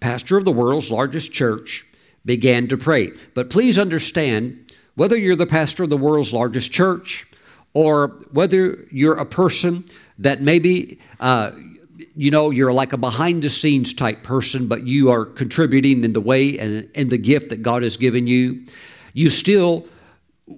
pastor 0.01 0.37
of 0.37 0.45
the 0.45 0.53
world's 0.53 0.91
largest 0.91 1.33
church, 1.33 1.85
began 2.25 2.69
to 2.69 2.77
pray. 2.77 3.13
But 3.35 3.51
please 3.51 3.79
understand 3.79 4.68
whether 4.99 5.17
you're 5.17 5.37
the 5.37 5.47
pastor 5.47 5.85
of 5.85 5.91
the 5.91 5.97
world's 5.97 6.33
largest 6.33 6.73
church 6.73 7.27
or 7.75 8.09
whether 8.33 8.87
you're 8.91 9.17
a 9.17 9.27
person 9.27 9.85
that 10.19 10.43
maybe 10.43 10.99
uh, 11.21 11.51
you 12.15 12.31
know 12.31 12.51
you're 12.51 12.73
like 12.73 12.93
a 12.93 12.97
behind 12.97 13.43
the 13.43 13.51
scenes 13.51 13.93
type 13.93 14.23
person 14.23 14.69
but 14.69 14.83
you 14.83 15.11
are 15.11 15.25
contributing 15.25 16.05
in 16.05 16.13
the 16.13 16.21
way 16.21 16.59
and 16.59 16.91
in 16.95 17.09
the 17.09 17.19
gift 17.19 17.51
that 17.51 17.63
god 17.63 17.83
has 17.83 17.97
given 17.97 18.27
you 18.27 18.65
you 19.15 19.31
still 19.31 19.87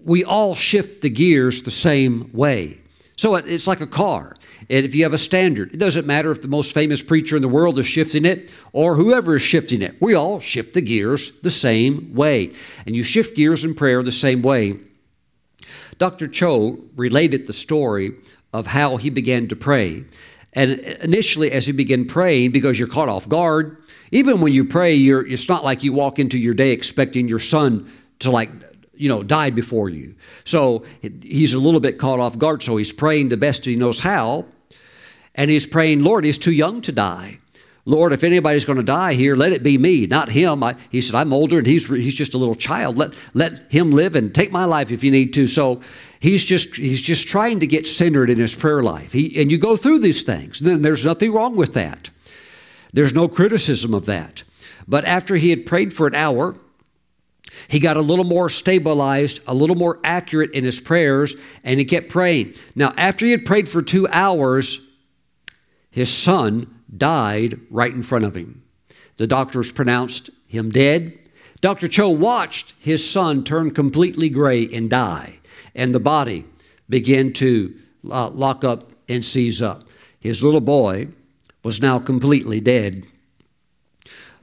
we 0.04 0.24
all 0.24 0.54
shift 0.54 1.02
the 1.02 1.10
gears 1.10 1.62
the 1.62 1.70
same 1.70 2.30
way. 2.32 2.80
So 3.16 3.34
it's 3.34 3.66
like 3.66 3.80
a 3.80 3.86
car 3.86 4.36
if 4.70 4.94
you 4.94 5.02
have 5.02 5.12
a 5.12 5.18
standard, 5.18 5.74
it 5.74 5.78
doesn't 5.78 6.06
matter 6.06 6.30
if 6.30 6.42
the 6.42 6.48
most 6.48 6.72
famous 6.72 7.02
preacher 7.02 7.34
in 7.34 7.42
the 7.42 7.48
world 7.48 7.78
is 7.78 7.86
shifting 7.86 8.24
it 8.24 8.52
or 8.72 8.94
whoever 8.94 9.34
is 9.34 9.42
shifting 9.42 9.82
it. 9.82 10.00
We 10.00 10.14
all 10.14 10.38
shift 10.38 10.74
the 10.74 10.80
gears 10.80 11.32
the 11.40 11.50
same 11.50 12.14
way. 12.14 12.52
And 12.86 12.94
you 12.94 13.02
shift 13.02 13.36
gears 13.36 13.64
in 13.64 13.74
prayer 13.74 14.02
the 14.02 14.12
same 14.12 14.42
way. 14.42 14.78
Dr. 15.98 16.28
Cho 16.28 16.78
related 16.94 17.46
the 17.46 17.52
story 17.52 18.12
of 18.52 18.68
how 18.68 18.96
he 18.96 19.10
began 19.10 19.48
to 19.48 19.56
pray. 19.56 20.04
And 20.52 20.72
initially, 20.72 21.50
as 21.52 21.66
he 21.66 21.72
began 21.72 22.06
praying, 22.06 22.52
because 22.52 22.78
you're 22.78 22.88
caught 22.88 23.08
off 23.08 23.28
guard, 23.28 23.76
even 24.12 24.40
when 24.40 24.52
you 24.52 24.64
pray, 24.64 24.96
it's 24.96 25.48
not 25.48 25.64
like 25.64 25.82
you 25.82 25.92
walk 25.92 26.18
into 26.18 26.38
your 26.38 26.54
day 26.54 26.70
expecting 26.70 27.28
your 27.28 27.38
son 27.38 27.90
to 28.20 28.30
like 28.30 28.50
you 28.94 29.08
know, 29.08 29.22
died 29.22 29.54
before 29.54 29.88
you. 29.88 30.14
So 30.44 30.84
he's 31.22 31.54
a 31.54 31.58
little 31.58 31.80
bit 31.80 31.98
caught 31.98 32.20
off 32.20 32.36
guard. 32.36 32.62
So 32.62 32.76
he's 32.76 32.92
praying 32.92 33.30
the 33.30 33.36
best 33.36 33.64
he 33.64 33.74
knows 33.74 33.98
how. 33.98 34.44
And 35.34 35.50
he's 35.50 35.66
praying, 35.66 36.02
Lord, 36.02 36.24
he's 36.24 36.38
too 36.38 36.52
young 36.52 36.80
to 36.82 36.92
die. 36.92 37.38
Lord, 37.86 38.12
if 38.12 38.22
anybody's 38.22 38.64
going 38.64 38.76
to 38.76 38.84
die 38.84 39.14
here, 39.14 39.34
let 39.34 39.52
it 39.52 39.62
be 39.62 39.78
me, 39.78 40.06
not 40.06 40.28
him. 40.28 40.62
I, 40.62 40.76
he 40.90 41.00
said, 41.00 41.16
I'm 41.16 41.32
older 41.32 41.58
and 41.58 41.66
he's, 41.66 41.88
he's 41.88 42.14
just 42.14 42.34
a 42.34 42.38
little 42.38 42.54
child. 42.54 42.98
Let, 42.98 43.14
let 43.32 43.72
him 43.72 43.90
live 43.90 44.14
and 44.16 44.34
take 44.34 44.52
my 44.52 44.64
life 44.64 44.92
if 44.92 45.02
you 45.02 45.10
need 45.10 45.32
to. 45.34 45.46
So 45.46 45.80
he's 46.20 46.44
just, 46.44 46.76
he's 46.76 47.00
just 47.00 47.26
trying 47.26 47.60
to 47.60 47.66
get 47.66 47.86
centered 47.86 48.28
in 48.28 48.38
his 48.38 48.54
prayer 48.54 48.82
life. 48.82 49.12
He, 49.12 49.40
and 49.40 49.50
you 49.50 49.58
go 49.58 49.76
through 49.76 50.00
these 50.00 50.22
things, 50.22 50.60
and 50.60 50.84
there's 50.84 51.06
nothing 51.06 51.32
wrong 51.32 51.56
with 51.56 51.72
that. 51.74 52.10
There's 52.92 53.14
no 53.14 53.28
criticism 53.28 53.94
of 53.94 54.06
that. 54.06 54.42
But 54.86 55.04
after 55.04 55.36
he 55.36 55.50
had 55.50 55.64
prayed 55.64 55.92
for 55.92 56.06
an 56.06 56.14
hour, 56.14 56.56
he 57.66 57.78
got 57.78 57.96
a 57.96 58.02
little 58.02 58.24
more 58.24 58.50
stabilized, 58.50 59.40
a 59.46 59.54
little 59.54 59.76
more 59.76 59.98
accurate 60.04 60.52
in 60.52 60.64
his 60.64 60.80
prayers, 60.80 61.34
and 61.64 61.80
he 61.80 61.86
kept 61.86 62.10
praying. 62.10 62.54
Now, 62.74 62.92
after 62.96 63.24
he 63.24 63.32
had 63.32 63.46
prayed 63.46 63.68
for 63.68 63.80
two 63.80 64.06
hours, 64.08 64.86
his 65.90 66.12
son 66.12 66.82
died 66.96 67.60
right 67.70 67.92
in 67.92 68.02
front 68.02 68.24
of 68.24 68.36
him. 68.36 68.62
The 69.16 69.26
doctors 69.26 69.72
pronounced 69.72 70.30
him 70.46 70.70
dead. 70.70 71.18
Dr. 71.60 71.88
Cho 71.88 72.08
watched 72.08 72.74
his 72.78 73.08
son 73.08 73.44
turn 73.44 73.72
completely 73.72 74.28
gray 74.28 74.66
and 74.72 74.88
die, 74.88 75.40
and 75.74 75.94
the 75.94 76.00
body 76.00 76.44
began 76.88 77.32
to 77.34 77.74
uh, 78.10 78.30
lock 78.30 78.64
up 78.64 78.90
and 79.08 79.24
seize 79.24 79.60
up. 79.60 79.84
His 80.18 80.42
little 80.42 80.60
boy 80.60 81.08
was 81.62 81.82
now 81.82 81.98
completely 81.98 82.60
dead. 82.60 83.04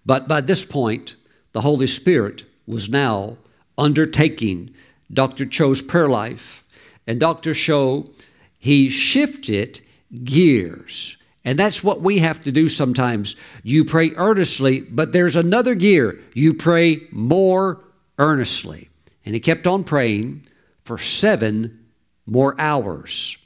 But 0.05 0.27
by 0.27 0.41
this 0.41 0.63
point, 0.63 1.15
the 1.53 1.61
Holy 1.61 1.87
Spirit 1.87 2.43
was 2.65 2.89
now 2.89 3.37
undertaking 3.77 4.73
Dr. 5.11 5.45
Cho's 5.45 5.81
prayer 5.81 6.09
life. 6.09 6.65
And 7.05 7.19
Dr. 7.19 7.53
Cho, 7.53 8.09
he 8.57 8.89
shifted 8.89 9.81
gears. 10.23 11.16
And 11.47 11.57
that's 11.57 11.81
what 11.81 12.01
we 12.01 12.19
have 12.19 12.43
to 12.43 12.51
do 12.51 12.67
sometimes. 12.67 13.37
You 13.63 13.85
pray 13.85 14.11
earnestly, 14.17 14.81
but 14.81 15.13
there's 15.13 15.37
another 15.37 15.75
gear. 15.75 16.19
You 16.33 16.53
pray 16.53 17.07
more 17.09 17.85
earnestly. 18.19 18.89
And 19.25 19.33
he 19.33 19.39
kept 19.39 19.65
on 19.65 19.85
praying 19.85 20.45
for 20.83 20.97
seven 20.97 21.85
more 22.25 22.59
hours. 22.59 23.37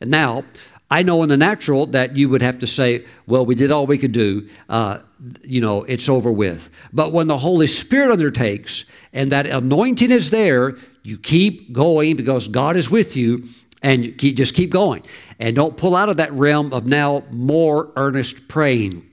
And 0.00 0.10
now, 0.10 0.44
I 0.90 1.02
know 1.02 1.22
in 1.22 1.28
the 1.28 1.36
natural 1.36 1.84
that 1.88 2.16
you 2.16 2.30
would 2.30 2.40
have 2.40 2.60
to 2.60 2.66
say, 2.66 3.04
well, 3.26 3.44
we 3.44 3.54
did 3.54 3.70
all 3.70 3.86
we 3.86 3.98
could 3.98 4.12
do. 4.12 4.48
Uh, 4.70 5.00
you 5.42 5.60
know, 5.60 5.82
it's 5.82 6.08
over 6.08 6.32
with. 6.32 6.70
But 6.90 7.12
when 7.12 7.26
the 7.26 7.36
Holy 7.36 7.66
Spirit 7.66 8.12
undertakes 8.12 8.86
and 9.12 9.30
that 9.30 9.44
anointing 9.44 10.10
is 10.10 10.30
there, 10.30 10.78
you 11.02 11.18
keep 11.18 11.70
going 11.70 12.16
because 12.16 12.48
God 12.48 12.78
is 12.78 12.90
with 12.90 13.14
you 13.14 13.44
and 13.84 14.16
keep, 14.16 14.36
just 14.36 14.54
keep 14.54 14.70
going. 14.70 15.04
And 15.38 15.54
don't 15.54 15.76
pull 15.76 15.94
out 15.94 16.08
of 16.08 16.16
that 16.16 16.32
realm 16.32 16.72
of 16.72 16.86
now 16.86 17.22
more 17.30 17.92
earnest 17.96 18.48
praying. 18.48 19.08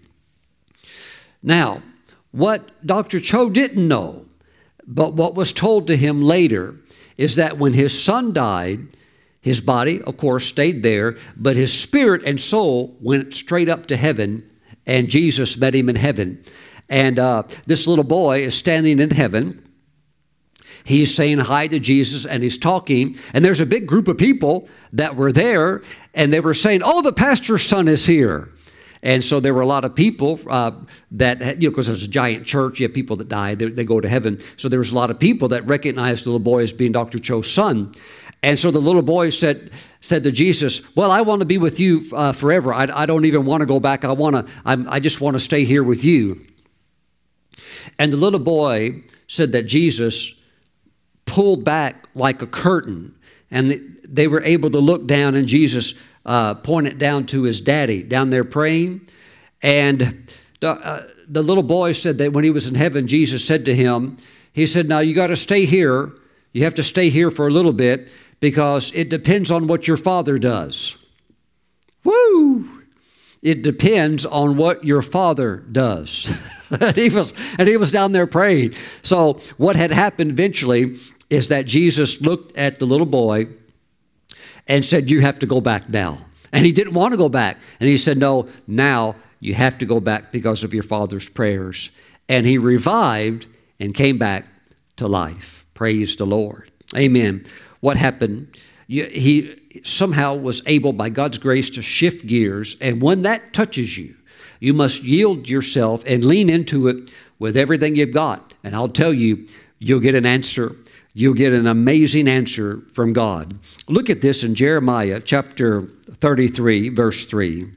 Now, 1.44 1.84
what 2.32 2.70
Dr. 2.86 3.20
Cho 3.20 3.50
didn't 3.50 3.86
know, 3.86 4.26
but 4.88 5.14
what 5.14 5.36
was 5.36 5.52
told 5.52 5.88
to 5.88 5.98
him 5.98 6.22
later, 6.22 6.76
is 7.18 7.36
that 7.36 7.58
when 7.58 7.74
his 7.74 8.02
son 8.02 8.32
died, 8.32 8.88
his 9.42 9.60
body, 9.60 10.02
of 10.04 10.16
course, 10.16 10.46
stayed 10.46 10.84
there, 10.84 11.18
but 11.36 11.58
his 11.58 11.78
spirit 11.78 12.24
and 12.24 12.40
soul 12.40 12.96
went 13.02 13.34
straight 13.34 13.68
up 13.68 13.88
to 13.88 13.98
heaven, 13.98 14.50
and 14.86 15.10
Jesus 15.10 15.58
met 15.58 15.76
him 15.76 15.90
in 15.90 15.98
heaven. 15.98 16.42
And 16.88 17.20
uh, 17.20 17.44
this 17.66 17.88
little 17.88 18.06
boy 18.06 18.44
is 18.44 18.56
standing 18.56 19.00
in 19.00 19.10
heaven. 19.10 19.68
He's 20.84 21.14
saying 21.14 21.40
hi 21.40 21.68
to 21.68 21.80
Jesus 21.80 22.26
and 22.26 22.44
he's 22.44 22.58
talking. 22.58 23.18
And 23.34 23.44
there's 23.44 23.62
a 23.62 23.66
big 23.66 23.88
group 23.88 24.08
of 24.08 24.18
people 24.18 24.68
that 24.94 25.16
were 25.16 25.32
there 25.32 25.82
and 26.14 26.34
they 26.34 26.40
were 26.40 26.54
saying, 26.54 26.82
Oh, 26.84 27.02
the 27.02 27.14
pastor's 27.14 27.64
son 27.64 27.88
is 27.88 28.06
here. 28.06 28.50
And 29.04 29.24
so 29.24 29.40
there 29.40 29.54
were 29.54 29.62
a 29.62 29.68
lot 29.68 29.84
of 29.84 29.96
people 29.96 30.40
uh, 30.48 30.72
that, 31.12 31.60
you 31.60 31.68
know, 31.68 31.72
because 31.72 31.88
there's 31.88 32.04
a 32.04 32.08
giant 32.08 32.46
church, 32.46 32.80
you 32.80 32.88
have 32.88 32.94
people 32.94 33.16
that 33.16 33.30
die, 33.30 33.56
they, 33.56 33.68
they, 33.68 33.84
go 33.84 34.00
to 34.00 34.08
heaven. 34.08 34.40
So 34.58 34.70
there 34.70 34.78
was 34.78 34.92
a 34.92 34.96
lot 34.96 35.10
of 35.10 35.20
people 35.20 35.48
that 35.50 35.66
recognized 35.66 36.26
the 36.26 36.30
little 36.30 36.40
boy 36.40 36.62
as 36.62 36.72
being 36.72 36.92
Dr. 36.92 37.18
Cho's 37.18 37.52
son. 37.52 37.94
And 38.44 38.60
so 38.60 38.70
the 38.70 38.80
little 38.80 39.02
boy 39.02 39.30
said, 39.30 39.72
said 40.02 40.24
to 40.24 40.32
Jesus, 40.32 40.96
Well, 40.96 41.12
I 41.12 41.22
want 41.22 41.42
to 41.42 41.46
be 41.46 41.58
with 41.58 41.80
you 41.80 42.06
uh, 42.14 42.32
forever. 42.32 42.74
I, 42.74 42.84
I, 42.94 43.06
don't 43.06 43.26
even 43.26 43.46
want 43.46 43.62
to 43.62 43.66
go 43.66 43.80
back. 43.80 44.06
I, 44.06 44.12
want 44.12 44.36
to, 44.36 44.54
I'm, 44.66 44.88
I 44.90 45.00
just 45.00 45.20
want 45.20 45.36
to 45.36 45.40
stay 45.40 45.64
here 45.64 45.84
with 45.84 46.04
you. 46.04 46.46
And 47.98 48.14
the 48.14 48.18
little 48.18 48.40
boy 48.40 49.04
said 49.28 49.52
that 49.54 49.64
Jesus 49.64 50.41
pulled 51.26 51.64
back 51.64 52.08
like 52.16 52.42
a 52.42 52.48
curtain, 52.48 53.16
and 53.50 54.00
they 54.08 54.28
were 54.28 54.44
able 54.44 54.70
to 54.72 54.80
look 54.80 55.08
down, 55.08 55.36
and 55.36 55.48
Jesus 55.48 55.94
uh, 56.26 56.56
pointed 56.56 56.98
down 56.98 57.26
to 57.28 57.44
his 57.44 57.62
daddy 57.62 58.04
down 58.04 58.30
there 58.30 58.44
praying. 58.44 59.02
And 59.62 60.30
the, 60.60 60.72
uh, 60.72 61.04
the 61.28 61.42
little 61.42 61.64
boy 61.64 61.94
said 61.94 62.18
that 62.20 62.34
when 62.34 62.44
he 62.44 62.50
was 62.50 62.68
in 62.68 62.76
heaven, 62.76 63.08
Jesus 63.08 63.46
said 63.46 63.66
to 63.66 63.76
him, 63.76 64.18
He 64.54 64.66
said, 64.66 64.88
Now 64.88 65.00
you 65.00 65.14
got 65.14 65.28
to 65.28 65.36
stay 65.36 65.66
here. 65.66 66.12
You 66.54 66.64
have 66.64 66.76
to 66.76 66.84
stay 66.84 67.10
here 67.10 67.32
for 67.32 67.48
a 67.48 67.52
little 67.52 67.74
bit 67.74 68.10
because 68.40 68.92
it 68.94 69.10
depends 69.10 69.52
on 69.52 69.68
what 69.68 69.88
your 69.88 69.98
father 69.98 70.38
does. 70.38 70.98
Woo! 72.04 72.81
It 73.42 73.64
depends 73.64 74.26
on 74.26 74.56
what 74.56 74.84
your 74.84 75.02
father 75.02 75.58
does. 75.58 76.32
and, 76.82 76.96
he 76.96 77.10
was, 77.10 77.34
and 77.58 77.68
he 77.68 77.76
was 77.76 77.92
down 77.92 78.12
there 78.12 78.28
praying. 78.28 78.76
So, 79.02 79.40
what 79.58 79.76
had 79.76 79.92
happened 79.92 80.32
eventually 80.32 80.98
is 81.30 81.48
that 81.48 81.66
Jesus 81.66 82.22
looked 82.22 82.56
at 82.56 82.80
the 82.80 82.86
little 82.86 83.08
boy 83.08 83.48
and 84.68 84.86
said, 84.86 85.10
You 85.10 85.22
have 85.22 85.40
to 85.40 85.48
go 85.48 85.60
back 85.60 85.90
now. 85.90 86.20
And 86.54 86.66
he 86.66 86.72
didn't 86.72 86.94
want 86.94 87.14
to 87.14 87.18
go 87.18 87.30
back. 87.30 87.58
And 87.80 87.90
he 87.90 87.98
said, 87.98 88.18
No, 88.18 88.48
now 88.68 89.16
you 89.40 89.56
have 89.56 89.78
to 89.80 89.86
go 89.86 90.00
back 90.00 90.32
because 90.32 90.64
of 90.64 90.74
your 90.74 90.84
father's 90.84 91.28
prayers. 91.28 91.90
And 92.30 92.46
he 92.46 92.58
revived 92.58 93.48
and 93.80 93.96
came 93.96 94.20
back 94.20 94.46
to 94.98 95.08
life. 95.08 95.66
Praise 95.74 96.16
the 96.16 96.26
Lord. 96.26 96.72
Amen. 96.96 97.46
What 97.80 97.98
happened? 97.98 98.56
He 98.88 99.61
somehow 99.84 100.36
was 100.36 100.62
able, 100.66 100.94
by 100.94 101.10
God's 101.10 101.38
grace, 101.38 101.70
to 101.72 101.82
shift 101.82 102.26
gears. 102.26 102.76
And 102.82 103.02
when 103.02 103.22
that 103.24 103.54
touches 103.54 103.98
you, 103.98 104.16
you 104.60 104.74
must 104.74 105.04
yield 105.04 105.50
yourself 105.50 106.04
and 106.06 106.24
lean 106.24 106.50
into 106.50 106.88
it 106.88 107.12
with 107.40 107.58
everything 107.58 107.96
you've 107.96 108.14
got. 108.14 108.54
And 108.64 108.76
I'll 108.76 108.90
tell 108.90 109.14
you, 109.14 109.48
you'll 109.80 110.00
get 110.00 110.16
an 110.16 110.26
answer 110.26 110.76
you'll 111.14 111.34
get 111.34 111.54
an 111.54 111.68
amazing 111.68 112.28
answer 112.28 112.82
from 112.94 113.14
God. 113.14 113.58
Look 113.88 114.10
at 114.10 114.22
this 114.22 114.44
in 114.44 114.56
Jeremiah 114.56 115.20
chapter 115.20 115.84
33, 116.06 116.90
verse 116.90 117.26
3. 117.26 117.72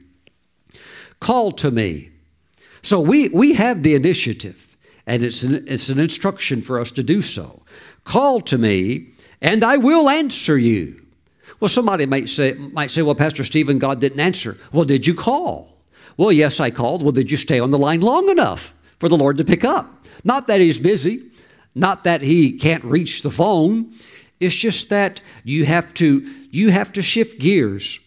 Call 1.19 1.51
to 1.53 1.71
me. 1.71 2.11
So 2.81 2.99
we, 2.99 3.29
we 3.29 3.53
have 3.53 3.83
the 3.83 3.95
initiative, 3.95 4.77
and 5.07 5.23
it's 5.23 5.43
an, 5.43 5.65
it's 5.67 5.89
an 5.89 5.99
instruction 5.99 6.61
for 6.61 6.79
us 6.79 6.91
to 6.91 7.03
do 7.03 7.21
so. 7.21 7.63
Call 8.03 8.41
to 8.41 8.57
me, 8.57 9.13
and 9.41 9.63
I 9.63 9.77
will 9.77 10.09
answer 10.09 10.57
you. 10.57 11.04
Well, 11.59 11.69
somebody 11.69 12.05
might 12.05 12.29
say, 12.29 12.53
might 12.53 12.91
say, 12.91 13.01
Well, 13.01 13.15
Pastor 13.15 13.43
Steven, 13.43 13.79
God 13.79 14.01
didn't 14.01 14.19
answer. 14.19 14.57
Well, 14.71 14.85
did 14.85 15.07
you 15.07 15.13
call? 15.13 15.77
Well, 16.17 16.31
yes, 16.31 16.59
I 16.59 16.71
called. 16.71 17.03
Well, 17.03 17.11
did 17.11 17.31
you 17.31 17.37
stay 17.37 17.59
on 17.59 17.71
the 17.71 17.77
line 17.77 18.01
long 18.01 18.29
enough 18.29 18.73
for 18.99 19.09
the 19.09 19.17
Lord 19.17 19.37
to 19.37 19.43
pick 19.43 19.63
up? 19.63 20.05
Not 20.23 20.47
that 20.47 20.61
He's 20.61 20.79
busy, 20.79 21.23
not 21.75 22.05
that 22.05 22.21
he 22.21 22.53
can't 22.53 22.83
reach 22.85 23.21
the 23.21 23.29
phone. 23.29 23.93
It's 24.39 24.55
just 24.55 24.89
that 24.89 25.21
you 25.43 25.65
have 25.65 25.93
to 25.95 26.21
you 26.49 26.71
have 26.71 26.93
to 26.93 27.01
shift 27.01 27.39
gears. 27.39 27.99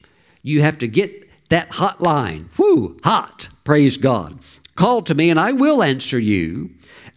You 0.42 0.62
have 0.62 0.78
to 0.78 0.88
get 0.88 1.28
that 1.50 1.70
hot 1.72 2.00
line. 2.00 2.48
Whoo, 2.58 2.98
hot. 3.04 3.48
Praise 3.64 3.98
God. 3.98 4.38
Call 4.74 5.02
to 5.02 5.14
me 5.14 5.28
and 5.28 5.38
I 5.38 5.52
will 5.52 5.82
answer 5.82 6.18
you 6.18 6.70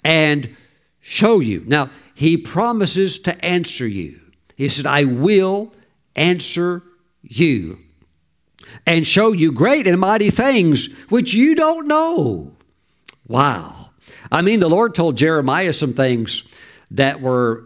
and 0.03 0.55
show 0.99 1.39
you. 1.39 1.63
Now, 1.65 1.89
he 2.13 2.35
promises 2.37 3.19
to 3.19 3.45
answer 3.45 3.87
you. 3.87 4.19
He 4.55 4.67
said, 4.67 4.85
I 4.85 5.05
will 5.05 5.73
answer 6.15 6.83
you 7.21 7.79
and 8.85 9.05
show 9.05 9.31
you 9.31 9.51
great 9.51 9.87
and 9.87 9.99
mighty 9.99 10.29
things 10.29 10.87
which 11.09 11.33
you 11.33 11.55
don't 11.55 11.87
know. 11.87 12.55
Wow. 13.27 13.91
I 14.31 14.41
mean, 14.41 14.59
the 14.59 14.69
Lord 14.69 14.95
told 14.95 15.17
Jeremiah 15.17 15.73
some 15.73 15.93
things 15.93 16.43
that 16.91 17.21
were. 17.21 17.65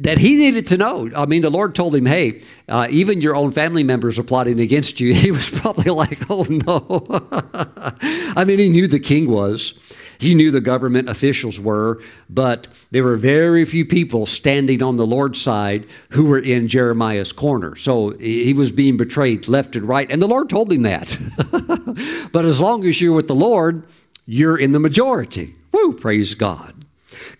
that 0.00 0.18
he 0.18 0.36
needed 0.36 0.66
to 0.66 0.76
know. 0.76 1.08
I 1.14 1.24
mean, 1.26 1.42
the 1.42 1.50
Lord 1.50 1.74
told 1.74 1.94
him, 1.94 2.06
hey, 2.06 2.42
uh, 2.68 2.88
even 2.90 3.20
your 3.20 3.36
own 3.36 3.52
family 3.52 3.84
members 3.84 4.18
are 4.18 4.24
plotting 4.24 4.58
against 4.58 4.98
you. 4.98 5.14
He 5.24 5.30
was 5.30 5.48
probably 5.48 5.90
like, 5.90 6.18
oh 6.28 6.42
no. 6.42 7.06
I 8.36 8.44
mean, 8.44 8.58
he 8.58 8.68
knew 8.68 8.88
the 8.88 8.98
king 8.98 9.30
was. 9.30 9.74
He 10.24 10.34
knew 10.34 10.50
the 10.50 10.62
government 10.62 11.10
officials 11.10 11.60
were, 11.60 12.00
but 12.30 12.66
there 12.90 13.04
were 13.04 13.16
very 13.16 13.66
few 13.66 13.84
people 13.84 14.24
standing 14.24 14.82
on 14.82 14.96
the 14.96 15.06
Lord's 15.06 15.38
side 15.38 15.86
who 16.12 16.24
were 16.24 16.38
in 16.38 16.66
Jeremiah's 16.66 17.30
corner. 17.30 17.76
So 17.76 18.16
he 18.16 18.54
was 18.54 18.72
being 18.72 18.96
betrayed 18.96 19.48
left 19.48 19.76
and 19.76 19.86
right, 19.86 20.10
and 20.10 20.22
the 20.22 20.26
Lord 20.26 20.48
told 20.48 20.72
him 20.72 20.80
that. 20.84 21.18
but 22.32 22.46
as 22.46 22.58
long 22.58 22.86
as 22.86 23.02
you're 23.02 23.12
with 23.12 23.28
the 23.28 23.34
Lord, 23.34 23.86
you're 24.24 24.56
in 24.56 24.72
the 24.72 24.80
majority. 24.80 25.54
Woo, 25.72 25.92
praise 25.92 26.34
God. 26.34 26.86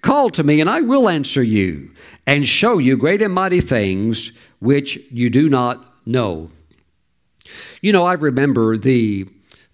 Call 0.02 0.28
to 0.28 0.44
me, 0.44 0.60
and 0.60 0.68
I 0.68 0.82
will 0.82 1.08
answer 1.08 1.42
you 1.42 1.90
and 2.26 2.46
show 2.46 2.76
you 2.76 2.98
great 2.98 3.22
and 3.22 3.32
mighty 3.32 3.62
things 3.62 4.30
which 4.58 4.98
you 5.10 5.30
do 5.30 5.48
not 5.48 5.82
know. 6.04 6.50
You 7.80 7.92
know, 7.92 8.04
I 8.04 8.12
remember 8.12 8.76
the 8.76 9.26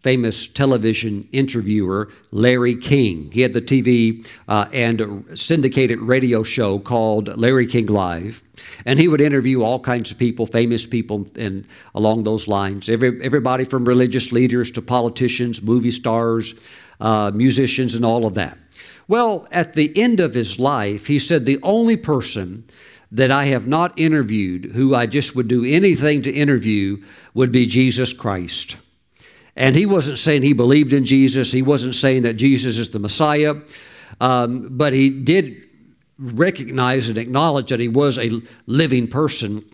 famous 0.03 0.47
television 0.47 1.29
interviewer 1.33 2.09
Larry 2.31 2.75
King. 2.75 3.31
He 3.33 3.43
had 3.43 3.53
the 3.53 3.61
TV 3.61 4.27
uh, 4.49 4.67
and 4.73 5.27
syndicated 5.35 6.01
radio 6.01 6.43
show 6.43 6.79
called 6.79 7.37
Larry 7.37 7.67
King 7.67 7.87
Live, 7.87 8.43
and 8.87 8.99
he 8.99 9.09
would 9.09 9.21
interview 9.21 9.63
all 9.63 9.79
kinds 9.79 10.11
of 10.11 10.19
people, 10.19 10.47
famous 10.47 10.87
people, 10.87 11.27
and 11.37 11.67
along 11.95 12.25
those 12.25 12.49
lines. 12.49 12.89
Every, 12.89 13.23
everybody 13.23 13.65
from 13.65 13.85
religious 13.85 14.33
leaders 14.33 14.71
to 14.73 14.83
politicians, 14.83 15.63
movie 15.63 15.91
stars, 15.91 16.55
uh, 17.01 17.31
musicians, 17.35 17.95
and 17.95 18.05
all 18.05 18.25
of 18.25 18.35
that. 18.35 18.59
Well, 19.07 19.49
at 19.51 19.75
the 19.75 19.97
end 19.99 20.21
of 20.21 20.35
his 20.35 20.59
life, 20.59 21.07
he 21.09 21.19
said, 21.19 21.45
The 21.45 21.59
only 21.63 21.97
person 21.97 22.65
that 23.13 23.31
I 23.31 23.47
have 23.47 23.67
not 23.67 23.99
interviewed 23.99 24.67
who 24.67 24.95
I 24.95 25.07
just 25.07 25.35
would 25.35 25.49
do 25.49 25.65
anything 25.65 26.23
to 26.23 26.33
interview 26.33 27.03
would 27.35 27.51
be 27.51 27.67
Jesus 27.67 28.13
Christ. 28.13 28.77
And 29.57 29.77
he 29.77 29.87
wasn't 29.87 30.19
saying 30.19 30.43
he 30.43 30.53
believed 30.53 30.93
in 30.93 31.05
Jesus, 31.05 31.53
he 31.53 31.63
wasn't 31.63 31.95
saying 31.95 32.23
that 32.23 32.35
Jesus 32.35 32.79
is 32.79 32.91
the 32.91 32.99
Messiah, 32.99 33.57
um, 34.21 34.69
but 34.71 34.93
he 34.93 35.11
did 35.11 35.63
recognize 36.19 37.09
and 37.09 37.19
acknowledge 37.19 37.71
that 37.71 37.81
he 37.81 37.89
was 37.89 38.19
a 38.19 38.41
living 38.67 39.09
person 39.09 39.65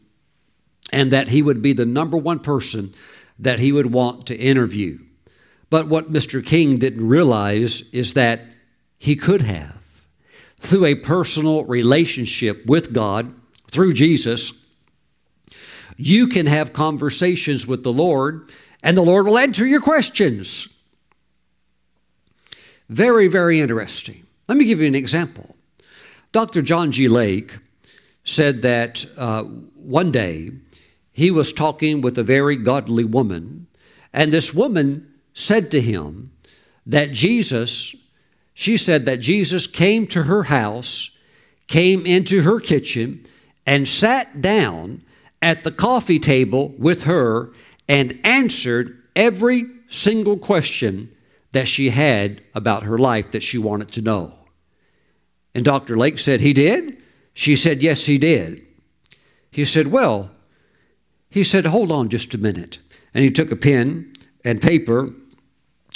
and 0.93 1.12
that 1.12 1.29
he 1.29 1.43
would 1.43 1.61
be 1.61 1.72
the 1.72 1.87
number 1.87 2.16
one 2.16 2.39
person 2.39 2.95
that 3.39 3.59
he 3.59 3.72
would 3.72 3.93
want 3.93 4.27
to 4.27 4.37
interview. 4.37 4.99
But 5.68 5.89
what 5.89 6.12
Mr. 6.12 6.45
King 6.45 6.79
didn't 6.79 7.07
realize 7.07 7.83
is 7.93 8.14
that 8.14 8.41
he 8.99 9.16
could 9.16 9.43
have. 9.43 9.74
Through 10.59 10.87
a 10.87 10.95
personal 10.95 11.64
relationship 11.64 12.64
with 12.66 12.93
God, 12.93 13.35
through 13.70 13.93
Jesus, 13.93 14.53
you 15.97 16.29
can 16.29 16.47
have 16.47 16.72
conversations 16.72 17.66
with 17.66 17.83
the 17.83 17.93
Lord, 17.93 18.51
and 18.87 18.97
the 18.97 19.03
Lord 19.03 19.26
will 19.26 19.37
answer 19.37 19.66
your 19.66 19.80
questions. 19.80 20.68
Very, 22.89 23.26
very 23.26 23.61
interesting. 23.61 24.24
Let 24.47 24.57
me 24.57 24.64
give 24.64 24.80
you 24.80 24.87
an 24.87 24.95
example. 24.95 25.57
Dr. 26.30 26.62
John 26.62 26.93
G. 26.93 27.09
Lake 27.09 27.59
said 28.22 28.62
that 28.62 29.05
uh, 29.16 29.43
one 29.43 30.12
day 30.12 30.53
he 31.12 31.32
was 31.32 31.53
talking 31.53 32.01
with 32.01 32.16
a 32.16 32.22
very 32.22 32.55
godly 32.55 33.05
woman, 33.05 33.66
and 34.12 34.32
this 34.32 34.55
woman 34.55 35.12
said 35.34 35.68
to 35.72 35.80
him 35.80 36.30
that 36.87 37.11
Jesus, 37.11 37.97
she 38.55 38.76
said 38.76 39.05
that 39.05 39.16
Jesus 39.16 39.66
came 39.66 40.07
to 40.07 40.22
her 40.22 40.45
house, 40.45 41.11
came 41.66 42.07
into 42.07 42.43
her 42.43 42.61
kitchen, 42.61 43.24
and 43.66 43.89
sat 43.89 44.41
down 44.41 45.03
at 45.43 45.64
the 45.64 45.72
coffee 45.72 46.20
table 46.20 46.68
with 46.78 47.03
her 47.03 47.51
and 47.89 48.18
answered 48.24 49.03
every 49.14 49.66
single 49.89 50.37
question 50.37 51.14
that 51.53 51.68
she 51.68 51.91
had 51.91 52.43
about 52.55 52.82
her 52.82 52.99
life 52.99 53.30
that 53.30 53.43
she 53.43 53.59
wanted 53.59 53.91
to 53.93 54.03
know. 54.03 54.34
And 55.55 55.64
Dr. 55.64 55.97
Lake 55.97 56.18
said, 56.18 56.41
He 56.41 56.53
did? 56.53 57.03
She 57.32 57.57
said, 57.57 57.82
Yes, 57.82 58.07
he 58.07 58.18
did. 58.18 58.66
He 59.51 59.64
said, 59.64 59.89
Well, 59.89 60.30
he 61.30 61.43
said, 61.43 61.66
Hold 61.66 61.91
on 61.91 62.09
just 62.09 62.34
a 62.34 62.39
minute. 62.39 62.78
And 63.14 63.24
he 63.24 63.30
took 63.30 63.51
a 63.51 63.57
pen 63.57 64.12
and 64.45 64.61
paper 64.61 65.14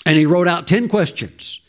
and 0.06 0.16
he 0.16 0.26
wrote 0.26 0.48
out 0.48 0.66
10 0.66 0.88
questions. 0.88 1.60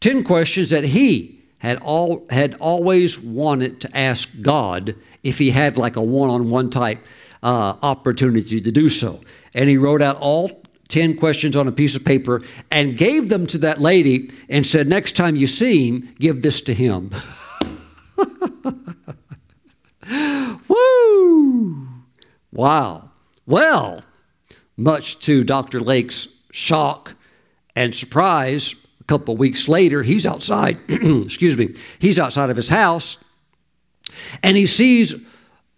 10 0.00 0.24
questions 0.24 0.70
that 0.70 0.84
he 0.84 1.42
had 1.58 1.78
all 1.78 2.26
had 2.30 2.54
always 2.54 3.18
wanted 3.18 3.80
to 3.80 3.96
ask 3.96 4.40
God 4.40 4.94
if 5.22 5.38
he 5.38 5.50
had 5.50 5.76
like 5.76 5.96
a 5.96 6.02
one-on-one 6.02 6.70
type 6.70 7.04
uh, 7.46 7.76
opportunity 7.82 8.60
to 8.60 8.72
do 8.72 8.88
so. 8.88 9.20
And 9.54 9.70
he 9.70 9.76
wrote 9.76 10.02
out 10.02 10.16
all 10.16 10.64
10 10.88 11.16
questions 11.16 11.54
on 11.54 11.68
a 11.68 11.72
piece 11.72 11.94
of 11.94 12.04
paper 12.04 12.42
and 12.72 12.98
gave 12.98 13.28
them 13.28 13.46
to 13.46 13.58
that 13.58 13.80
lady 13.80 14.32
and 14.48 14.66
said, 14.66 14.88
Next 14.88 15.14
time 15.14 15.36
you 15.36 15.46
see 15.46 15.88
him, 15.88 16.12
give 16.18 16.42
this 16.42 16.60
to 16.62 16.74
him. 16.74 17.14
Woo! 20.68 21.86
Wow. 22.50 23.10
Well, 23.46 24.00
much 24.76 25.20
to 25.20 25.44
Dr. 25.44 25.78
Lake's 25.78 26.26
shock 26.50 27.14
and 27.76 27.94
surprise, 27.94 28.74
a 29.00 29.04
couple 29.04 29.36
weeks 29.36 29.68
later, 29.68 30.02
he's 30.02 30.26
outside, 30.26 30.80
excuse 30.88 31.56
me, 31.56 31.76
he's 32.00 32.18
outside 32.18 32.50
of 32.50 32.56
his 32.56 32.70
house 32.70 33.18
and 34.42 34.56
he 34.56 34.66
sees 34.66 35.14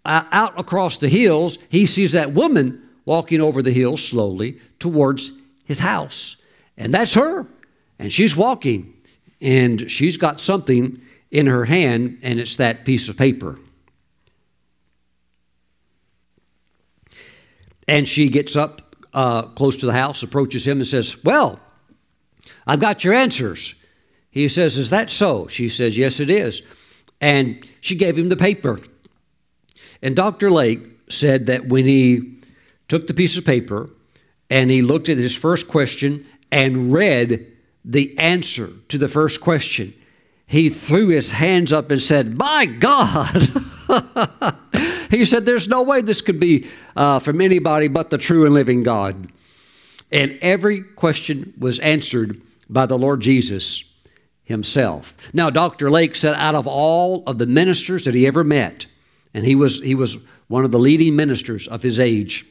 uh, 0.05 0.23
out 0.31 0.59
across 0.59 0.97
the 0.97 1.09
hills, 1.09 1.57
he 1.69 1.85
sees 1.85 2.13
that 2.13 2.33
woman 2.33 2.81
walking 3.05 3.41
over 3.41 3.61
the 3.61 3.71
hill 3.71 3.97
slowly 3.97 4.59
towards 4.79 5.33
his 5.65 5.79
house. 5.79 6.37
And 6.77 6.93
that's 6.93 7.13
her. 7.13 7.45
And 7.97 8.11
she's 8.11 8.35
walking 8.35 8.93
and 9.41 9.89
she's 9.89 10.17
got 10.17 10.39
something 10.39 11.01
in 11.31 11.47
her 11.47 11.65
hand, 11.65 12.19
and 12.23 12.39
it's 12.39 12.55
that 12.57 12.85
piece 12.85 13.07
of 13.07 13.17
paper. 13.17 13.59
And 17.87 18.07
she 18.07 18.29
gets 18.29 18.55
up 18.55 18.95
uh, 19.13 19.43
close 19.43 19.75
to 19.77 19.85
the 19.85 19.93
house, 19.93 20.23
approaches 20.23 20.67
him, 20.67 20.77
and 20.77 20.87
says, 20.87 21.23
Well, 21.23 21.59
I've 22.67 22.79
got 22.79 23.03
your 23.03 23.13
answers. 23.13 23.75
He 24.31 24.47
says, 24.47 24.77
Is 24.77 24.89
that 24.89 25.09
so? 25.09 25.47
She 25.47 25.69
says, 25.69 25.97
Yes, 25.97 26.19
it 26.19 26.29
is. 26.29 26.61
And 27.21 27.65
she 27.81 27.95
gave 27.95 28.17
him 28.17 28.29
the 28.29 28.37
paper. 28.37 28.79
And 30.01 30.15
Dr. 30.15 30.49
Lake 30.51 30.79
said 31.09 31.47
that 31.47 31.67
when 31.67 31.85
he 31.85 32.39
took 32.87 33.07
the 33.07 33.13
piece 33.13 33.37
of 33.37 33.45
paper 33.45 33.89
and 34.49 34.69
he 34.69 34.81
looked 34.81 35.09
at 35.09 35.17
his 35.17 35.35
first 35.35 35.67
question 35.67 36.25
and 36.51 36.93
read 36.93 37.45
the 37.85 38.17
answer 38.17 38.69
to 38.89 38.97
the 38.97 39.07
first 39.07 39.41
question, 39.41 39.93
he 40.45 40.69
threw 40.69 41.09
his 41.09 41.31
hands 41.31 41.71
up 41.71 41.91
and 41.91 42.01
said, 42.01 42.37
My 42.37 42.65
God! 42.65 43.47
he 45.11 45.25
said, 45.25 45.45
There's 45.45 45.67
no 45.67 45.83
way 45.83 46.01
this 46.01 46.21
could 46.21 46.39
be 46.39 46.67
uh, 46.95 47.19
from 47.19 47.41
anybody 47.41 47.87
but 47.87 48.09
the 48.09 48.17
true 48.17 48.45
and 48.45 48.53
living 48.53 48.83
God. 48.83 49.31
And 50.11 50.39
every 50.41 50.81
question 50.81 51.53
was 51.57 51.77
answered 51.79 52.41
by 52.67 52.85
the 52.85 52.97
Lord 52.97 53.21
Jesus 53.21 53.83
himself. 54.43 55.15
Now, 55.33 55.51
Dr. 55.51 55.91
Lake 55.91 56.15
said, 56.15 56.33
out 56.35 56.55
of 56.55 56.65
all 56.65 57.23
of 57.27 57.37
the 57.37 57.45
ministers 57.45 58.05
that 58.05 58.15
he 58.15 58.25
ever 58.25 58.43
met, 58.43 58.87
and 59.33 59.45
he 59.45 59.55
was, 59.55 59.81
he 59.81 59.95
was 59.95 60.17
one 60.47 60.65
of 60.65 60.71
the 60.71 60.79
leading 60.79 61.15
ministers 61.15 61.67
of 61.67 61.83
his 61.83 61.99
age, 61.99 62.45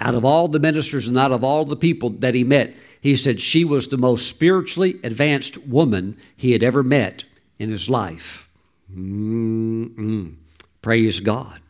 out 0.00 0.14
of 0.14 0.24
all 0.24 0.48
the 0.48 0.58
ministers 0.58 1.08
and 1.08 1.18
out 1.18 1.32
of 1.32 1.44
all 1.44 1.64
the 1.64 1.76
people 1.76 2.10
that 2.10 2.34
he 2.34 2.44
met, 2.44 2.74
he 3.00 3.16
said 3.16 3.40
she 3.40 3.64
was 3.64 3.88
the 3.88 3.96
most 3.96 4.28
spiritually 4.28 4.98
advanced 5.04 5.58
woman 5.66 6.16
he 6.36 6.52
had 6.52 6.62
ever 6.62 6.82
met 6.82 7.24
in 7.58 7.70
his 7.70 7.88
life. 7.90 8.48
Mm-mm. 8.94 10.34
Praise 10.82 11.20
God. 11.20 11.60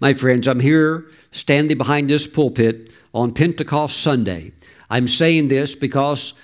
My 0.00 0.12
friends, 0.12 0.46
I'm 0.46 0.60
here 0.60 1.06
standing 1.32 1.78
behind 1.78 2.10
this 2.10 2.26
pulpit 2.26 2.92
on 3.14 3.32
Pentecost 3.32 3.98
Sunday. 3.98 4.52
I'm 4.88 5.08
saying 5.08 5.48
this 5.48 5.74
because 5.74 6.34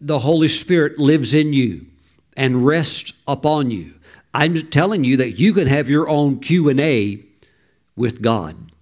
the 0.00 0.18
Holy 0.20 0.48
Spirit 0.48 0.98
lives 0.98 1.34
in 1.34 1.52
you 1.52 1.86
and 2.36 2.66
rests 2.66 3.12
upon 3.26 3.70
you. 3.70 3.94
I'm 4.34 4.54
telling 4.54 5.04
you 5.04 5.16
that 5.18 5.38
you 5.38 5.52
can 5.52 5.68
have 5.68 5.88
your 5.88 6.08
own 6.08 6.40
Q&A 6.40 7.24
with 7.96 8.20
God. 8.20 8.72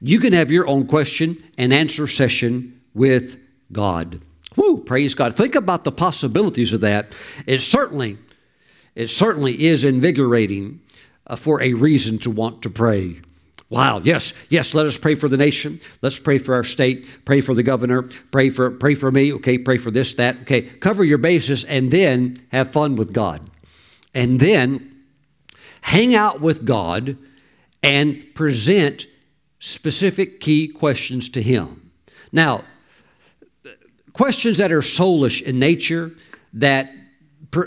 You 0.00 0.20
can 0.20 0.34
have 0.34 0.50
your 0.50 0.68
own 0.68 0.86
question 0.86 1.42
and 1.56 1.72
answer 1.72 2.06
session 2.06 2.80
with 2.94 3.38
God. 3.72 4.20
Whoo, 4.54 4.78
praise 4.78 5.14
God. 5.14 5.34
Think 5.34 5.54
about 5.54 5.84
the 5.84 5.92
possibilities 5.92 6.72
of 6.72 6.80
that. 6.82 7.14
It 7.46 7.60
certainly, 7.60 8.18
it 8.94 9.08
certainly 9.08 9.64
is 9.64 9.84
invigorating 9.84 10.80
uh, 11.26 11.36
for 11.36 11.62
a 11.62 11.72
reason 11.72 12.18
to 12.18 12.30
want 12.30 12.62
to 12.62 12.70
pray. 12.70 13.20
Wow, 13.70 14.00
yes, 14.02 14.32
yes, 14.48 14.72
let 14.72 14.86
us 14.86 14.96
pray 14.96 15.14
for 15.14 15.28
the 15.28 15.36
nation. 15.36 15.78
Let's 16.00 16.18
pray 16.18 16.38
for 16.38 16.54
our 16.54 16.64
state. 16.64 17.08
Pray 17.26 17.42
for 17.42 17.54
the 17.54 17.62
governor. 17.62 18.02
Pray 18.02 18.48
for 18.48 18.70
pray 18.70 18.94
for 18.94 19.10
me. 19.10 19.32
Okay, 19.34 19.58
pray 19.58 19.76
for 19.76 19.90
this, 19.90 20.14
that. 20.14 20.40
Okay, 20.42 20.62
cover 20.62 21.04
your 21.04 21.18
bases 21.18 21.64
and 21.64 21.90
then 21.90 22.42
have 22.50 22.72
fun 22.72 22.96
with 22.96 23.12
God. 23.12 23.50
And 24.14 24.40
then 24.40 24.87
hang 25.82 26.14
out 26.14 26.40
with 26.40 26.64
God 26.64 27.16
and 27.82 28.24
present 28.34 29.06
specific 29.58 30.40
key 30.40 30.68
questions 30.68 31.28
to 31.30 31.42
him. 31.42 31.90
Now, 32.32 32.64
questions 34.12 34.58
that 34.58 34.72
are 34.72 34.80
soulish 34.80 35.42
in 35.42 35.58
nature, 35.58 36.12
that 36.54 36.90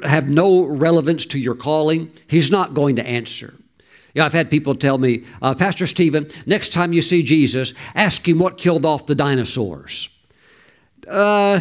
have 0.03 0.27
no 0.29 0.65
relevance 0.65 1.25
to 1.27 1.39
your 1.39 1.55
calling, 1.55 2.11
he's 2.27 2.51
not 2.51 2.73
going 2.73 2.95
to 2.97 3.07
answer. 3.07 3.53
You 4.13 4.19
know, 4.19 4.25
I've 4.25 4.33
had 4.33 4.49
people 4.49 4.75
tell 4.75 4.97
me, 4.97 5.23
uh, 5.41 5.55
Pastor 5.55 5.87
Steven, 5.87 6.29
next 6.45 6.73
time 6.73 6.91
you 6.93 7.01
see 7.01 7.23
Jesus, 7.23 7.73
ask 7.95 8.27
him 8.27 8.39
what 8.39 8.57
killed 8.57 8.85
off 8.85 9.05
the 9.05 9.15
dinosaurs. 9.15 10.09
Uh, 11.07 11.59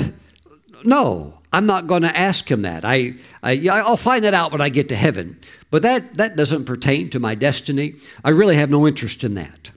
no, 0.85 1.40
I'm 1.53 1.67
not 1.67 1.87
going 1.87 2.03
to 2.03 2.17
ask 2.17 2.49
him 2.51 2.63
that. 2.63 2.85
I, 2.85 3.15
I, 3.43 3.83
will 3.83 3.97
find 3.97 4.25
that 4.25 4.35
out 4.35 4.53
when 4.53 4.61
I 4.61 4.69
get 4.69 4.89
to 4.91 4.97
heaven. 4.97 5.39
But 5.71 5.83
that, 5.83 6.15
that 6.15 6.37
doesn't 6.37 6.65
pertain 6.65 7.11
to 7.11 7.21
my 7.21 7.35
destiny. 7.35 7.95
I 8.25 8.31
really 8.31 8.57
have 8.57 8.71
no 8.71 8.87
interest 8.87 9.25
in 9.25 9.35
that. 9.35 9.71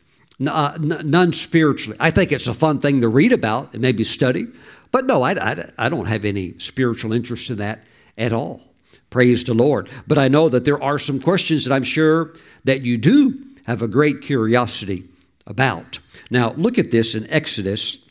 Uh, 0.46 0.78
none 0.80 1.32
spiritually. 1.32 1.98
I 2.00 2.12
think 2.12 2.32
it's 2.32 2.48
a 2.48 2.54
fun 2.54 2.80
thing 2.80 3.02
to 3.02 3.08
read 3.08 3.32
about 3.32 3.74
and 3.74 3.82
maybe 3.82 4.04
study, 4.04 4.48
but 4.92 5.06
no, 5.06 5.22
I, 5.24 5.32
I, 5.34 5.72
I 5.78 5.90
don't 5.90 6.08
have 6.08 6.26
any 6.26 6.58
spiritual 6.60 7.14
interest 7.14 7.50
in 7.50 7.58
that 7.58 7.84
at 8.18 8.34
all. 8.34 8.62
Praise 9.10 9.44
the 9.44 9.54
Lord. 9.54 9.90
But 10.08 10.18
I 10.18 10.28
know 10.28 10.50
that 10.50 10.66
there 10.66 10.82
are 10.82 11.00
some 11.00 11.20
questions 11.20 11.66
that 11.66 11.74
I'm 11.74 11.84
sure 11.84 12.34
that 12.64 12.82
you 12.82 12.98
do 12.98 13.40
have 13.66 13.82
a 13.82 13.88
great 13.88 14.22
curiosity 14.22 15.06
about. 15.46 16.00
Now, 16.30 16.52
look 16.52 16.78
at 16.78 16.92
this 16.92 17.16
in 17.16 17.30
Exodus 17.30 18.08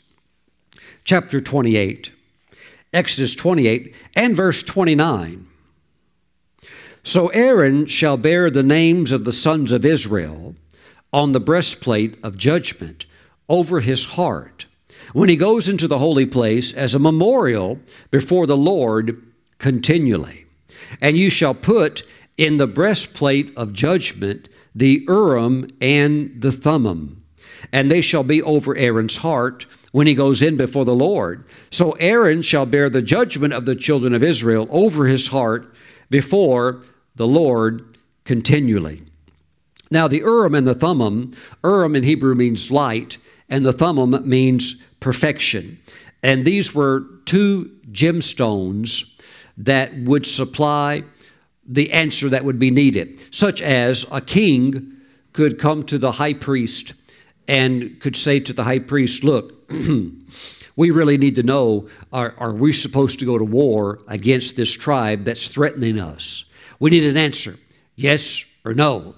chapter 1.04 1.40
28. 1.40 2.12
Exodus 2.92 3.34
28 3.34 3.94
and 4.14 4.36
verse 4.36 4.62
29. 4.62 5.46
So 7.04 7.28
Aaron 7.28 7.86
shall 7.86 8.16
bear 8.16 8.50
the 8.50 8.62
names 8.62 9.12
of 9.12 9.24
the 9.24 9.32
sons 9.32 9.72
of 9.72 9.84
Israel 9.84 10.54
on 11.12 11.32
the 11.32 11.40
breastplate 11.40 12.16
of 12.22 12.38
judgment 12.38 13.06
over 13.48 13.80
his 13.80 14.04
heart 14.04 14.66
when 15.12 15.28
he 15.28 15.36
goes 15.36 15.68
into 15.68 15.88
the 15.88 15.98
holy 15.98 16.26
place 16.26 16.72
as 16.72 16.94
a 16.94 16.98
memorial 16.98 17.78
before 18.10 18.46
the 18.46 18.56
Lord 18.56 19.22
continually. 19.58 20.46
And 21.00 21.16
you 21.16 21.30
shall 21.30 21.54
put 21.54 22.04
in 22.36 22.56
the 22.56 22.66
breastplate 22.66 23.56
of 23.56 23.72
judgment 23.72 24.48
the 24.74 25.04
Urim 25.06 25.66
and 25.80 26.40
the 26.40 26.52
Thummim, 26.52 27.22
and 27.72 27.90
they 27.90 28.00
shall 28.00 28.22
be 28.22 28.42
over 28.42 28.76
Aaron's 28.76 29.18
heart 29.18 29.66
when 29.92 30.06
he 30.06 30.14
goes 30.14 30.42
in 30.42 30.56
before 30.56 30.84
the 30.84 30.94
Lord. 30.94 31.44
So 31.70 31.92
Aaron 31.92 32.42
shall 32.42 32.66
bear 32.66 32.90
the 32.90 33.02
judgment 33.02 33.54
of 33.54 33.64
the 33.64 33.76
children 33.76 34.14
of 34.14 34.22
Israel 34.22 34.66
over 34.70 35.06
his 35.06 35.28
heart 35.28 35.72
before 36.10 36.82
the 37.14 37.26
Lord 37.26 37.96
continually. 38.24 39.02
Now, 39.90 40.08
the 40.08 40.18
Urim 40.18 40.54
and 40.54 40.66
the 40.66 40.74
Thummim, 40.74 41.32
Urim 41.62 41.94
in 41.94 42.02
Hebrew 42.02 42.34
means 42.34 42.70
light, 42.70 43.18
and 43.48 43.64
the 43.64 43.72
Thummim 43.72 44.26
means 44.26 44.76
perfection. 45.00 45.78
And 46.22 46.44
these 46.44 46.74
were 46.74 47.04
two 47.26 47.70
gemstones 47.90 49.20
that 49.58 49.94
would 49.98 50.26
supply 50.26 51.04
the 51.66 51.92
answer 51.92 52.28
that 52.30 52.44
would 52.44 52.58
be 52.58 52.70
needed, 52.70 53.22
such 53.30 53.60
as 53.60 54.06
a 54.10 54.20
king 54.20 54.92
could 55.32 55.58
come 55.58 55.84
to 55.84 55.98
the 55.98 56.12
high 56.12 56.34
priest 56.34 56.94
and 57.48 58.00
could 58.00 58.16
say 58.16 58.40
to 58.40 58.52
the 58.52 58.64
high 58.64 58.78
priest, 58.78 59.24
Look, 59.24 59.70
we 60.76 60.90
really 60.90 61.18
need 61.18 61.36
to 61.36 61.42
know 61.42 61.88
are, 62.12 62.34
are 62.38 62.52
we 62.52 62.72
supposed 62.72 63.18
to 63.20 63.26
go 63.26 63.38
to 63.38 63.44
war 63.44 64.00
against 64.08 64.56
this 64.56 64.72
tribe 64.72 65.24
that's 65.24 65.48
threatening 65.48 65.98
us? 65.98 66.44
We 66.78 66.90
need 66.90 67.04
an 67.04 67.16
answer 67.16 67.56
yes 67.96 68.44
or 68.64 68.74
no. 68.74 69.14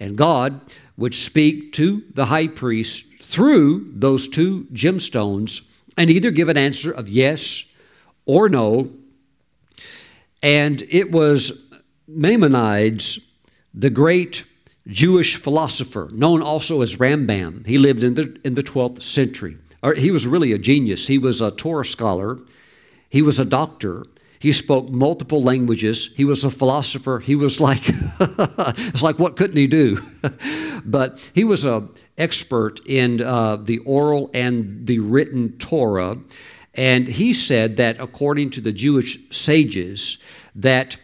And 0.00 0.16
God 0.16 0.60
would 0.96 1.14
speak 1.14 1.72
to 1.74 2.02
the 2.12 2.26
high 2.26 2.48
priest 2.48 3.06
through 3.22 3.92
those 3.94 4.28
two 4.28 4.64
gemstones 4.72 5.66
and 5.96 6.10
either 6.10 6.30
give 6.30 6.48
an 6.48 6.58
answer 6.58 6.92
of 6.92 7.08
yes 7.08 7.64
or 8.24 8.48
no. 8.48 8.90
And 10.42 10.82
it 10.90 11.10
was 11.10 11.66
Maimonides, 12.06 13.18
the 13.74 13.90
great 13.90 14.44
Jewish 14.86 15.36
philosopher, 15.36 16.08
known 16.12 16.42
also 16.42 16.82
as 16.82 16.96
Rambam. 16.96 17.66
He 17.66 17.78
lived 17.78 18.04
in 18.04 18.14
the, 18.14 18.38
in 18.44 18.54
the 18.54 18.62
12th 18.62 19.02
century. 19.02 19.58
He 19.96 20.10
was 20.10 20.26
really 20.26 20.52
a 20.52 20.58
genius. 20.58 21.06
He 21.06 21.18
was 21.18 21.40
a 21.40 21.50
Torah 21.50 21.84
scholar, 21.84 22.38
he 23.08 23.22
was 23.22 23.38
a 23.38 23.44
doctor, 23.44 24.04
He 24.38 24.52
spoke 24.52 24.90
multiple 24.90 25.42
languages. 25.42 26.10
He 26.14 26.24
was 26.24 26.44
a 26.44 26.50
philosopher. 26.50 27.18
He 27.18 27.34
was 27.34 27.60
like, 27.60 27.82
it's 28.20 29.02
like, 29.02 29.18
what 29.18 29.36
couldn't 29.36 29.56
he 29.56 29.66
do? 29.66 30.04
but 30.84 31.30
he 31.34 31.44
was 31.44 31.64
an 31.64 31.88
expert 32.18 32.80
in 32.86 33.22
uh, 33.22 33.56
the 33.56 33.78
oral 33.78 34.30
and 34.34 34.86
the 34.86 34.98
written 34.98 35.56
Torah. 35.58 36.18
And 36.74 37.08
he 37.08 37.32
said 37.32 37.78
that 37.78 37.98
according 37.98 38.50
to 38.50 38.60
the 38.60 38.72
Jewish 38.72 39.18
sages, 39.30 40.18
that 40.54 40.96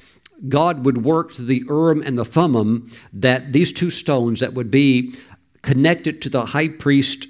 God 0.49 0.85
would 0.85 1.05
work 1.05 1.33
to 1.35 1.43
the 1.43 1.65
Urim 1.69 2.03
and 2.03 2.19
the 2.19 2.25
Thummim, 2.25 2.91
that 3.13 3.53
these 3.53 3.73
two 3.73 3.91
stones 3.91 4.41
that 4.41 4.55
would 4.55 4.71
be 4.71 5.15
connected 5.63 6.21
to 6.23 6.29
the 6.29 6.47
high 6.47 6.69
priest 6.69 7.29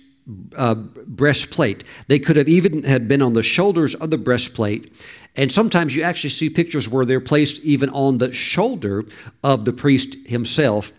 uh, 0.57 0.75
breastplate. 0.75 1.85
They 2.07 2.19
could 2.19 2.37
have 2.37 2.49
even 2.49 2.85
had 2.85 3.09
been 3.09 3.23
on 3.23 3.33
the 3.33 3.43
shoulders 3.43 3.95
of 3.95 4.11
the 4.11 4.19
breastplate. 4.19 4.93
And 5.35 5.51
sometimes 5.51 5.97
you 5.97 6.03
actually 6.03 6.31
see 6.31 6.51
pictures 6.51 6.89
where 6.89 7.05
they're 7.05 7.21
placed 7.21 7.61
even 7.61 7.89
on 7.91 8.19
the 8.19 8.33
shoulder 8.33 9.05
of 9.43 9.65
the 9.65 9.73
priest 9.73 10.17
himself. 10.27 10.93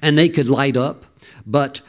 And 0.00 0.16
they 0.16 0.28
could 0.28 0.48
light 0.48 0.76
up. 0.76 1.04
But 1.46 1.80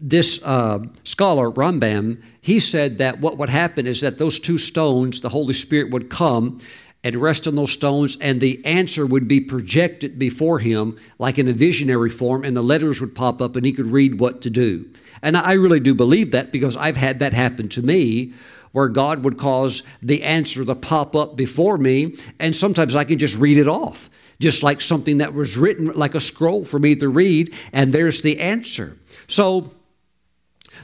this 0.00 0.42
uh, 0.42 0.80
scholar, 1.04 1.50
Rambam, 1.50 2.22
he 2.40 2.60
said 2.60 2.98
that 2.98 3.20
what 3.20 3.38
would 3.38 3.48
happen 3.48 3.86
is 3.86 4.00
that 4.00 4.18
those 4.18 4.38
two 4.38 4.58
stones, 4.58 5.20
the 5.20 5.28
Holy 5.28 5.54
Spirit 5.54 5.90
would 5.90 6.10
come 6.10 6.58
and 7.06 7.14
rest 7.14 7.46
on 7.46 7.54
those 7.54 7.70
stones, 7.70 8.18
and 8.20 8.40
the 8.40 8.60
answer 8.64 9.06
would 9.06 9.28
be 9.28 9.38
projected 9.38 10.18
before 10.18 10.58
him 10.58 10.98
like 11.20 11.38
in 11.38 11.46
a 11.46 11.52
visionary 11.52 12.10
form, 12.10 12.42
and 12.42 12.56
the 12.56 12.62
letters 12.62 13.00
would 13.00 13.14
pop 13.14 13.40
up, 13.40 13.54
and 13.54 13.64
he 13.64 13.70
could 13.70 13.86
read 13.86 14.18
what 14.18 14.42
to 14.42 14.50
do. 14.50 14.84
And 15.22 15.36
I 15.36 15.52
really 15.52 15.78
do 15.78 15.94
believe 15.94 16.32
that 16.32 16.50
because 16.50 16.76
I've 16.76 16.96
had 16.96 17.20
that 17.20 17.32
happen 17.32 17.68
to 17.70 17.82
me 17.82 18.32
where 18.72 18.88
God 18.88 19.22
would 19.22 19.38
cause 19.38 19.84
the 20.02 20.24
answer 20.24 20.64
to 20.64 20.74
pop 20.74 21.14
up 21.14 21.36
before 21.36 21.78
me, 21.78 22.16
and 22.40 22.52
sometimes 22.52 22.96
I 22.96 23.04
can 23.04 23.18
just 23.18 23.36
read 23.38 23.56
it 23.56 23.68
off, 23.68 24.10
just 24.40 24.64
like 24.64 24.80
something 24.80 25.18
that 25.18 25.32
was 25.32 25.56
written 25.56 25.86
like 25.92 26.16
a 26.16 26.20
scroll 26.20 26.64
for 26.64 26.80
me 26.80 26.96
to 26.96 27.08
read, 27.08 27.54
and 27.72 27.94
there's 27.94 28.22
the 28.22 28.40
answer. 28.40 28.98
So, 29.28 29.70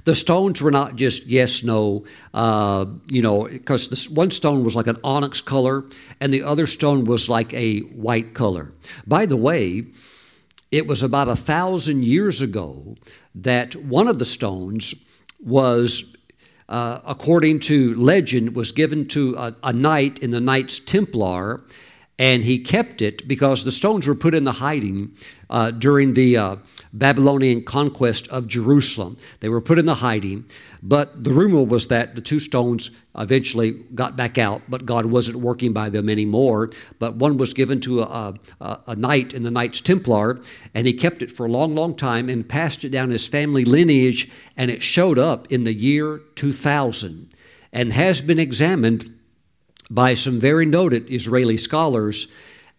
the 0.05 0.15
stones 0.15 0.61
were 0.61 0.71
not 0.71 0.97
just 0.97 1.27
yes, 1.27 1.63
no, 1.63 2.05
uh, 2.35 2.87
you 3.09 3.23
know, 3.23 3.45
because 3.45 3.89
this 3.89 4.09
one 4.09 4.31
stone 4.31 4.65
was 4.65 4.75
like 4.75 4.87
an 4.87 4.99
onyx 5.05 5.41
color 5.41 5.85
and 6.21 6.33
the 6.33 6.43
other 6.43 6.67
stone 6.67 7.05
was 7.05 7.29
like 7.29 7.55
a 7.55 7.81
white 7.81 8.35
color. 8.35 8.73
By 9.07 9.27
the 9.27 9.37
way, 9.37 9.87
it 10.71 10.87
was 10.87 11.03
about 11.03 11.29
a 11.29 11.37
thousand 11.37 12.05
years 12.05 12.41
ago 12.41 12.97
that 13.35 13.77
one 13.77 14.09
of 14.09 14.19
the 14.19 14.25
stones 14.25 14.95
was, 15.39 16.17
uh, 16.69 17.01
according 17.05 17.61
to 17.61 17.95
legend, 17.95 18.57
was 18.57 18.73
given 18.73 19.07
to 19.09 19.35
a, 19.37 19.55
a 19.63 19.73
knight 19.73 20.19
in 20.21 20.31
the 20.31 20.41
Knights 20.41 20.81
Templar, 20.81 21.63
and 22.19 22.43
he 22.43 22.59
kept 22.59 23.03
it 23.03 23.29
because 23.29 23.65
the 23.65 23.73
stones 23.73 24.09
were 24.09 24.15
put 24.15 24.35
in 24.35 24.45
the 24.45 24.53
hiding 24.53 25.15
uh, 25.51 25.71
during 25.71 26.15
the 26.15 26.37
uh, 26.37 26.57
Babylonian 26.93 27.65
conquest 27.65 28.29
of 28.29 28.47
Jerusalem. 28.47 29.17
They 29.41 29.49
were 29.49 29.61
put 29.61 29.79
in 29.79 29.87
the 29.87 29.97
hiding, 29.97 30.45
but 30.83 31.25
the 31.25 31.33
rumor 31.33 31.63
was 31.63 31.89
that 31.89 32.15
the 32.15 32.21
two 32.21 32.39
stones 32.39 32.91
eventually 33.17 33.73
got 33.95 34.17
back 34.17 34.37
out, 34.37 34.63
but 34.69 34.85
God 34.85 35.07
wasn't 35.07 35.39
working 35.39 35.73
by 35.73 35.89
them 35.89 36.09
anymore. 36.09 36.71
But 36.99 37.17
one 37.17 37.39
was 37.39 37.55
given 37.55 37.81
to 37.81 38.03
a, 38.03 38.35
a, 38.61 38.81
a 38.89 38.97
knight 38.97 39.33
in 39.33 39.43
the 39.43 39.51
Knights 39.51 39.81
Templar, 39.81 40.41
and 40.75 40.87
he 40.87 40.93
kept 40.93 41.23
it 41.23 41.31
for 41.31 41.47
a 41.47 41.51
long, 41.51 41.75
long 41.75 41.95
time 41.95 42.29
and 42.29 42.47
passed 42.47 42.85
it 42.85 42.91
down 42.91 43.11
his 43.11 43.27
family 43.27 43.65
lineage, 43.65 44.31
and 44.57 44.71
it 44.71 44.83
showed 44.83 45.19
up 45.19 45.51
in 45.51 45.65
the 45.65 45.75
year 45.75 46.19
2000 46.35 47.33
and 47.73 47.93
has 47.93 48.21
been 48.21 48.39
examined 48.39 49.19
by 49.91 50.15
some 50.15 50.39
very 50.39 50.67
noted 50.67 51.11
Israeli 51.11 51.57
scholars 51.57 52.27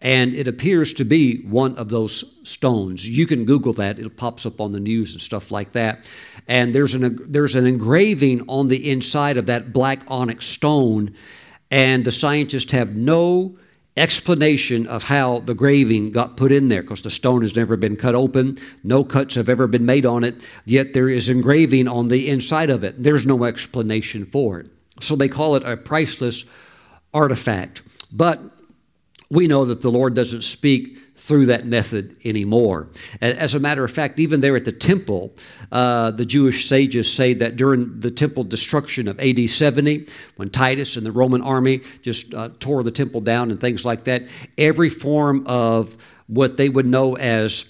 and 0.03 0.35
it 0.35 0.49
appears 0.49 0.93
to 0.93 1.05
be 1.05 1.37
one 1.43 1.75
of 1.77 1.87
those 1.87 2.37
stones. 2.47 3.09
You 3.09 3.25
can 3.25 3.45
Google 3.45 3.73
that; 3.73 3.97
it 3.97 4.17
pops 4.17 4.45
up 4.45 4.59
on 4.61 4.73
the 4.73 4.79
news 4.79 5.13
and 5.13 5.21
stuff 5.21 5.49
like 5.49 5.71
that. 5.71 6.11
And 6.47 6.75
there's 6.75 6.93
an 6.93 7.17
there's 7.31 7.55
an 7.55 7.65
engraving 7.65 8.43
on 8.47 8.67
the 8.67 8.91
inside 8.91 9.37
of 9.37 9.47
that 9.47 9.73
black 9.73 10.01
onyx 10.09 10.45
stone, 10.45 11.15
and 11.71 12.05
the 12.05 12.11
scientists 12.11 12.73
have 12.73 12.95
no 12.95 13.57
explanation 13.95 14.87
of 14.87 15.03
how 15.03 15.39
the 15.39 15.53
graving 15.53 16.11
got 16.11 16.35
put 16.35 16.51
in 16.51 16.65
there 16.67 16.81
because 16.81 17.03
the 17.03 17.11
stone 17.11 17.41
has 17.41 17.55
never 17.55 17.77
been 17.77 17.95
cut 17.95 18.15
open. 18.15 18.57
No 18.83 19.03
cuts 19.03 19.35
have 19.35 19.49
ever 19.49 19.67
been 19.67 19.85
made 19.85 20.05
on 20.05 20.23
it. 20.23 20.47
Yet 20.65 20.93
there 20.93 21.07
is 21.07 21.29
engraving 21.29 21.87
on 21.87 22.07
the 22.07 22.27
inside 22.27 22.69
of 22.69 22.83
it. 22.83 23.01
There's 23.01 23.25
no 23.25 23.43
explanation 23.43 24.25
for 24.25 24.59
it. 24.59 24.67
So 24.99 25.15
they 25.15 25.29
call 25.29 25.55
it 25.55 25.63
a 25.63 25.77
priceless 25.77 26.45
artifact. 27.13 27.83
But 28.11 28.41
we 29.29 29.47
know 29.47 29.65
that 29.65 29.81
the 29.81 29.91
Lord 29.91 30.13
doesn't 30.13 30.43
speak 30.43 30.97
through 31.15 31.45
that 31.45 31.65
method 31.65 32.17
anymore. 32.25 32.89
As 33.21 33.55
a 33.55 33.59
matter 33.59 33.83
of 33.83 33.91
fact, 33.91 34.19
even 34.19 34.41
there 34.41 34.55
at 34.55 34.65
the 34.65 34.71
temple, 34.71 35.33
uh, 35.71 36.11
the 36.11 36.25
Jewish 36.25 36.67
sages 36.67 37.11
say 37.11 37.33
that 37.35 37.55
during 37.55 37.99
the 37.99 38.11
temple 38.11 38.43
destruction 38.43 39.07
of 39.07 39.19
AD 39.19 39.49
70, 39.49 40.07
when 40.35 40.49
Titus 40.49 40.97
and 40.97 41.05
the 41.05 41.11
Roman 41.11 41.41
army 41.41 41.81
just 42.01 42.33
uh, 42.33 42.49
tore 42.59 42.83
the 42.83 42.91
temple 42.91 43.21
down 43.21 43.51
and 43.51 43.61
things 43.61 43.85
like 43.85 44.03
that, 44.05 44.25
every 44.57 44.89
form 44.89 45.45
of 45.47 45.95
what 46.27 46.57
they 46.57 46.67
would 46.67 46.85
know 46.85 47.15
as 47.15 47.65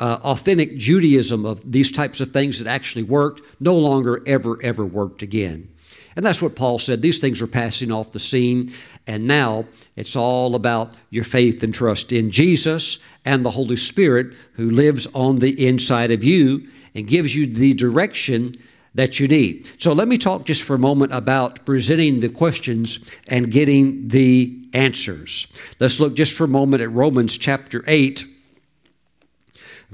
uh, 0.00 0.18
authentic 0.22 0.76
Judaism 0.76 1.44
of 1.44 1.70
these 1.70 1.90
types 1.90 2.20
of 2.20 2.32
things 2.32 2.58
that 2.58 2.68
actually 2.68 3.04
worked 3.04 3.42
no 3.60 3.76
longer 3.76 4.22
ever, 4.26 4.62
ever 4.62 4.84
worked 4.84 5.22
again. 5.22 5.73
And 6.16 6.24
that's 6.24 6.42
what 6.42 6.56
Paul 6.56 6.78
said. 6.78 7.02
These 7.02 7.20
things 7.20 7.42
are 7.42 7.46
passing 7.46 7.90
off 7.90 8.12
the 8.12 8.20
scene. 8.20 8.72
And 9.06 9.26
now 9.26 9.64
it's 9.96 10.16
all 10.16 10.54
about 10.54 10.94
your 11.10 11.24
faith 11.24 11.62
and 11.62 11.74
trust 11.74 12.12
in 12.12 12.30
Jesus 12.30 12.98
and 13.24 13.44
the 13.44 13.50
Holy 13.50 13.76
Spirit 13.76 14.34
who 14.54 14.70
lives 14.70 15.06
on 15.14 15.38
the 15.38 15.66
inside 15.66 16.10
of 16.10 16.22
you 16.22 16.68
and 16.94 17.06
gives 17.06 17.34
you 17.34 17.46
the 17.46 17.74
direction 17.74 18.54
that 18.94 19.18
you 19.18 19.26
need. 19.26 19.68
So 19.78 19.92
let 19.92 20.06
me 20.06 20.18
talk 20.18 20.44
just 20.44 20.62
for 20.62 20.74
a 20.74 20.78
moment 20.78 21.12
about 21.12 21.66
presenting 21.66 22.20
the 22.20 22.28
questions 22.28 23.00
and 23.28 23.50
getting 23.50 24.08
the 24.08 24.56
answers. 24.72 25.48
Let's 25.80 25.98
look 25.98 26.14
just 26.14 26.34
for 26.34 26.44
a 26.44 26.48
moment 26.48 26.82
at 26.82 26.92
Romans 26.92 27.36
chapter 27.36 27.82
8 27.86 28.24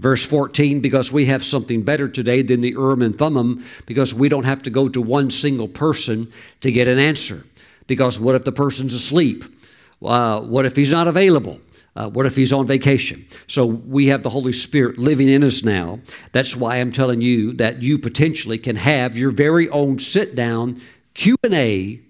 Verse 0.00 0.24
14, 0.24 0.80
because 0.80 1.12
we 1.12 1.26
have 1.26 1.44
something 1.44 1.82
better 1.82 2.08
today 2.08 2.40
than 2.40 2.62
the 2.62 2.70
Urim 2.70 3.02
and 3.02 3.18
Thummim, 3.18 3.62
because 3.84 4.14
we 4.14 4.30
don't 4.30 4.44
have 4.44 4.62
to 4.62 4.70
go 4.70 4.88
to 4.88 5.02
one 5.02 5.28
single 5.28 5.68
person 5.68 6.32
to 6.62 6.72
get 6.72 6.88
an 6.88 6.98
answer. 6.98 7.44
Because 7.86 8.18
what 8.18 8.34
if 8.34 8.44
the 8.44 8.52
person's 8.52 8.94
asleep? 8.94 9.44
Uh, 10.02 10.40
what 10.40 10.64
if 10.64 10.74
he's 10.74 10.90
not 10.90 11.06
available? 11.06 11.60
Uh, 11.94 12.08
what 12.08 12.24
if 12.24 12.34
he's 12.34 12.50
on 12.50 12.66
vacation? 12.66 13.26
So 13.46 13.66
we 13.66 14.06
have 14.06 14.22
the 14.22 14.30
Holy 14.30 14.54
Spirit 14.54 14.96
living 14.96 15.28
in 15.28 15.44
us 15.44 15.62
now. 15.62 16.00
That's 16.32 16.56
why 16.56 16.76
I'm 16.76 16.92
telling 16.92 17.20
you 17.20 17.52
that 17.54 17.82
you 17.82 17.98
potentially 17.98 18.56
can 18.56 18.76
have 18.76 19.18
your 19.18 19.30
very 19.30 19.68
own 19.68 19.98
sit 19.98 20.34
down 20.34 20.80
Q 21.12 21.36
and 21.44 21.52
A 21.52 22.00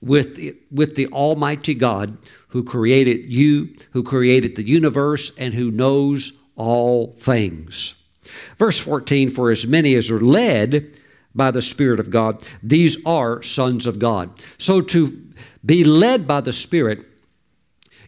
with 0.00 0.40
with 0.72 0.96
the 0.96 1.06
Almighty 1.08 1.74
God 1.74 2.18
who 2.48 2.64
created 2.64 3.26
you, 3.26 3.76
who 3.92 4.02
created 4.02 4.56
the 4.56 4.66
universe, 4.66 5.30
and 5.36 5.54
who 5.54 5.70
knows 5.70 6.32
all 6.58 7.14
things. 7.18 7.94
Verse 8.58 8.78
14 8.78 9.30
For 9.30 9.50
as 9.50 9.66
many 9.66 9.94
as 9.94 10.10
are 10.10 10.20
led 10.20 10.98
by 11.34 11.50
the 11.50 11.62
Spirit 11.62 12.00
of 12.00 12.10
God, 12.10 12.42
these 12.62 12.98
are 13.06 13.42
sons 13.42 13.86
of 13.86 13.98
God. 13.98 14.30
So 14.58 14.80
to 14.82 15.24
be 15.64 15.84
led 15.84 16.26
by 16.26 16.42
the 16.42 16.52
Spirit, 16.52 17.06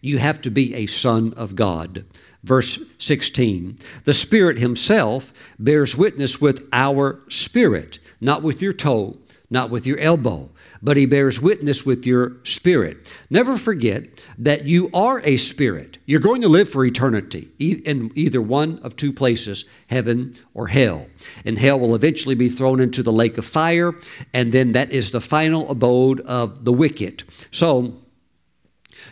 you 0.01 0.17
have 0.19 0.41
to 0.41 0.51
be 0.51 0.75
a 0.75 0.85
son 0.85 1.33
of 1.35 1.55
God. 1.55 2.05
Verse 2.43 2.79
16 2.99 3.77
The 4.03 4.13
Spirit 4.13 4.59
Himself 4.59 5.33
bears 5.57 5.95
witness 5.95 6.41
with 6.41 6.67
our 6.73 7.21
spirit, 7.29 7.99
not 8.19 8.41
with 8.41 8.61
your 8.61 8.73
toe, 8.73 9.17
not 9.49 9.69
with 9.69 9.85
your 9.85 9.99
elbow, 9.99 10.49
but 10.81 10.97
he 10.97 11.05
bears 11.05 11.41
witness 11.41 11.85
with 11.85 12.05
your 12.05 12.37
spirit. 12.43 13.11
Never 13.29 13.57
forget 13.57 14.21
that 14.37 14.65
you 14.65 14.89
are 14.93 15.21
a 15.23 15.37
spirit. 15.37 15.99
You're 16.05 16.19
going 16.19 16.41
to 16.41 16.47
live 16.47 16.69
for 16.69 16.83
eternity 16.83 17.49
in 17.59 18.11
either 18.15 18.41
one 18.41 18.79
of 18.79 18.95
two 18.95 19.13
places, 19.13 19.65
heaven 19.87 20.33
or 20.53 20.67
hell. 20.67 21.05
And 21.45 21.57
hell 21.57 21.79
will 21.79 21.95
eventually 21.95 22.35
be 22.35 22.49
thrown 22.49 22.79
into 22.79 23.03
the 23.03 23.11
lake 23.11 23.37
of 23.37 23.45
fire, 23.45 23.93
and 24.33 24.51
then 24.51 24.71
that 24.71 24.91
is 24.91 25.11
the 25.11 25.21
final 25.21 25.69
abode 25.69 26.19
of 26.21 26.65
the 26.65 26.73
wicked. 26.73 27.23
So, 27.51 27.97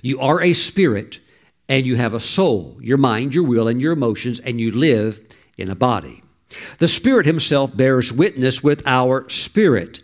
you 0.01 0.19
are 0.19 0.41
a 0.41 0.53
spirit, 0.53 1.19
and 1.67 1.85
you 1.85 1.95
have 1.95 2.13
a 2.13 2.19
soul, 2.19 2.77
your 2.81 2.97
mind, 2.97 3.35
your 3.35 3.43
will, 3.43 3.67
and 3.67 3.81
your 3.81 3.93
emotions, 3.93 4.39
and 4.39 4.59
you 4.59 4.71
live 4.71 5.21
in 5.57 5.69
a 5.69 5.75
body. 5.75 6.23
The 6.79 6.87
Spirit 6.87 7.25
Himself 7.25 7.75
bears 7.75 8.11
witness 8.11 8.63
with 8.63 8.81
our 8.87 9.29
spirit 9.29 10.01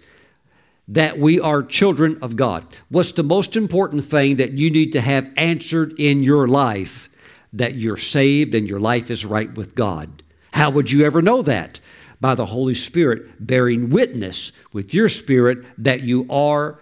that 0.88 1.18
we 1.18 1.40
are 1.40 1.64
children 1.64 2.18
of 2.22 2.36
God. 2.36 2.66
What's 2.90 3.12
the 3.12 3.24
most 3.24 3.58
important 3.58 4.04
thing 4.04 4.36
that 4.36 4.54
you 4.54 4.70
need 4.70 4.92
to 4.94 5.02
have 5.02 5.32
answered 5.36 6.00
in 6.00 6.24
your 6.24 6.48
life? 6.48 7.10
That 7.54 7.76
you're 7.76 7.98
saved 7.98 8.54
and 8.54 8.68
your 8.68 8.80
life 8.80 9.10
is 9.10 9.26
right 9.26 9.54
with 9.56 9.76
God. 9.76 10.24
How 10.54 10.70
would 10.70 10.92
you 10.92 11.06
ever 11.06 11.22
know 11.22 11.42
that? 11.42 11.80
By 12.22 12.36
the 12.36 12.46
Holy 12.46 12.74
Spirit 12.74 13.46
bearing 13.46 13.90
witness 13.90 14.52
with 14.74 14.94
your 14.94 15.10
spirit 15.10 15.66
that 15.78 16.02
you 16.02 16.28
are 16.30 16.80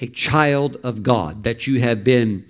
a 0.00 0.08
child 0.08 0.76
of 0.82 1.02
God, 1.02 1.44
that 1.44 1.66
you 1.66 1.80
have 1.80 2.04
been 2.04 2.44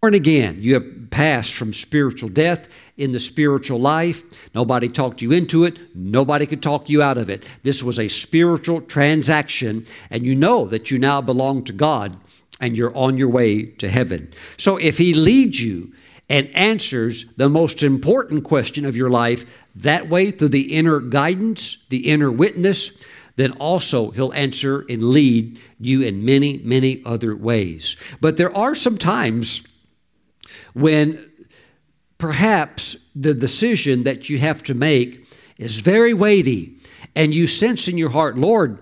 born 0.00 0.14
again. 0.14 0.56
You 0.60 0.74
have 0.74 1.10
passed 1.10 1.54
from 1.54 1.72
spiritual 1.72 2.28
death 2.28 2.68
in 2.98 3.12
the 3.12 3.18
spiritual 3.18 3.80
life. 3.80 4.22
Nobody 4.54 4.88
talked 4.88 5.22
you 5.22 5.32
into 5.32 5.64
it, 5.64 5.78
nobody 5.94 6.46
could 6.46 6.62
talk 6.62 6.88
you 6.88 7.02
out 7.02 7.18
of 7.18 7.30
it. 7.30 7.48
This 7.62 7.82
was 7.82 7.98
a 7.98 8.08
spiritual 8.08 8.80
transaction, 8.82 9.86
and 10.10 10.24
you 10.24 10.34
know 10.34 10.66
that 10.66 10.90
you 10.90 10.98
now 10.98 11.20
belong 11.20 11.64
to 11.64 11.72
God 11.72 12.16
and 12.60 12.76
you're 12.76 12.96
on 12.96 13.16
your 13.16 13.28
way 13.28 13.64
to 13.64 13.88
heaven. 13.88 14.30
So 14.56 14.76
if 14.76 14.98
He 14.98 15.14
leads 15.14 15.60
you 15.60 15.92
and 16.28 16.54
answers 16.54 17.24
the 17.36 17.48
most 17.48 17.82
important 17.82 18.44
question 18.44 18.84
of 18.84 18.96
your 18.96 19.10
life 19.10 19.64
that 19.76 20.08
way 20.08 20.30
through 20.30 20.48
the 20.48 20.74
inner 20.74 21.00
guidance, 21.00 21.86
the 21.88 22.08
inner 22.08 22.30
witness, 22.30 23.02
then 23.36 23.52
also 23.52 24.10
he'll 24.10 24.32
answer 24.34 24.84
and 24.88 25.02
lead 25.04 25.60
you 25.78 26.02
in 26.02 26.24
many, 26.24 26.58
many 26.58 27.00
other 27.06 27.36
ways. 27.36 27.96
But 28.20 28.36
there 28.36 28.54
are 28.54 28.74
some 28.74 28.98
times 28.98 29.64
when 30.74 31.27
perhaps 32.18 32.96
the 33.14 33.32
decision 33.32 34.04
that 34.04 34.28
you 34.28 34.38
have 34.38 34.62
to 34.64 34.74
make 34.74 35.26
is 35.56 35.80
very 35.80 36.12
weighty 36.12 36.74
and 37.14 37.34
you 37.34 37.46
sense 37.46 37.88
in 37.88 37.96
your 37.96 38.10
heart, 38.10 38.36
Lord, 38.36 38.78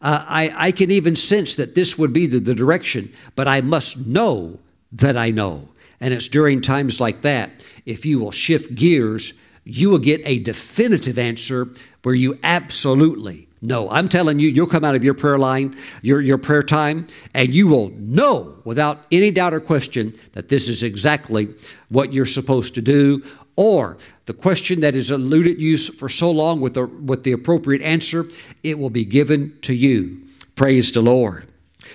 uh, 0.00 0.24
I, 0.26 0.52
I 0.54 0.72
can 0.72 0.90
even 0.90 1.16
sense 1.16 1.56
that 1.56 1.74
this 1.74 1.98
would 1.98 2.12
be 2.12 2.26
the, 2.26 2.38
the 2.38 2.54
direction, 2.54 3.12
but 3.34 3.48
I 3.48 3.62
must 3.62 4.06
know 4.06 4.58
that 4.92 5.16
I 5.16 5.30
know. 5.30 5.68
And 6.00 6.12
it's 6.12 6.28
during 6.28 6.60
times 6.60 7.00
like 7.00 7.22
that, 7.22 7.64
if 7.86 8.04
you 8.04 8.18
will 8.18 8.30
shift 8.30 8.74
gears, 8.74 9.32
you 9.64 9.88
will 9.88 9.98
get 9.98 10.20
a 10.24 10.38
definitive 10.40 11.18
answer 11.18 11.68
where 12.02 12.14
you 12.14 12.38
absolutely 12.42 13.43
know. 13.64 13.90
I'm 13.90 14.08
telling 14.08 14.38
you, 14.38 14.48
you'll 14.48 14.66
come 14.66 14.84
out 14.84 14.94
of 14.94 15.04
your 15.04 15.14
prayer 15.14 15.38
line, 15.38 15.76
your, 16.02 16.20
your 16.20 16.38
prayer 16.38 16.62
time, 16.62 17.06
and 17.34 17.54
you 17.54 17.66
will 17.66 17.90
know 17.90 18.56
without 18.64 19.04
any 19.10 19.30
doubt 19.30 19.54
or 19.54 19.60
question 19.60 20.14
that 20.32 20.48
this 20.48 20.68
is 20.68 20.82
exactly 20.82 21.48
what 21.88 22.12
you're 22.12 22.26
supposed 22.26 22.74
to 22.74 22.82
do. 22.82 23.24
Or 23.56 23.96
the 24.26 24.34
question 24.34 24.80
that 24.80 24.94
has 24.94 25.10
eluded 25.10 25.60
you 25.60 25.78
for 25.78 26.08
so 26.08 26.30
long 26.30 26.60
with 26.60 26.74
the, 26.74 26.86
with 26.86 27.24
the 27.24 27.32
appropriate 27.32 27.82
answer, 27.82 28.26
it 28.62 28.78
will 28.78 28.90
be 28.90 29.04
given 29.04 29.56
to 29.62 29.74
you. 29.74 30.22
Praise 30.56 30.92
the 30.92 31.02
Lord. 31.02 31.48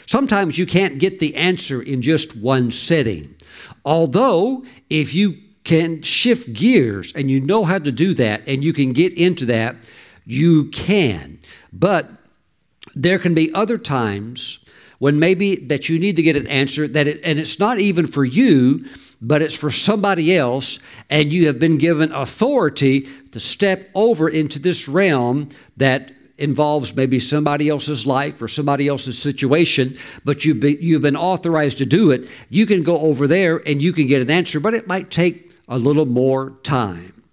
Sometimes 0.06 0.58
you 0.58 0.66
can't 0.66 1.00
get 1.00 1.20
the 1.20 1.36
answer 1.36 1.82
in 1.82 2.02
just 2.02 2.38
one 2.38 2.72
setting. 2.72 3.36
Although, 3.86 4.64
if 4.90 5.14
you 5.14 5.38
can 5.64 6.02
shift 6.02 6.54
gears 6.54 7.14
and 7.14 7.30
you 7.30 7.40
know 7.40 7.64
how 7.64 7.80
to 7.80 7.92
do 7.92 8.14
that 8.16 8.48
and 8.48 8.64
you 8.64 8.74
can 8.74 8.94
get 8.94 9.14
into 9.14 9.46
that, 9.46 9.76
you 10.26 10.66
can. 10.70 11.39
But 11.72 12.10
there 12.96 13.20
can 13.20 13.34
be 13.34 13.54
other 13.54 13.78
times 13.78 14.64
when 15.00 15.20
maybe 15.20 15.56
that 15.56 15.90
you 15.90 16.00
need 16.00 16.16
to 16.18 16.22
get 16.22 16.36
an 16.36 16.48
answer 16.48 16.88
that 16.88 17.08
it, 17.08 17.22
and 17.24 17.40
it's 17.40 17.60
not 17.60 17.80
even 17.80 18.06
for 18.06 18.26
you 18.26 18.86
but 19.22 19.42
it's 19.42 19.56
for 19.56 19.72
somebody 19.72 20.36
else 20.36 20.80
and 21.10 21.34
you 21.34 21.48
have 21.48 21.60
been 21.60 21.78
given 21.78 22.12
authority 22.12 23.02
to 23.32 23.40
step 23.40 23.90
over 23.94 24.30
into 24.30 24.60
this 24.60 24.88
realm 24.88 25.50
that 25.78 26.12
involves 26.38 26.96
maybe 26.96 27.20
somebody 27.20 27.68
else's 27.68 28.08
life 28.08 28.42
or 28.42 28.48
somebody 28.48 28.88
else's 28.88 29.22
situation, 29.22 29.98
but 30.24 30.46
you've 30.46 30.62
been, 30.62 30.78
you've 30.80 31.02
been 31.02 31.18
authorized 31.18 31.78
to 31.78 31.86
do 31.86 32.12
it, 32.12 32.28
you 32.50 32.66
can 32.66 32.82
go 32.82 32.98
over 33.00 33.28
there 33.28 33.58
and 33.68 33.82
you 33.82 33.92
can 33.92 34.08
get 34.08 34.22
an 34.22 34.32
answer, 34.32 34.60
but 34.60 34.74
it 34.74 34.88
might 34.88 35.12
take 35.12 35.54
a 35.68 35.78
little 35.78 36.06
more 36.06 36.52
time. 36.64 37.24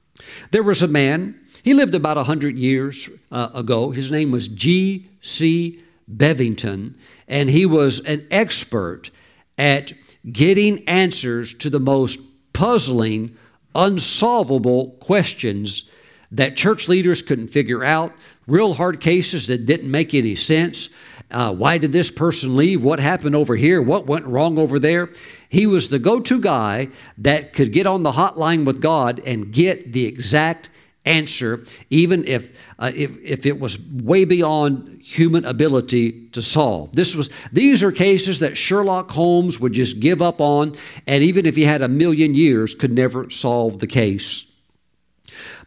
There 0.50 0.64
was 0.64 0.82
a 0.82 0.88
man, 0.88 1.40
he 1.66 1.74
lived 1.74 1.96
about 1.96 2.16
100 2.16 2.56
years 2.56 3.10
uh, 3.32 3.48
ago. 3.52 3.90
His 3.90 4.08
name 4.08 4.30
was 4.30 4.46
G.C. 4.46 5.82
Bevington, 6.08 6.94
and 7.26 7.50
he 7.50 7.66
was 7.66 7.98
an 8.06 8.24
expert 8.30 9.10
at 9.58 9.92
getting 10.30 10.88
answers 10.88 11.52
to 11.54 11.68
the 11.68 11.80
most 11.80 12.20
puzzling, 12.52 13.36
unsolvable 13.74 14.90
questions 15.00 15.90
that 16.30 16.54
church 16.54 16.86
leaders 16.86 17.20
couldn't 17.20 17.48
figure 17.48 17.82
out, 17.82 18.12
real 18.46 18.74
hard 18.74 19.00
cases 19.00 19.48
that 19.48 19.66
didn't 19.66 19.90
make 19.90 20.14
any 20.14 20.36
sense. 20.36 20.88
Uh, 21.32 21.52
why 21.52 21.78
did 21.78 21.90
this 21.90 22.12
person 22.12 22.54
leave? 22.54 22.80
What 22.80 23.00
happened 23.00 23.34
over 23.34 23.56
here? 23.56 23.82
What 23.82 24.06
went 24.06 24.26
wrong 24.26 24.56
over 24.56 24.78
there? 24.78 25.10
He 25.48 25.66
was 25.66 25.88
the 25.88 25.98
go 25.98 26.20
to 26.20 26.40
guy 26.40 26.90
that 27.18 27.52
could 27.52 27.72
get 27.72 27.88
on 27.88 28.04
the 28.04 28.12
hotline 28.12 28.64
with 28.64 28.80
God 28.80 29.20
and 29.26 29.50
get 29.50 29.92
the 29.92 30.06
exact 30.06 30.70
answer, 31.06 31.64
even 31.88 32.24
if, 32.26 32.60
uh, 32.78 32.92
if, 32.94 33.16
if 33.22 33.46
it 33.46 33.58
was 33.58 33.78
way 33.80 34.24
beyond 34.24 35.00
human 35.02 35.44
ability 35.44 36.28
to 36.30 36.42
solve. 36.42 36.94
This 36.94 37.14
was, 37.14 37.30
these 37.52 37.82
are 37.82 37.92
cases 37.92 38.40
that 38.40 38.56
Sherlock 38.56 39.10
Holmes 39.12 39.60
would 39.60 39.72
just 39.72 40.00
give 40.00 40.20
up 40.20 40.40
on, 40.40 40.74
and 41.06 41.22
even 41.22 41.46
if 41.46 41.56
he 41.56 41.64
had 41.64 41.80
a 41.80 41.88
million 41.88 42.34
years, 42.34 42.74
could 42.74 42.92
never 42.92 43.30
solve 43.30 43.78
the 43.78 43.86
case. 43.86 44.44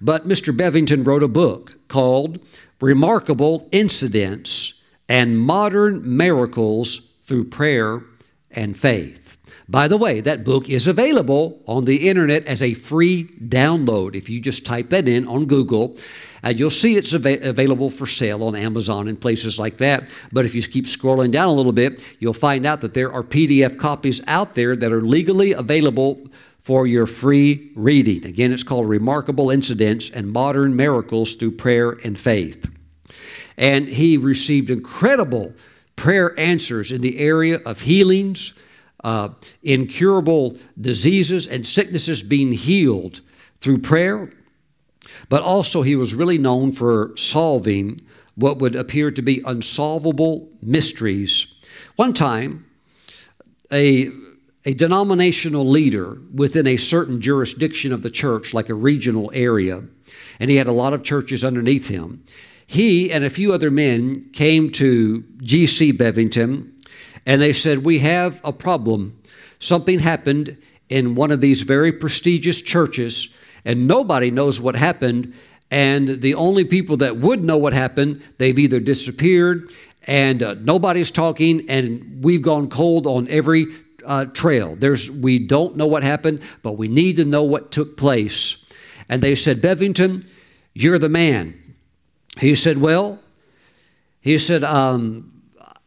But 0.01 0.27
Mr. 0.27 0.55
Bevington 0.55 1.05
wrote 1.05 1.23
a 1.23 1.27
book 1.27 1.77
called 1.87 2.39
Remarkable 2.81 3.67
Incidents 3.71 4.73
and 5.07 5.39
Modern 5.39 6.17
Miracles 6.17 7.11
Through 7.23 7.49
Prayer 7.49 8.03
and 8.51 8.77
Faith. 8.77 9.28
By 9.69 9.87
the 9.87 9.97
way, 9.97 10.19
that 10.21 10.43
book 10.43 10.67
is 10.67 10.87
available 10.87 11.61
on 11.67 11.85
the 11.85 12.09
internet 12.09 12.47
as 12.47 12.63
a 12.63 12.73
free 12.73 13.25
download. 13.25 14.15
If 14.15 14.27
you 14.27 14.41
just 14.41 14.65
type 14.65 14.89
that 14.89 15.07
in 15.07 15.27
on 15.27 15.45
Google, 15.45 15.95
uh, 16.43 16.49
you'll 16.49 16.71
see 16.71 16.97
it's 16.97 17.13
av- 17.13 17.25
available 17.25 17.91
for 17.91 18.07
sale 18.07 18.43
on 18.43 18.55
Amazon 18.55 19.07
and 19.07 19.21
places 19.21 19.59
like 19.59 19.77
that. 19.77 20.09
But 20.31 20.45
if 20.45 20.55
you 20.55 20.63
keep 20.63 20.85
scrolling 20.85 21.29
down 21.29 21.49
a 21.49 21.53
little 21.53 21.71
bit, 21.71 22.03
you'll 22.17 22.33
find 22.33 22.65
out 22.65 22.81
that 22.81 22.95
there 22.95 23.13
are 23.13 23.21
PDF 23.21 23.77
copies 23.77 24.21
out 24.25 24.55
there 24.55 24.75
that 24.75 24.91
are 24.91 25.01
legally 25.01 25.51
available 25.51 26.19
for 26.57 26.87
your 26.87 27.05
free 27.05 27.71
reading. 27.75 28.25
Again, 28.25 28.51
it's 28.51 28.63
called 28.63 28.89
Remarkable 28.89 29.51
Incidents 29.51 30.09
and 30.09 30.31
Modern 30.31 30.75
Miracles 30.75 31.35
Through 31.35 31.51
Prayer 31.51 31.91
and 31.91 32.17
Faith. 32.17 32.71
And 33.55 33.87
he 33.87 34.17
received 34.17 34.71
incredible 34.71 35.53
prayer 35.95 36.37
answers 36.39 36.91
in 36.91 37.01
the 37.01 37.19
area 37.19 37.59
of 37.67 37.81
healings, 37.81 38.53
uh, 39.03 39.29
incurable 39.63 40.57
diseases, 40.79 41.47
and 41.47 41.65
sicknesses 41.65 42.23
being 42.23 42.51
healed 42.51 43.21
through 43.61 43.79
prayer. 43.79 44.31
But 45.29 45.41
also, 45.41 45.81
he 45.81 45.95
was 45.95 46.13
really 46.13 46.37
known 46.37 46.71
for 46.71 47.13
solving 47.15 48.01
what 48.35 48.59
would 48.59 48.75
appear 48.75 49.11
to 49.11 49.21
be 49.21 49.41
unsolvable 49.45 50.49
mysteries. 50.61 51.53
One 51.95 52.13
time, 52.13 52.65
a 53.71 54.09
a 54.65 54.73
denominational 54.73 55.67
leader 55.67 56.17
within 56.33 56.67
a 56.67 56.77
certain 56.77 57.21
jurisdiction 57.21 57.93
of 57.93 58.03
the 58.03 58.09
church, 58.09 58.53
like 58.53 58.69
a 58.69 58.73
regional 58.73 59.31
area, 59.33 59.83
and 60.39 60.49
he 60.49 60.57
had 60.57 60.67
a 60.67 60.73
lot 60.73 60.93
of 60.93 61.01
churches 61.01 61.45
underneath 61.45 61.87
him. 61.87 62.23
He 62.67 63.11
and 63.11 63.23
a 63.23 63.29
few 63.29 63.53
other 63.53 63.71
men 63.71 64.29
came 64.31 64.69
to 64.73 65.23
G.C. 65.41 65.93
Bevington 65.93 66.71
and 67.29 67.39
they 67.39 67.53
said, 67.53 67.85
We 67.85 67.99
have 67.99 68.41
a 68.43 68.51
problem. 68.51 69.21
Something 69.59 69.99
happened 69.99 70.57
in 70.89 71.13
one 71.13 71.29
of 71.29 71.41
these 71.41 71.61
very 71.61 71.91
prestigious 71.93 72.59
churches, 72.59 73.37
and 73.63 73.87
nobody 73.87 74.31
knows 74.31 74.59
what 74.59 74.75
happened. 74.75 75.35
And 75.69 76.07
the 76.07 76.33
only 76.33 76.65
people 76.65 76.97
that 76.97 77.17
would 77.17 77.43
know 77.43 77.57
what 77.57 77.73
happened, 77.73 78.23
they've 78.39 78.57
either 78.57 78.79
disappeared 78.79 79.71
and 80.07 80.41
uh, 80.41 80.55
nobody's 80.55 81.11
talking, 81.11 81.69
and 81.69 82.23
we've 82.23 82.41
gone 82.41 82.67
cold 82.67 83.05
on 83.05 83.27
every 83.27 83.67
uh, 84.03 84.25
trail. 84.25 84.75
There's, 84.75 85.11
we 85.11 85.37
don't 85.37 85.77
know 85.77 85.85
what 85.85 86.01
happened, 86.01 86.41
but 86.63 86.79
we 86.79 86.87
need 86.87 87.17
to 87.17 87.25
know 87.25 87.43
what 87.43 87.71
took 87.71 87.95
place. 87.95 88.65
And 89.07 89.21
they 89.21 89.35
said, 89.35 89.61
Bevington, 89.61 90.25
you're 90.73 90.97
the 90.97 91.09
man. 91.09 91.75
He 92.39 92.55
said, 92.55 92.79
Well, 92.79 93.19
he 94.19 94.39
said, 94.39 94.63
um, 94.63 95.38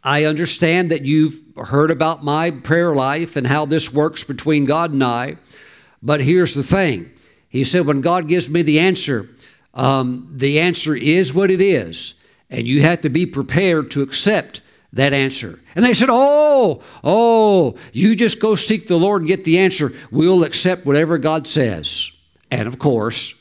I 0.05 0.25
understand 0.25 0.91
that 0.91 1.03
you've 1.03 1.41
heard 1.57 1.91
about 1.91 2.25
my 2.25 2.51
prayer 2.51 2.95
life 2.95 3.37
and 3.37 3.47
how 3.47 3.67
this 3.67 3.93
works 3.93 4.25
between 4.25 4.65
God 4.65 4.93
and 4.93 5.03
I, 5.03 5.37
but 6.03 6.21
here's 6.21 6.55
the 6.55 6.63
thing. 6.63 7.11
He 7.49 7.65
said, 7.65 7.87
When 7.87 8.01
God 8.01 8.29
gives 8.29 8.51
me 8.51 8.63
the 8.63 8.81
answer, 8.81 9.29
um, 9.75 10.29
the 10.35 10.59
answer 10.61 10.97
is 10.97 11.33
what 11.33 11.51
it 11.51 11.61
is, 11.61 12.15
and 12.51 12.67
you 12.67 12.83
have 12.83 13.03
to 13.03 13.11
be 13.11 13.27
prepared 13.27 13.91
to 13.93 14.03
accept 14.03 14.61
that 14.93 15.13
answer. 15.13 15.61
And 15.75 15.85
they 15.85 15.95
said, 15.95 16.09
Oh, 16.11 16.83
oh, 17.05 17.77
you 17.93 18.17
just 18.17 18.41
go 18.41 18.55
seek 18.55 18.89
the 18.89 18.99
Lord 18.99 19.23
and 19.23 19.29
get 19.29 19.45
the 19.45 19.59
answer. 19.59 19.93
We'll 20.11 20.45
accept 20.45 20.85
whatever 20.85 21.17
God 21.19 21.47
says. 21.47 22.11
And 22.51 22.67
of 22.67 22.79
course, 22.79 23.35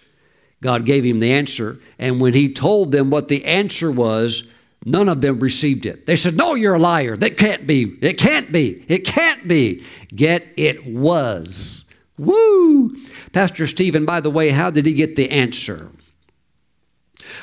God 0.62 0.86
gave 0.86 1.04
him 1.04 1.20
the 1.20 1.34
answer. 1.34 1.80
And 1.98 2.22
when 2.22 2.34
he 2.34 2.54
told 2.54 2.92
them 2.92 3.10
what 3.10 3.28
the 3.28 3.44
answer 3.46 3.92
was, 3.92 4.50
none 4.86 5.10
of 5.10 5.22
them 5.22 5.40
received 5.40 5.86
it. 5.86 6.06
They 6.06 6.16
said, 6.16 6.36
No, 6.36 6.56
you're 6.56 6.76
a 6.76 6.80
liar. 6.80 7.18
That 7.18 7.38
can't 7.38 7.68
be. 7.68 7.98
It 8.02 8.18
can't 8.18 8.52
be. 8.52 8.84
It 8.88 9.06
can't 9.06 9.48
be. 9.48 9.84
Yet 10.10 10.48
it 10.58 10.86
was. 10.86 11.86
Woo! 12.18 12.96
Pastor 13.34 13.66
Steven, 13.66 14.06
by 14.06 14.20
the 14.20 14.30
way, 14.30 14.50
how 14.50 14.70
did 14.70 14.86
he 14.86 14.94
get 14.94 15.16
the 15.16 15.30
answer? 15.32 15.92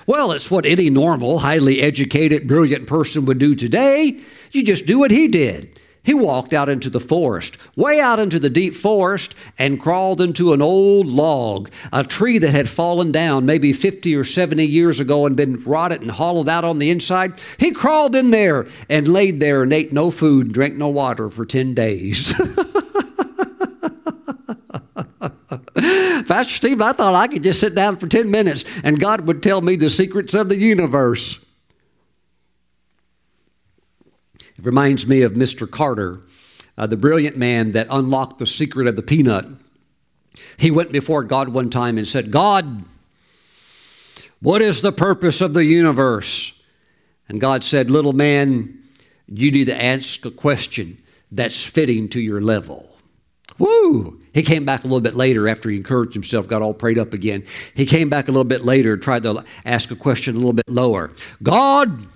Well, 0.06 0.32
it's 0.32 0.50
what 0.50 0.66
any 0.66 0.90
normal, 0.90 1.40
highly 1.40 1.80
educated, 1.80 2.46
brilliant 2.46 2.86
person 2.86 3.24
would 3.26 3.38
do 3.38 3.54
today. 3.54 4.20
You 4.52 4.62
just 4.62 4.86
do 4.86 4.98
what 4.98 5.10
he 5.10 5.28
did. 5.28 5.80
He 6.08 6.14
walked 6.14 6.54
out 6.54 6.70
into 6.70 6.88
the 6.88 7.00
forest, 7.00 7.58
way 7.76 8.00
out 8.00 8.18
into 8.18 8.38
the 8.38 8.48
deep 8.48 8.74
forest, 8.74 9.34
and 9.58 9.78
crawled 9.78 10.22
into 10.22 10.54
an 10.54 10.62
old 10.62 11.06
log, 11.06 11.70
a 11.92 12.02
tree 12.02 12.38
that 12.38 12.48
had 12.48 12.66
fallen 12.66 13.12
down 13.12 13.44
maybe 13.44 13.74
50 13.74 14.16
or 14.16 14.24
70 14.24 14.64
years 14.64 15.00
ago 15.00 15.26
and 15.26 15.36
been 15.36 15.62
rotted 15.64 16.00
and 16.00 16.12
hollowed 16.12 16.48
out 16.48 16.64
on 16.64 16.78
the 16.78 16.88
inside. 16.88 17.38
He 17.58 17.72
crawled 17.72 18.16
in 18.16 18.30
there 18.30 18.66
and 18.88 19.06
laid 19.06 19.38
there 19.38 19.62
and 19.62 19.70
ate 19.70 19.92
no 19.92 20.10
food, 20.10 20.54
drank 20.54 20.76
no 20.76 20.88
water 20.88 21.28
for 21.28 21.44
10 21.44 21.74
days. 21.74 22.32
Pastor 26.26 26.54
Steve, 26.54 26.80
I 26.80 26.92
thought 26.92 27.16
I 27.16 27.28
could 27.28 27.42
just 27.42 27.60
sit 27.60 27.74
down 27.74 27.98
for 27.98 28.06
10 28.06 28.30
minutes 28.30 28.64
and 28.82 28.98
God 28.98 29.26
would 29.26 29.42
tell 29.42 29.60
me 29.60 29.76
the 29.76 29.90
secrets 29.90 30.32
of 30.32 30.48
the 30.48 30.56
universe. 30.56 31.38
It 34.58 34.64
reminds 34.64 35.06
me 35.06 35.22
of 35.22 35.32
Mr. 35.32 35.70
Carter, 35.70 36.20
uh, 36.76 36.86
the 36.86 36.96
brilliant 36.96 37.36
man 37.36 37.72
that 37.72 37.86
unlocked 37.90 38.38
the 38.38 38.46
secret 38.46 38.86
of 38.86 38.96
the 38.96 39.02
peanut. 39.02 39.46
He 40.56 40.70
went 40.70 40.92
before 40.92 41.22
God 41.24 41.50
one 41.50 41.70
time 41.70 41.96
and 41.98 42.06
said, 42.06 42.30
God, 42.30 42.84
what 44.40 44.62
is 44.62 44.82
the 44.82 44.92
purpose 44.92 45.40
of 45.40 45.54
the 45.54 45.64
universe? 45.64 46.60
And 47.28 47.40
God 47.40 47.62
said, 47.62 47.90
Little 47.90 48.12
man, 48.12 48.82
you 49.26 49.50
need 49.50 49.66
to 49.66 49.84
ask 49.84 50.24
a 50.24 50.30
question 50.30 50.98
that's 51.30 51.64
fitting 51.64 52.08
to 52.10 52.20
your 52.20 52.40
level. 52.40 52.96
Woo! 53.58 54.20
He 54.32 54.42
came 54.42 54.64
back 54.64 54.84
a 54.84 54.86
little 54.86 55.00
bit 55.00 55.14
later 55.14 55.48
after 55.48 55.68
he 55.68 55.76
encouraged 55.76 56.14
himself, 56.14 56.46
got 56.46 56.62
all 56.62 56.74
prayed 56.74 56.98
up 56.98 57.12
again. 57.12 57.44
He 57.74 57.86
came 57.86 58.08
back 58.08 58.28
a 58.28 58.30
little 58.30 58.44
bit 58.44 58.64
later, 58.64 58.96
tried 58.96 59.24
to 59.24 59.44
ask 59.64 59.90
a 59.90 59.96
question 59.96 60.36
a 60.36 60.38
little 60.38 60.52
bit 60.52 60.68
lower. 60.68 61.10
God, 61.42 62.06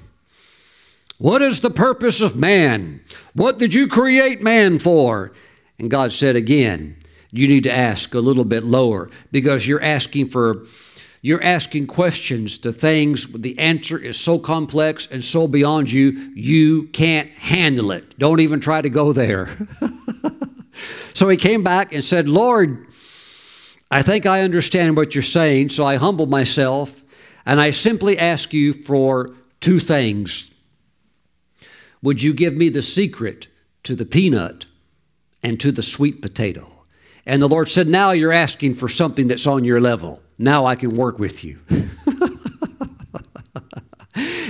what 1.23 1.43
is 1.43 1.61
the 1.61 1.71
purpose 1.71 2.21
of 2.21 2.37
man? 2.37 3.01
What 3.35 3.59
did 3.59 3.75
you 3.75 3.87
create 3.87 4.43
man 4.43 4.79
for? 4.79 5.33
And 5.79 5.91
God 5.91 6.13
said 6.13 6.37
again, 6.37 6.97
you 7.31 7.49
need 7.49 7.65
to 7.65 7.73
ask 7.73 8.15
a 8.15 8.21
little 8.21 8.45
bit 8.45 8.65
lower 8.65 9.11
because 9.31 9.67
you're 9.67 9.83
asking 9.83 10.29
for 10.29 10.67
you're 11.25 11.43
asking 11.43 11.87
questions 11.87 12.59
to 12.59 12.73
things 12.73 13.27
the 13.33 13.59
answer 13.59 13.97
is 13.97 14.19
so 14.19 14.39
complex 14.41 15.07
and 15.07 15.23
so 15.25 15.47
beyond 15.47 15.91
you 15.91 16.11
you 16.35 16.89
can't 16.89 17.31
handle 17.31 17.93
it 17.93 18.19
don't 18.19 18.41
even 18.41 18.59
try 18.59 18.83
to 18.83 18.91
go 18.91 19.13
there 19.13 19.49
So 21.15 21.29
he 21.29 21.37
came 21.37 21.63
back 21.63 21.93
and 21.93 22.05
said, 22.05 22.29
Lord, 22.29 22.87
I 23.91 24.03
think 24.03 24.27
I 24.27 24.43
understand 24.43 24.97
what 24.97 25.15
you're 25.15 25.23
saying, 25.23 25.69
so 25.69 25.85
I 25.85 25.97
humble 25.97 26.27
myself 26.27 27.03
and 27.45 27.61
I 27.61 27.71
simply 27.71 28.19
ask 28.19 28.53
you 28.53 28.73
for 28.73 29.35
two 29.61 29.79
things. 29.79 30.52
Would 32.03 32.23
you 32.23 32.35
give 32.35 32.55
me 32.55 32.69
the 32.69 32.83
secret 32.83 33.47
to 33.85 33.95
the 33.95 34.05
peanut 34.05 34.67
and 35.43 35.59
to 35.61 35.73
the 35.73 35.83
sweet 35.83 36.21
potato? 36.21 36.69
And 37.25 37.41
the 37.41 37.49
Lord 37.49 37.69
said, 37.69 37.87
Now 37.87 38.11
you're 38.11 38.33
asking 38.33 38.75
for 38.75 38.89
something 38.89 39.29
that's 39.29 39.47
on 39.47 39.65
your 39.65 39.81
level. 39.81 40.21
Now 40.39 40.67
I 40.67 40.75
can 40.75 40.91
work 40.97 41.19
with 41.19 41.45
you. 41.45 41.61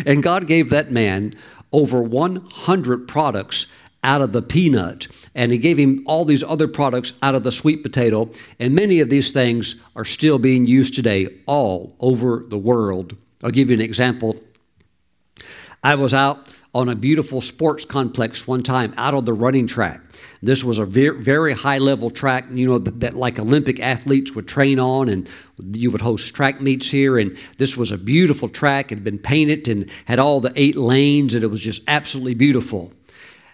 and 0.07 0.22
God 0.22 0.46
gave 0.46 0.70
that 0.70 0.90
man 0.90 1.34
over 1.72 2.03
100 2.03 3.09
products 3.09 3.66
out 4.05 4.20
of 4.20 4.32
the 4.32 4.42
peanut, 4.42 5.07
and 5.34 5.53
he 5.53 5.59
gave 5.59 5.78
him 5.78 6.03
all 6.07 6.24
these 6.24 6.42
other 6.42 6.66
products 6.66 7.12
out 7.22 7.34
of 7.34 7.44
the 7.44 7.53
sweet 7.53 7.82
potato. 7.82 8.30
And 8.59 8.74
many 8.74 9.00
of 9.00 9.11
these 9.11 9.30
things 9.30 9.76
are 9.94 10.05
still 10.05 10.38
being 10.38 10.66
used 10.66 10.94
today 10.94 11.28
all 11.46 11.94
over 12.00 12.44
the 12.48 12.59
world. 12.59 13.16
I'll 13.42 13.50
give 13.50 13.70
you 13.70 13.76
an 13.76 13.82
example. 13.82 14.40
I 15.84 15.94
was 15.94 16.14
out 16.14 16.48
on 16.74 16.88
a 16.88 16.96
beautiful 16.96 17.40
sports 17.40 17.84
complex 17.84 18.46
one 18.46 18.62
time 18.62 18.94
out 18.96 19.12
on 19.14 19.24
the 19.24 19.32
running 19.32 19.66
track. 19.66 20.00
This 20.42 20.64
was 20.64 20.78
a 20.78 20.86
very, 20.86 21.22
very 21.22 21.52
high 21.52 21.78
level 21.78 22.10
track, 22.10 22.46
you 22.50 22.66
know, 22.66 22.78
that, 22.78 23.00
that, 23.00 23.14
like 23.14 23.38
Olympic 23.38 23.78
athletes 23.78 24.32
would 24.34 24.48
train 24.48 24.80
on, 24.80 25.08
and 25.08 25.28
you 25.72 25.90
would 25.90 26.00
host 26.00 26.34
track 26.34 26.60
meets 26.60 26.90
here. 26.90 27.18
And 27.18 27.36
this 27.58 27.76
was 27.76 27.90
a 27.90 27.98
beautiful 27.98 28.48
track. 28.48 28.90
It 28.90 28.96
had 28.96 29.04
been 29.04 29.18
painted 29.18 29.68
and 29.68 29.90
had 30.06 30.18
all 30.18 30.40
the 30.40 30.52
eight 30.56 30.76
lanes, 30.76 31.34
and 31.34 31.44
it 31.44 31.48
was 31.48 31.60
just 31.60 31.82
absolutely 31.88 32.34
beautiful. 32.34 32.92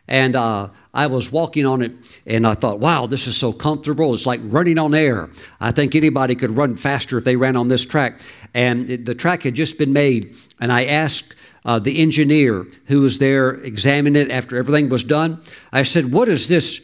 And 0.08 0.34
uh, 0.34 0.70
I 0.94 1.06
was 1.06 1.30
walking 1.30 1.66
on 1.66 1.82
it 1.82 1.92
and 2.26 2.46
I 2.46 2.54
thought, 2.54 2.80
wow, 2.80 3.06
this 3.06 3.26
is 3.26 3.36
so 3.36 3.52
comfortable. 3.52 4.14
It's 4.14 4.24
like 4.24 4.40
running 4.44 4.78
on 4.78 4.94
air. 4.94 5.28
I 5.60 5.70
think 5.70 5.94
anybody 5.94 6.34
could 6.34 6.56
run 6.56 6.76
faster 6.76 7.18
if 7.18 7.24
they 7.24 7.36
ran 7.36 7.56
on 7.56 7.68
this 7.68 7.84
track. 7.84 8.20
And 8.54 8.88
it, 8.88 9.04
the 9.04 9.14
track 9.14 9.42
had 9.42 9.54
just 9.54 9.76
been 9.78 9.92
made. 9.92 10.34
And 10.60 10.72
I 10.72 10.86
asked 10.86 11.34
uh, 11.64 11.78
the 11.78 12.00
engineer 12.00 12.66
who 12.86 13.02
was 13.02 13.18
there 13.18 13.50
examining 13.50 14.20
it 14.20 14.30
after 14.30 14.56
everything 14.56 14.88
was 14.88 15.04
done, 15.04 15.42
I 15.70 15.82
said, 15.82 16.10
what 16.10 16.28
is 16.28 16.48
this, 16.48 16.80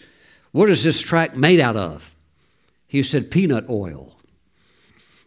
what 0.52 0.68
is 0.68 0.84
this 0.84 1.00
track 1.00 1.34
made 1.34 1.60
out 1.60 1.76
of? 1.76 2.14
He 2.86 3.02
said, 3.02 3.30
peanut 3.30 3.68
oil. 3.70 4.13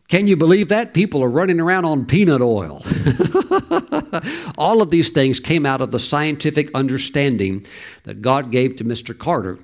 Can 0.08 0.28
you 0.28 0.38
believe 0.38 0.70
that? 0.70 0.94
People 0.94 1.22
are 1.22 1.30
running 1.30 1.60
around 1.60 1.84
on 1.84 2.06
peanut 2.06 2.42
oil. 2.42 2.82
All 4.58 4.82
of 4.82 4.90
these 4.90 5.10
things 5.10 5.42
came 5.42 5.66
out 5.66 5.82
of 5.82 5.92
the 5.92 6.00
scientific 6.00 6.72
understanding 6.74 7.66
that 8.04 8.22
God 8.22 8.50
gave 8.50 8.78
to 8.78 8.86
Mr. 8.86 9.18
Carter. 9.18 9.60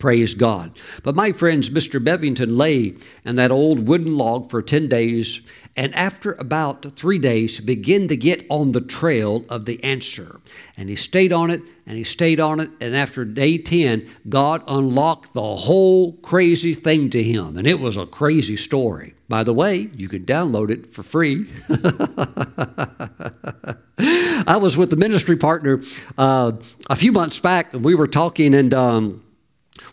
Praise 0.00 0.34
God. 0.34 0.76
But 1.04 1.14
my 1.14 1.30
friends, 1.30 1.70
Mr. 1.70 2.02
Bevington 2.02 2.56
lay 2.56 2.96
in 3.24 3.36
that 3.36 3.52
old 3.52 3.86
wooden 3.86 4.16
log 4.16 4.50
for 4.50 4.60
10 4.60 4.88
days 4.88 5.42
and 5.76 5.94
after 5.94 6.32
about 6.32 6.96
three 6.96 7.18
days 7.18 7.60
began 7.60 8.08
to 8.08 8.16
get 8.16 8.44
on 8.50 8.72
the 8.72 8.80
trail 8.80 9.44
of 9.48 9.64
the 9.64 9.82
answer. 9.82 10.40
And 10.76 10.90
he 10.90 10.96
stayed 10.96 11.32
on 11.32 11.50
it 11.50 11.62
and 11.86 11.96
he 11.96 12.04
stayed 12.04 12.40
on 12.40 12.60
it. 12.60 12.70
And 12.80 12.94
after 12.94 13.24
day 13.24 13.56
10, 13.56 14.08
God 14.28 14.62
unlocked 14.68 15.32
the 15.32 15.56
whole 15.56 16.12
crazy 16.18 16.74
thing 16.74 17.08
to 17.10 17.22
him. 17.22 17.56
And 17.56 17.66
it 17.66 17.80
was 17.80 17.96
a 17.96 18.06
crazy 18.06 18.56
story. 18.56 19.14
By 19.28 19.44
the 19.44 19.54
way, 19.54 19.88
you 19.96 20.10
can 20.10 20.26
download 20.26 20.70
it 20.70 20.92
for 20.92 21.02
free. 21.02 21.50
I 24.46 24.56
was 24.56 24.76
with 24.76 24.90
the 24.90 24.96
ministry 24.96 25.36
partner 25.36 25.80
uh, 26.18 26.52
a 26.90 26.96
few 26.96 27.12
months 27.12 27.40
back, 27.40 27.72
and 27.72 27.82
we 27.82 27.94
were 27.94 28.08
talking, 28.08 28.54
and 28.54 28.74
um, 28.74 29.22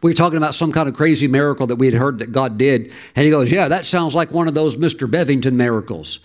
we 0.01 0.11
were 0.11 0.15
talking 0.15 0.37
about 0.37 0.55
some 0.55 0.71
kind 0.71 0.87
of 0.87 0.95
crazy 0.95 1.27
miracle 1.27 1.67
that 1.67 1.75
we 1.75 1.87
had 1.87 1.95
heard 1.95 2.19
that 2.19 2.31
God 2.31 2.57
did. 2.57 2.91
And 3.15 3.25
he 3.25 3.31
goes, 3.31 3.51
Yeah, 3.51 3.67
that 3.67 3.85
sounds 3.85 4.15
like 4.15 4.31
one 4.31 4.47
of 4.47 4.53
those 4.53 4.77
Mr. 4.77 5.09
Bevington 5.09 5.53
miracles. 5.53 6.19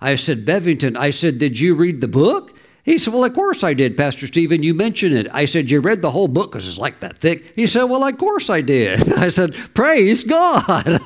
I 0.00 0.14
said, 0.14 0.46
Bevington, 0.46 0.96
I 0.96 1.10
said, 1.10 1.38
Did 1.38 1.60
you 1.60 1.74
read 1.74 2.00
the 2.00 2.08
book? 2.08 2.56
He 2.82 2.98
said, 2.98 3.12
Well, 3.12 3.24
of 3.24 3.34
course 3.34 3.62
I 3.62 3.74
did, 3.74 3.96
Pastor 3.96 4.26
Steven. 4.26 4.62
You 4.62 4.74
mentioned 4.74 5.14
it. 5.14 5.28
I 5.32 5.44
said, 5.44 5.70
You 5.70 5.80
read 5.80 6.02
the 6.02 6.10
whole 6.10 6.28
book 6.28 6.52
because 6.52 6.66
it's 6.66 6.78
like 6.78 7.00
that 7.00 7.18
thick. 7.18 7.52
He 7.54 7.66
said, 7.66 7.84
Well, 7.84 8.02
of 8.02 8.18
course 8.18 8.48
I 8.48 8.62
did. 8.62 9.12
I 9.18 9.28
said, 9.28 9.54
Praise 9.74 10.24
God. 10.24 11.00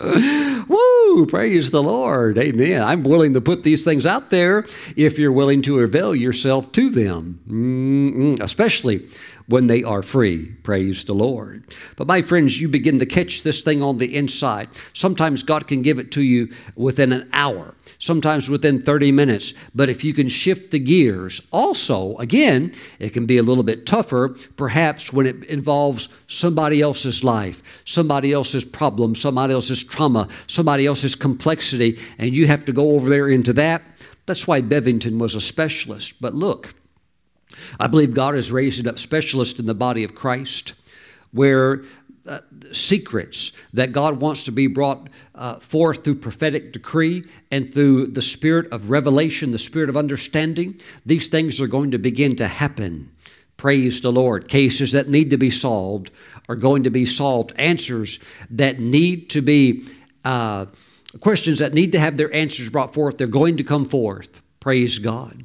Woo! 0.68 1.26
Praise 1.26 1.70
the 1.70 1.82
Lord. 1.82 2.36
Amen. 2.36 2.82
I'm 2.82 3.04
willing 3.04 3.32
to 3.34 3.40
put 3.40 3.62
these 3.62 3.84
things 3.84 4.04
out 4.06 4.30
there 4.30 4.66
if 4.96 5.18
you're 5.18 5.32
willing 5.32 5.62
to 5.62 5.78
avail 5.80 6.14
yourself 6.14 6.72
to 6.72 6.90
them, 6.90 7.40
Mm-mm. 7.48 8.40
especially 8.42 9.08
when 9.46 9.66
they 9.66 9.82
are 9.82 10.02
free. 10.02 10.52
Praise 10.62 11.04
the 11.04 11.14
Lord. 11.14 11.64
But 11.96 12.06
my 12.06 12.22
friends, 12.22 12.60
you 12.60 12.68
begin 12.68 12.98
to 12.98 13.06
catch 13.06 13.42
this 13.42 13.62
thing 13.62 13.82
on 13.82 13.98
the 13.98 14.14
inside. 14.16 14.68
Sometimes 14.92 15.42
God 15.42 15.66
can 15.66 15.82
give 15.82 15.98
it 15.98 16.10
to 16.12 16.22
you 16.22 16.52
within 16.76 17.12
an 17.12 17.28
hour, 17.32 17.74
sometimes 17.98 18.48
within 18.48 18.82
30 18.82 19.12
minutes. 19.12 19.52
But 19.74 19.88
if 19.88 20.04
you 20.04 20.14
can 20.14 20.28
shift 20.28 20.70
the 20.70 20.78
gears, 20.78 21.40
also, 21.52 22.16
again, 22.16 22.72
it 22.98 23.10
can 23.10 23.26
be 23.26 23.36
a 23.36 23.42
little 23.42 23.64
bit 23.64 23.86
tougher, 23.86 24.34
perhaps 24.56 25.12
when 25.12 25.26
it 25.26 25.44
involves 25.44 26.08
somebody 26.26 26.80
else's 26.80 27.22
life, 27.22 27.62
somebody 27.84 28.32
else's 28.32 28.64
problem, 28.64 29.14
somebody 29.14 29.52
else's 29.52 29.84
trauma, 29.84 30.28
somebody 30.46 30.86
else's 30.86 31.14
complexity, 31.14 31.98
and 32.18 32.34
you 32.34 32.46
have 32.46 32.64
to 32.64 32.72
go 32.72 32.92
over 32.92 33.10
there 33.10 33.28
into 33.28 33.52
that. 33.52 33.82
That's 34.26 34.46
why 34.46 34.62
Bevington 34.62 35.18
was 35.18 35.34
a 35.34 35.40
specialist. 35.40 36.20
But 36.20 36.34
look, 36.34 36.74
I 37.78 37.86
believe 37.86 38.14
God 38.14 38.34
is 38.36 38.52
raising 38.52 38.86
up 38.86 38.98
specialists 38.98 39.58
in 39.58 39.66
the 39.66 39.74
body 39.74 40.04
of 40.04 40.14
Christ 40.14 40.74
where 41.32 41.82
uh, 42.26 42.40
secrets 42.72 43.52
that 43.74 43.92
God 43.92 44.20
wants 44.20 44.44
to 44.44 44.52
be 44.52 44.66
brought 44.66 45.08
uh, 45.34 45.56
forth 45.56 46.04
through 46.04 46.14
prophetic 46.14 46.72
decree 46.72 47.24
and 47.50 47.72
through 47.72 48.06
the 48.06 48.22
spirit 48.22 48.72
of 48.72 48.88
revelation, 48.88 49.50
the 49.50 49.58
spirit 49.58 49.90
of 49.90 49.96
understanding, 49.96 50.80
these 51.04 51.28
things 51.28 51.60
are 51.60 51.66
going 51.66 51.90
to 51.90 51.98
begin 51.98 52.34
to 52.36 52.48
happen. 52.48 53.10
Praise 53.56 54.00
the 54.00 54.12
Lord. 54.12 54.48
Cases 54.48 54.92
that 54.92 55.08
need 55.08 55.30
to 55.30 55.36
be 55.36 55.50
solved 55.50 56.10
are 56.48 56.56
going 56.56 56.84
to 56.84 56.90
be 56.90 57.04
solved. 57.04 57.52
Answers 57.56 58.18
that 58.50 58.78
need 58.78 59.30
to 59.30 59.42
be, 59.42 59.86
uh, 60.24 60.66
questions 61.20 61.58
that 61.58 61.74
need 61.74 61.92
to 61.92 62.00
have 62.00 62.16
their 62.16 62.34
answers 62.34 62.70
brought 62.70 62.94
forth, 62.94 63.18
they're 63.18 63.26
going 63.26 63.56
to 63.58 63.64
come 63.64 63.86
forth. 63.86 64.40
Praise 64.60 64.98
God. 64.98 65.44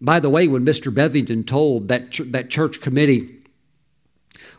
By 0.00 0.20
the 0.20 0.30
way, 0.30 0.48
when 0.48 0.64
Mr. 0.64 0.92
Bevington 0.92 1.46
told 1.46 1.88
that, 1.88 2.10
ch- 2.10 2.22
that 2.26 2.48
church 2.48 2.80
committee 2.80 3.39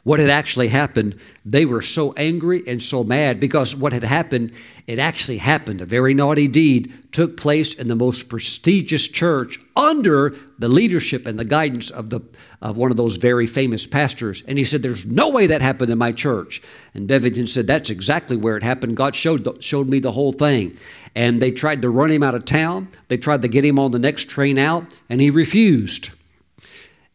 what 0.04 0.20
had 0.20 0.32
actually 0.32 0.70
happened, 0.70 1.16
they 1.46 1.64
were 1.64 1.82
so 1.82 2.14
angry 2.14 2.64
and 2.66 2.82
so 2.82 3.04
mad 3.04 3.40
because 3.40 3.76
what 3.76 3.94
had 3.94 4.04
happened, 4.04 4.52
it 4.88 4.98
actually 4.98 5.38
happened. 5.38 5.80
A 5.80 5.86
very 5.86 6.16
naughty 6.16 6.48
deed 6.48 6.92
took 7.12 7.38
place 7.38 7.76
in 7.76 7.88
the 7.88 7.96
most 7.96 8.28
prestigious 8.28 9.08
church 9.08 9.60
under 9.76 10.36
the 10.58 10.68
leadership 10.68 11.28
and 11.28 11.38
the 11.38 11.46
guidance 11.46 11.92
of, 11.92 12.10
the, 12.10 12.20
of 12.64 12.78
one 12.78 12.90
of 12.90 12.98
those 12.98 13.18
very 13.18 13.46
famous 13.46 13.86
pastors. 13.86 14.42
And 14.48 14.58
he 14.58 14.64
said, 14.64 14.82
There's 14.82 15.06
no 15.06 15.30
way 15.30 15.46
that 15.48 15.62
happened 15.62 15.92
in 15.92 16.00
my 16.00 16.12
church. 16.12 16.64
And 16.96 17.08
Bevington 17.08 17.48
said, 17.48 17.68
That's 17.68 17.92
exactly 17.92 18.38
where 18.38 18.58
it 18.58 18.64
happened. 18.64 18.98
God 18.98 19.16
showed, 19.16 19.64
showed 19.64 19.88
me 19.88 20.00
the 20.00 20.14
whole 20.14 20.32
thing. 20.32 20.78
And 21.14 21.40
they 21.40 21.52
tried 21.52 21.84
to 21.84 21.90
run 21.92 22.10
him 22.10 22.24
out 22.24 22.34
of 22.34 22.46
town, 22.46 22.88
they 23.08 23.18
tried 23.18 23.44
to 23.44 23.48
get 23.48 23.64
him 23.64 23.78
on 23.78 23.92
the 23.92 24.00
next 24.00 24.30
train 24.30 24.58
out, 24.58 24.86
and 25.10 25.22
he 25.22 25.30
refused. 25.30 26.10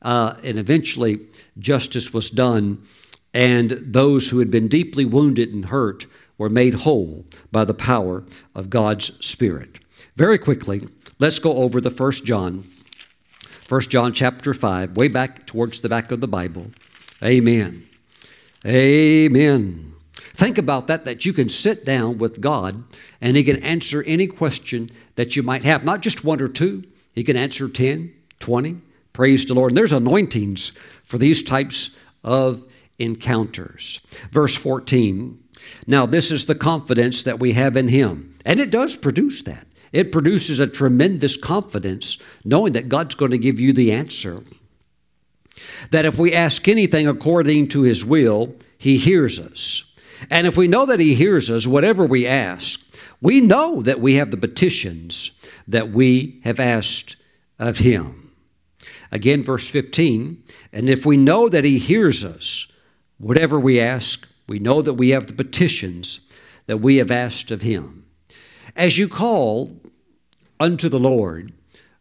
Uh, 0.03 0.35
and 0.45 0.59
eventually, 0.59 1.19
justice 1.59 2.13
was 2.13 2.31
done, 2.31 2.83
and 3.33 3.71
those 3.83 4.31
who 4.31 4.39
had 4.39 4.51
been 4.51 4.69
deeply 4.69 5.05
wounded 5.05 5.53
and 5.53 5.67
hurt 5.67 6.07
were 6.39 6.49
made 6.49 6.75
whole 6.75 7.25
by 7.51 7.65
the 7.65 7.75
power 7.75 8.25
of 8.55 8.71
God's 8.71 9.13
Spirit. 9.27 9.79
Very 10.17 10.39
quickly, 10.39 10.89
let's 11.19 11.39
go 11.39 11.55
over 11.55 11.81
the 11.81 11.91
first 11.91 12.25
John. 12.25 12.69
First 13.65 13.91
John 13.91 14.13
chapter 14.13 14.55
5, 14.55 14.97
way 14.97 15.09
back 15.09 15.47
towards 15.47 15.81
the 15.81 15.89
back 15.89 16.13
of 16.13 16.21
the 16.21 16.29
Bible. 16.29 16.71
Amen. 17.23 17.87
Amen. 18.65 19.95
Think 20.35 20.59
about 20.59 20.87
that, 20.87 21.05
that 21.05 21.25
you 21.25 21.33
can 21.33 21.49
sit 21.49 21.85
down 21.85 22.19
with 22.19 22.41
God 22.41 22.85
and 23.21 23.37
He 23.37 23.45
can 23.45 23.63
answer 23.63 24.03
any 24.03 24.27
question 24.27 24.91
that 25.17 25.35
you 25.35 25.43
might 25.43 25.65
have, 25.65 25.85
not 25.85 26.03
just 26.03 26.25
one 26.25 26.41
or 26.41 26.49
two. 26.49 26.85
He 27.15 27.25
can 27.25 27.37
answer 27.37 27.69
10, 27.69 28.13
20. 28.39 28.77
Praise 29.13 29.47
the 29.47 29.55
Lord. 29.55 29.71
And 29.71 29.79
there's 29.79 29.93
anointings 29.93 30.73
for 31.07 31.19
these 31.19 31.43
types 31.43 31.91
of 32.23 32.65
encounters. 32.99 34.01
Verse 34.31 34.57
14 34.57 35.43
Now, 35.87 36.05
this 36.05 36.31
is 36.31 36.47
the 36.47 36.55
confidence 36.55 37.23
that 37.23 37.41
we 37.41 37.53
have 37.55 37.77
in 37.77 37.89
Him. 37.89 38.37
And 38.45 38.61
it 38.61 38.71
does 38.71 38.97
produce 38.97 39.43
that. 39.43 39.67
It 39.93 40.13
produces 40.13 40.61
a 40.61 40.67
tremendous 40.67 41.37
confidence 41.37 42.19
knowing 42.45 42.75
that 42.75 42.89
God's 42.89 43.15
going 43.15 43.31
to 43.31 43.39
give 43.39 43.59
you 43.59 43.73
the 43.73 43.93
answer. 43.93 44.43
That 45.91 46.05
if 46.05 46.19
we 46.19 46.35
ask 46.35 46.69
anything 46.69 47.07
according 47.07 47.69
to 47.69 47.83
His 47.83 48.05
will, 48.05 48.55
He 48.77 48.99
hears 48.99 49.39
us. 49.39 49.85
And 50.31 50.47
if 50.47 50.57
we 50.57 50.69
know 50.69 50.87
that 50.87 51.01
He 51.01 51.15
hears 51.15 51.51
us, 51.51 51.67
whatever 51.67 52.05
we 52.05 52.27
ask, 52.27 52.83
we 53.21 53.41
know 53.41 53.83
that 53.83 54.01
we 54.01 54.15
have 54.15 54.31
the 54.31 54.37
petitions 54.37 55.31
that 55.67 55.91
we 55.91 56.41
have 56.45 56.61
asked 56.61 57.17
of 57.59 57.79
Him. 57.79 58.26
Again, 59.13 59.43
verse 59.43 59.69
15, 59.69 60.43
and 60.73 60.91
if 60.91 61.07
we 61.07 61.17
know 61.17 61.49
that 61.49 61.65
He 61.65 61.79
hears 61.79 62.25
us, 62.25 62.71
whatever 63.19 63.59
we 63.59 63.81
ask, 63.81 64.29
we 64.49 64.59
know 64.59 64.83
that 64.83 64.95
we 64.95 65.11
have 65.11 65.27
the 65.27 65.33
petitions 65.33 66.21
that 66.67 66.79
we 66.79 66.97
have 66.97 67.11
asked 67.11 67.51
of 67.51 67.63
Him. 67.63 68.05
As 68.75 68.99
you 68.99 69.09
call 69.09 69.81
unto 70.61 70.89
the 70.89 70.99
Lord, 70.99 71.53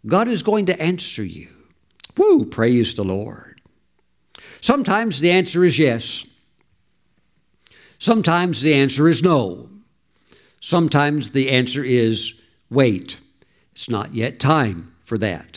God 0.05 0.27
is 0.27 0.43
going 0.43 0.65
to 0.67 0.81
answer 0.81 1.23
you. 1.23 1.49
Woo, 2.17 2.45
praise 2.45 2.93
the 2.93 3.03
Lord. 3.03 3.61
Sometimes 4.61 5.19
the 5.19 5.31
answer 5.31 5.63
is 5.63 5.77
yes. 5.77 6.25
Sometimes 7.99 8.61
the 8.61 8.73
answer 8.73 9.07
is 9.07 9.23
no. 9.23 9.69
Sometimes 10.59 11.31
the 11.31 11.49
answer 11.49 11.83
is 11.83 12.41
wait. 12.69 13.19
It's 13.71 13.89
not 13.89 14.13
yet 14.13 14.39
time 14.39 14.95
for 15.03 15.17
that. 15.19 15.54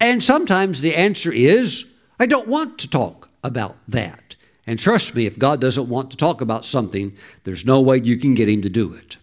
And 0.00 0.22
sometimes 0.22 0.80
the 0.80 0.96
answer 0.96 1.30
is, 1.32 1.84
I 2.18 2.26
don't 2.26 2.48
want 2.48 2.78
to 2.78 2.88
talk 2.88 3.28
about 3.44 3.76
that. 3.88 4.36
And 4.66 4.78
trust 4.78 5.14
me, 5.14 5.26
if 5.26 5.38
God 5.38 5.60
doesn't 5.60 5.88
want 5.88 6.10
to 6.10 6.16
talk 6.16 6.40
about 6.40 6.64
something, 6.64 7.16
there's 7.44 7.64
no 7.64 7.80
way 7.80 7.98
you 7.98 8.16
can 8.16 8.34
get 8.34 8.48
Him 8.48 8.62
to 8.62 8.68
do 8.68 8.94
it. 8.94 9.18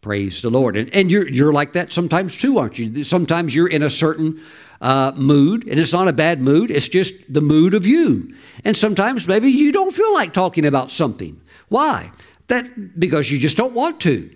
Praise 0.00 0.42
the 0.42 0.50
Lord. 0.50 0.76
And, 0.76 0.92
and 0.94 1.10
you're, 1.10 1.28
you're 1.28 1.52
like 1.52 1.74
that 1.74 1.92
sometimes 1.92 2.36
too, 2.36 2.58
aren't 2.58 2.78
you? 2.78 3.04
Sometimes 3.04 3.54
you're 3.54 3.68
in 3.68 3.82
a 3.82 3.90
certain 3.90 4.42
uh, 4.80 5.12
mood, 5.14 5.66
and 5.68 5.78
it's 5.78 5.92
not 5.92 6.08
a 6.08 6.12
bad 6.12 6.40
mood, 6.40 6.70
it's 6.70 6.88
just 6.88 7.32
the 7.32 7.40
mood 7.40 7.72
of 7.72 7.86
you. 7.86 8.34
And 8.64 8.76
sometimes 8.76 9.28
maybe 9.28 9.50
you 9.50 9.70
don't 9.70 9.94
feel 9.94 10.12
like 10.12 10.32
talking 10.32 10.66
about 10.66 10.90
something. 10.90 11.40
Why? 11.68 12.10
That 12.48 12.98
because 12.98 13.30
you 13.30 13.38
just 13.38 13.56
don't 13.56 13.74
want 13.74 14.00
to. 14.00 14.34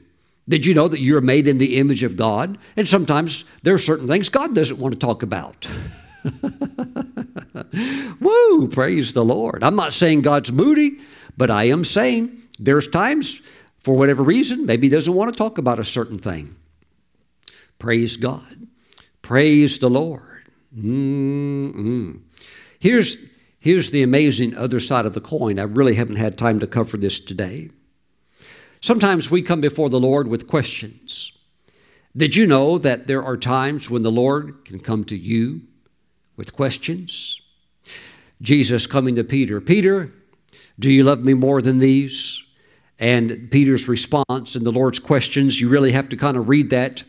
Did 0.49 0.65
you 0.65 0.75
know 0.75 0.87
that 0.89 1.01
you're 1.01 1.21
made 1.21 1.49
in 1.49 1.59
the 1.59 1.77
image 1.79 2.03
of 2.03 2.17
God? 2.17 2.57
And 2.77 2.87
sometimes 2.87 3.45
there 3.63 3.75
are 3.75 3.79
certain 3.79 4.07
things 4.07 4.29
God 4.29 4.55
doesn't 4.55 4.79
want 4.79 4.95
to 4.95 4.99
talk 4.99 5.23
about. 5.23 5.67
Woo, 8.21 8.69
praise 8.69 9.13
the 9.13 9.25
Lord. 9.25 9.65
I'm 9.65 9.77
not 9.77 9.93
saying 9.93 10.23
God's 10.23 10.53
moody, 10.53 11.01
but 11.37 11.51
I 11.51 11.65
am 11.65 11.83
saying 11.83 12.43
there's 12.59 12.87
times, 12.87 13.41
for 13.79 13.97
whatever 13.97 14.23
reason, 14.23 14.67
maybe 14.67 14.87
He 14.87 14.91
doesn't 14.91 15.13
want 15.13 15.33
to 15.33 15.37
talk 15.37 15.59
about 15.59 15.81
a 15.81 15.85
certain 15.85 16.19
thing. 16.19 16.55
Praise 17.79 18.17
God. 18.17 18.69
Praise 19.23 19.79
the 19.81 19.91
Lord. 19.91 20.51
Mm-mm. 20.77 22.21
Here's, 22.79 23.19
here's 23.59 23.91
the 23.91 24.03
amazing 24.03 24.57
other 24.57 24.79
side 24.79 25.07
of 25.07 25.15
the 25.15 25.21
coin. 25.21 25.59
I 25.59 25.65
really 25.65 25.97
haven't 25.97 26.17
had 26.17 26.39
time 26.39 26.61
to 26.61 26.67
cover 26.67 26.97
this 26.97 27.19
today. 27.19 27.71
Sometimes 28.87 29.33
we 29.33 29.43
come 29.43 29.61
before 29.61 29.91
the 29.91 29.99
Lord 29.99 30.29
with 30.29 30.47
questions. 30.47 31.37
Did 32.17 32.37
you 32.37 32.47
know 32.47 32.79
that 32.79 33.09
there 33.09 33.21
are 33.21 33.37
times 33.37 33.91
when 33.91 34.03
the 34.03 34.13
Lord 34.13 34.65
can 34.65 34.79
come 34.79 35.03
to 35.07 35.17
you 35.17 35.63
with 36.37 36.55
questions? 36.55 37.41
Jesus 38.41 38.87
coming 38.87 39.17
to 39.17 39.25
Peter, 39.25 39.61
Peter, 39.61 40.13
do 40.79 40.89
you 40.89 41.03
love 41.03 41.25
me 41.25 41.35
more 41.35 41.61
than 41.61 41.81
these? 41.81 42.41
And 43.01 43.49
Peter's 43.51 43.89
response 43.89 44.55
and 44.55 44.65
the 44.65 44.71
Lord's 44.71 45.01
questions, 45.01 45.61
you 45.61 45.69
really 45.69 45.91
have 45.91 46.09
to 46.11 46.17
kind 46.17 46.37
of 46.37 46.49
read 46.49 46.71
that 46.71 47.03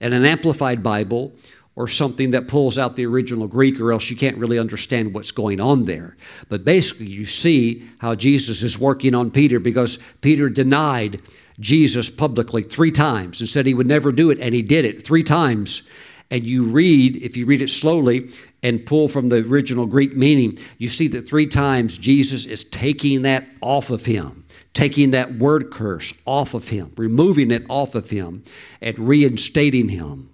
in 0.00 0.12
an 0.12 0.24
amplified 0.24 0.84
Bible 0.84 1.32
or 1.76 1.88
something 1.88 2.30
that 2.30 2.46
pulls 2.46 2.78
out 2.78 2.94
the 2.94 3.06
original 3.06 3.48
Greek, 3.48 3.80
or 3.80 3.92
else 3.92 4.08
you 4.08 4.16
can't 4.16 4.38
really 4.38 4.58
understand 4.58 5.12
what's 5.12 5.32
going 5.32 5.60
on 5.60 5.84
there. 5.86 6.16
But 6.48 6.64
basically, 6.64 7.06
you 7.06 7.24
see 7.26 7.84
how 7.98 8.14
Jesus 8.14 8.62
is 8.62 8.78
working 8.78 9.14
on 9.14 9.30
Peter 9.30 9.58
because 9.58 9.98
Peter 10.20 10.48
denied 10.48 11.20
Jesus 11.58 12.10
publicly 12.10 12.62
three 12.62 12.92
times 12.92 13.40
and 13.40 13.48
said 13.48 13.66
he 13.66 13.74
would 13.74 13.88
never 13.88 14.12
do 14.12 14.30
it, 14.30 14.38
and 14.38 14.54
he 14.54 14.62
did 14.62 14.84
it 14.84 15.04
three 15.04 15.24
times. 15.24 15.82
And 16.30 16.44
you 16.44 16.64
read, 16.64 17.16
if 17.16 17.36
you 17.36 17.44
read 17.44 17.60
it 17.60 17.70
slowly 17.70 18.30
and 18.62 18.86
pull 18.86 19.08
from 19.08 19.28
the 19.28 19.36
original 19.36 19.86
Greek 19.86 20.16
meaning, 20.16 20.58
you 20.78 20.88
see 20.88 21.06
that 21.08 21.28
three 21.28 21.46
times 21.46 21.98
Jesus 21.98 22.46
is 22.46 22.64
taking 22.64 23.22
that 23.22 23.46
off 23.60 23.90
of 23.90 24.06
him, 24.06 24.44
taking 24.72 25.10
that 25.10 25.38
word 25.38 25.70
curse 25.70 26.14
off 26.24 26.54
of 26.54 26.68
him, 26.68 26.92
removing 26.96 27.50
it 27.50 27.64
off 27.68 27.94
of 27.94 28.10
him, 28.10 28.42
and 28.80 28.98
reinstating 28.98 29.90
him 29.90 30.30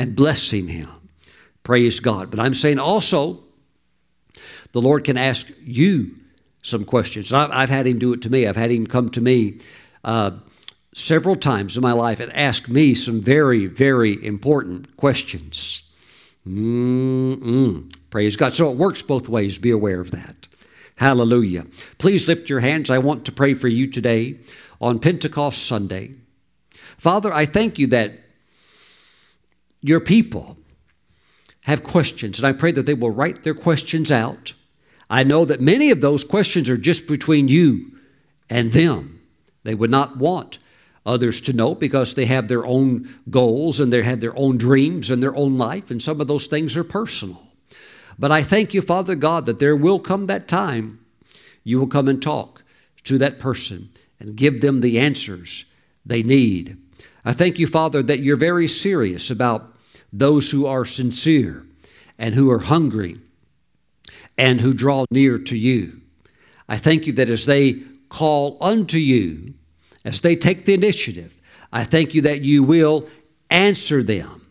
and 0.00 0.16
blessing 0.16 0.66
him. 0.66 0.88
Praise 1.62 2.00
God. 2.00 2.30
But 2.30 2.40
I'm 2.40 2.54
saying 2.54 2.78
also, 2.78 3.40
the 4.72 4.80
Lord 4.80 5.04
can 5.04 5.18
ask 5.18 5.52
you 5.62 6.16
some 6.62 6.86
questions. 6.86 7.34
I've, 7.34 7.68
had 7.68 7.86
him 7.86 7.98
do 7.98 8.14
it 8.14 8.22
to 8.22 8.30
me. 8.30 8.46
I've 8.46 8.56
had 8.56 8.70
him 8.70 8.86
come 8.86 9.10
to 9.10 9.20
me 9.20 9.58
uh, 10.02 10.30
several 10.94 11.36
times 11.36 11.76
in 11.76 11.82
my 11.82 11.92
life 11.92 12.18
and 12.18 12.32
ask 12.32 12.66
me 12.66 12.94
some 12.94 13.20
very, 13.20 13.66
very 13.66 14.24
important 14.24 14.96
questions. 14.96 15.82
Mm-mm. 16.48 17.94
Praise 18.08 18.36
God. 18.36 18.54
So 18.54 18.70
it 18.70 18.78
works 18.78 19.02
both 19.02 19.28
ways. 19.28 19.58
Be 19.58 19.70
aware 19.70 20.00
of 20.00 20.12
that. 20.12 20.48
Hallelujah. 20.96 21.66
Please 21.98 22.26
lift 22.26 22.48
your 22.48 22.60
hands. 22.60 22.88
I 22.88 22.96
want 22.96 23.26
to 23.26 23.32
pray 23.32 23.52
for 23.52 23.68
you 23.68 23.86
today 23.86 24.38
on 24.80 24.98
Pentecost 24.98 25.66
Sunday. 25.66 26.14
Father, 26.96 27.34
I 27.34 27.44
thank 27.44 27.78
you 27.78 27.86
that 27.88 28.14
your 29.80 30.00
people 30.00 30.56
have 31.64 31.82
questions, 31.82 32.38
and 32.38 32.46
I 32.46 32.52
pray 32.52 32.72
that 32.72 32.86
they 32.86 32.94
will 32.94 33.10
write 33.10 33.42
their 33.42 33.54
questions 33.54 34.10
out. 34.10 34.54
I 35.08 35.24
know 35.24 35.44
that 35.44 35.60
many 35.60 35.90
of 35.90 36.00
those 36.00 36.24
questions 36.24 36.68
are 36.70 36.76
just 36.76 37.08
between 37.08 37.48
you 37.48 37.98
and 38.48 38.72
them. 38.72 39.20
They 39.62 39.74
would 39.74 39.90
not 39.90 40.18
want 40.18 40.58
others 41.04 41.40
to 41.42 41.52
know 41.52 41.74
because 41.74 42.14
they 42.14 42.26
have 42.26 42.48
their 42.48 42.64
own 42.64 43.08
goals 43.28 43.80
and 43.80 43.92
they 43.92 44.02
have 44.02 44.20
their 44.20 44.36
own 44.38 44.58
dreams 44.58 45.10
and 45.10 45.22
their 45.22 45.34
own 45.34 45.58
life, 45.58 45.90
and 45.90 46.00
some 46.00 46.20
of 46.20 46.28
those 46.28 46.46
things 46.46 46.76
are 46.76 46.84
personal. 46.84 47.42
But 48.18 48.30
I 48.30 48.42
thank 48.42 48.74
you, 48.74 48.82
Father 48.82 49.14
God, 49.14 49.46
that 49.46 49.58
there 49.58 49.76
will 49.76 49.98
come 49.98 50.26
that 50.26 50.46
time 50.46 51.04
you 51.64 51.78
will 51.78 51.86
come 51.86 52.08
and 52.08 52.22
talk 52.22 52.62
to 53.04 53.18
that 53.18 53.38
person 53.40 53.90
and 54.18 54.36
give 54.36 54.60
them 54.60 54.80
the 54.80 54.98
answers 54.98 55.64
they 56.04 56.22
need. 56.22 56.76
I 57.24 57.32
thank 57.32 57.58
you, 57.58 57.66
Father, 57.66 58.02
that 58.02 58.20
you're 58.20 58.36
very 58.36 58.68
serious 58.68 59.30
about 59.30 59.74
those 60.12 60.50
who 60.50 60.66
are 60.66 60.84
sincere 60.84 61.64
and 62.18 62.34
who 62.34 62.50
are 62.50 62.60
hungry 62.60 63.18
and 64.36 64.60
who 64.60 64.72
draw 64.72 65.04
near 65.10 65.38
to 65.38 65.56
you. 65.56 66.00
I 66.68 66.76
thank 66.76 67.06
you 67.06 67.12
that 67.14 67.28
as 67.28 67.46
they 67.46 67.82
call 68.08 68.56
unto 68.60 68.98
you, 68.98 69.54
as 70.04 70.20
they 70.20 70.36
take 70.36 70.64
the 70.64 70.74
initiative, 70.74 71.40
I 71.72 71.84
thank 71.84 72.14
you 72.14 72.22
that 72.22 72.40
you 72.40 72.62
will 72.62 73.08
answer 73.50 74.02
them 74.02 74.46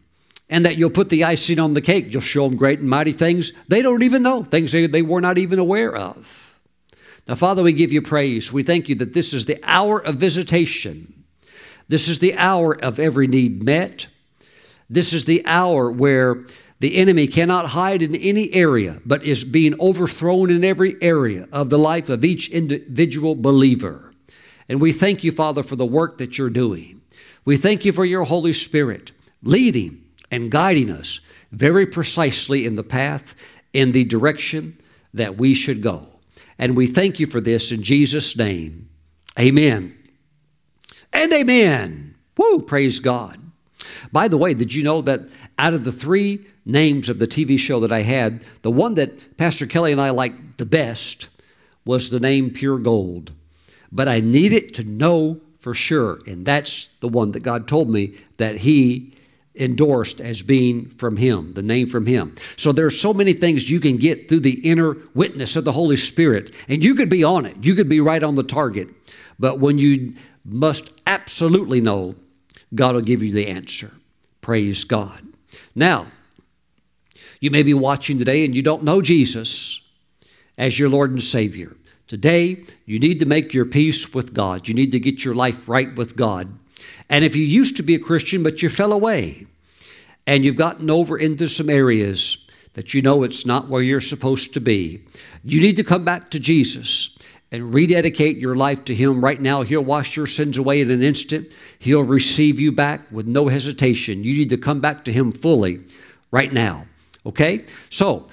and 0.49 0.65
that 0.65 0.77
you'll 0.77 0.89
put 0.89 1.09
the 1.09 1.23
icing 1.23 1.59
on 1.59 1.73
the 1.73 1.81
cake. 1.81 2.11
You'll 2.11 2.21
show 2.21 2.47
them 2.47 2.57
great 2.57 2.79
and 2.79 2.89
mighty 2.89 3.11
things 3.11 3.51
they 3.67 3.81
don't 3.81 4.03
even 4.03 4.23
know, 4.23 4.43
things 4.43 4.71
they, 4.71 4.87
they 4.87 5.01
were 5.01 5.21
not 5.21 5.37
even 5.37 5.59
aware 5.59 5.95
of. 5.95 6.59
Now, 7.27 7.35
Father, 7.35 7.61
we 7.61 7.73
give 7.73 7.91
you 7.91 8.01
praise. 8.01 8.51
We 8.51 8.63
thank 8.63 8.89
you 8.89 8.95
that 8.95 9.13
this 9.13 9.33
is 9.33 9.45
the 9.45 9.59
hour 9.63 9.99
of 9.99 10.15
visitation. 10.15 11.18
This 11.89 12.07
is 12.07 12.19
the 12.19 12.35
hour 12.35 12.73
of 12.73 12.99
every 12.99 13.27
need 13.27 13.61
met. 13.63 14.07
This 14.89 15.11
is 15.11 15.25
the 15.25 15.45
hour 15.45 15.91
where 15.91 16.45
the 16.79 16.95
enemy 16.95 17.27
cannot 17.27 17.67
hide 17.67 18.01
in 18.01 18.15
any 18.15 18.53
area, 18.53 19.01
but 19.05 19.23
is 19.23 19.43
being 19.43 19.79
overthrown 19.81 20.49
in 20.49 20.63
every 20.63 20.95
area 21.01 21.47
of 21.51 21.69
the 21.69 21.77
life 21.77 22.07
of 22.07 22.23
each 22.23 22.47
individual 22.49 23.35
believer. 23.35 24.13
And 24.69 24.79
we 24.79 24.93
thank 24.93 25.23
you, 25.23 25.31
Father, 25.31 25.63
for 25.63 25.75
the 25.75 25.85
work 25.85 26.19
that 26.19 26.37
you're 26.37 26.49
doing. 26.49 27.01
We 27.43 27.57
thank 27.57 27.83
you 27.83 27.91
for 27.91 28.05
your 28.05 28.23
Holy 28.23 28.53
Spirit 28.53 29.11
leading 29.43 30.05
and 30.31 30.51
guiding 30.51 30.91
us 30.91 31.19
very 31.51 31.85
precisely 31.85 32.65
in 32.65 32.75
the 32.75 32.83
path, 32.83 33.33
in 33.73 33.91
the 33.91 34.05
direction 34.05 34.77
that 35.13 35.37
we 35.37 35.53
should 35.53 35.81
go. 35.81 36.07
And 36.57 36.77
we 36.77 36.87
thank 36.87 37.19
you 37.19 37.25
for 37.25 37.41
this 37.41 37.71
in 37.71 37.81
Jesus' 37.81 38.37
name. 38.37 38.89
Amen. 39.37 39.98
And 41.13 41.31
amen. 41.33 42.15
Woo, 42.37 42.61
praise 42.61 42.99
God. 42.99 43.37
By 44.11 44.27
the 44.27 44.37
way, 44.37 44.53
did 44.53 44.73
you 44.73 44.83
know 44.83 45.01
that 45.01 45.21
out 45.57 45.73
of 45.73 45.83
the 45.83 45.91
three 45.91 46.45
names 46.65 47.09
of 47.09 47.19
the 47.19 47.27
TV 47.27 47.57
show 47.57 47.79
that 47.81 47.91
I 47.91 48.01
had, 48.01 48.43
the 48.61 48.71
one 48.71 48.93
that 48.95 49.37
Pastor 49.37 49.65
Kelly 49.65 49.91
and 49.91 50.01
I 50.01 50.11
liked 50.11 50.57
the 50.57 50.65
best 50.65 51.27
was 51.85 52.09
the 52.09 52.19
name 52.19 52.51
Pure 52.51 52.79
Gold. 52.79 53.31
But 53.91 54.07
I 54.07 54.19
needed 54.19 54.73
to 54.75 54.83
know 54.83 55.41
for 55.59 55.73
sure, 55.73 56.19
and 56.25 56.45
that's 56.45 56.85
the 57.01 57.07
one 57.07 57.31
that 57.31 57.41
God 57.41 57.67
told 57.67 57.89
me 57.89 58.15
that 58.37 58.57
He 58.57 59.13
endorsed 59.55 60.21
as 60.21 60.41
being 60.41 60.87
from 60.87 61.17
Him, 61.17 61.53
the 61.53 61.61
name 61.61 61.87
from 61.87 62.05
Him. 62.05 62.35
So 62.55 62.71
there 62.71 62.85
are 62.85 62.91
so 62.91 63.13
many 63.13 63.33
things 63.33 63.69
you 63.69 63.79
can 63.79 63.97
get 63.97 64.29
through 64.29 64.39
the 64.41 64.59
inner 64.61 64.95
witness 65.13 65.55
of 65.55 65.65
the 65.65 65.71
Holy 65.71 65.97
Spirit, 65.97 66.53
and 66.67 66.83
you 66.83 66.95
could 66.95 67.09
be 67.09 67.23
on 67.23 67.45
it. 67.45 67.57
You 67.61 67.75
could 67.75 67.89
be 67.89 67.99
right 67.99 68.23
on 68.23 68.35
the 68.35 68.43
target. 68.43 68.87
But 69.39 69.59
when 69.59 69.77
you 69.77 70.15
must 70.45 70.91
absolutely 71.05 71.81
know, 71.81 72.15
God 72.73 72.95
will 72.95 73.01
give 73.01 73.23
you 73.23 73.31
the 73.31 73.47
answer. 73.47 73.91
Praise 74.41 74.83
God. 74.83 75.25
Now, 75.75 76.07
you 77.39 77.51
may 77.51 77.63
be 77.63 77.73
watching 77.73 78.17
today 78.17 78.45
and 78.45 78.55
you 78.55 78.61
don't 78.61 78.83
know 78.83 79.01
Jesus 79.01 79.81
as 80.57 80.77
your 80.77 80.89
Lord 80.89 81.11
and 81.11 81.21
Savior. 81.21 81.75
Today, 82.07 82.63
you 82.85 82.99
need 82.99 83.19
to 83.19 83.25
make 83.25 83.53
your 83.53 83.65
peace 83.65 84.13
with 84.13 84.33
God. 84.33 84.67
You 84.67 84.73
need 84.73 84.91
to 84.91 84.99
get 84.99 85.23
your 85.23 85.35
life 85.35 85.69
right 85.69 85.95
with 85.95 86.15
God. 86.15 86.51
And 87.09 87.23
if 87.23 87.35
you 87.35 87.43
used 87.43 87.77
to 87.77 87.83
be 87.83 87.95
a 87.95 87.99
Christian 87.99 88.43
but 88.43 88.61
you 88.61 88.69
fell 88.69 88.91
away 88.91 89.47
and 90.27 90.43
you've 90.43 90.55
gotten 90.55 90.89
over 90.89 91.17
into 91.17 91.47
some 91.47 91.69
areas 91.69 92.47
that 92.73 92.93
you 92.93 93.01
know 93.01 93.23
it's 93.23 93.45
not 93.45 93.69
where 93.69 93.81
you're 93.81 94.01
supposed 94.01 94.53
to 94.53 94.59
be, 94.59 95.03
you 95.43 95.59
need 95.61 95.75
to 95.75 95.83
come 95.83 96.03
back 96.03 96.29
to 96.31 96.39
Jesus 96.39 97.17
and 97.51 97.73
rededicate 97.73 98.37
your 98.37 98.55
life 98.55 98.85
to 98.85 98.95
Him 98.95 99.23
right 99.23 99.41
now. 99.41 99.63
He'll 99.63 99.83
wash 99.83 100.15
your 100.15 100.27
sins 100.27 100.57
away 100.57 100.81
in 100.81 100.91
an 100.91 101.01
instant. 101.01 101.55
He'll 101.79 102.03
receive 102.03 102.59
you 102.59 102.71
back 102.71 103.11
with 103.11 103.27
no 103.27 103.47
hesitation. 103.47 104.23
You 104.23 104.33
need 104.33 104.49
to 104.49 104.57
come 104.57 104.79
back 104.79 105.03
to 105.05 105.13
Him 105.13 105.31
fully 105.31 105.81
right 106.31 106.53
now. 106.53 106.85
Okay? 107.25 107.65
So 107.89 108.27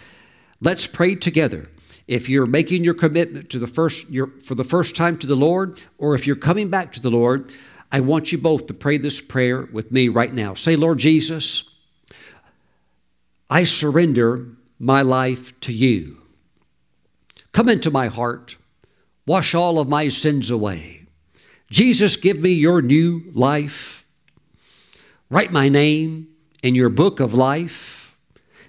let's 0.61 0.87
pray 0.87 1.15
together. 1.15 1.69
If 2.07 2.29
you're 2.29 2.47
making 2.47 2.85
your 2.85 2.95
commitment 2.95 3.51
to 3.51 3.59
the 3.59 3.67
first 3.67 4.09
your, 4.11 4.29
for 4.41 4.55
the 4.55 4.65
first 4.65 4.95
time 4.95 5.19
to 5.19 5.27
the 5.27 5.35
Lord, 5.35 5.81
or 5.99 6.15
if 6.15 6.27
you're 6.27 6.37
coming 6.37 6.69
back 6.69 6.93
to 6.93 7.01
the 7.01 7.11
Lord, 7.11 7.51
I 7.91 8.01
want 8.01 8.31
you 8.33 8.39
both 8.39 8.67
to 8.67 8.75
pray 8.75 8.99
this 8.99 9.21
prayer 9.21 9.63
with 9.73 9.91
me 9.91 10.09
right 10.09 10.33
now. 10.33 10.55
Say, 10.55 10.77
Lord 10.77 10.99
Jesus, 10.99 11.75
I 13.49 13.65
surrender 13.65 14.47
my 14.79 15.03
life 15.03 15.59
to 15.61 15.73
you. 15.73 16.19
Come 17.53 17.69
into 17.69 17.91
my 17.91 18.09
heart. 18.09 18.57
Wash 19.27 19.55
all 19.55 19.78
of 19.78 19.89
my 19.89 20.09
sins 20.09 20.51
away. 20.51 21.07
Jesus, 21.70 22.16
give 22.16 22.39
me 22.39 22.51
your 22.51 22.81
new 22.81 23.31
life. 23.35 24.07
Write 25.28 25.51
my 25.51 25.69
name 25.69 26.28
in 26.62 26.74
your 26.74 26.89
book 26.89 27.19
of 27.19 27.35
life 27.35 28.16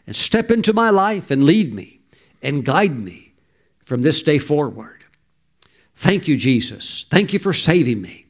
and 0.08 0.16
step 0.16 0.50
into 0.50 0.74
my 0.74 0.90
life 0.90 1.30
and 1.30 1.44
lead 1.44 1.74
me 1.74 2.00
and 2.42 2.66
guide 2.66 2.98
me 2.98 3.34
from 3.84 4.02
this 4.02 4.22
day 4.22 4.40
forward. 4.40 5.04
Thank 5.96 6.28
you, 6.28 6.38
Jesus. 6.38 7.06
Thank 7.10 7.34
you 7.34 7.40
for 7.40 7.54
saving 7.54 8.02
me. 8.02 8.26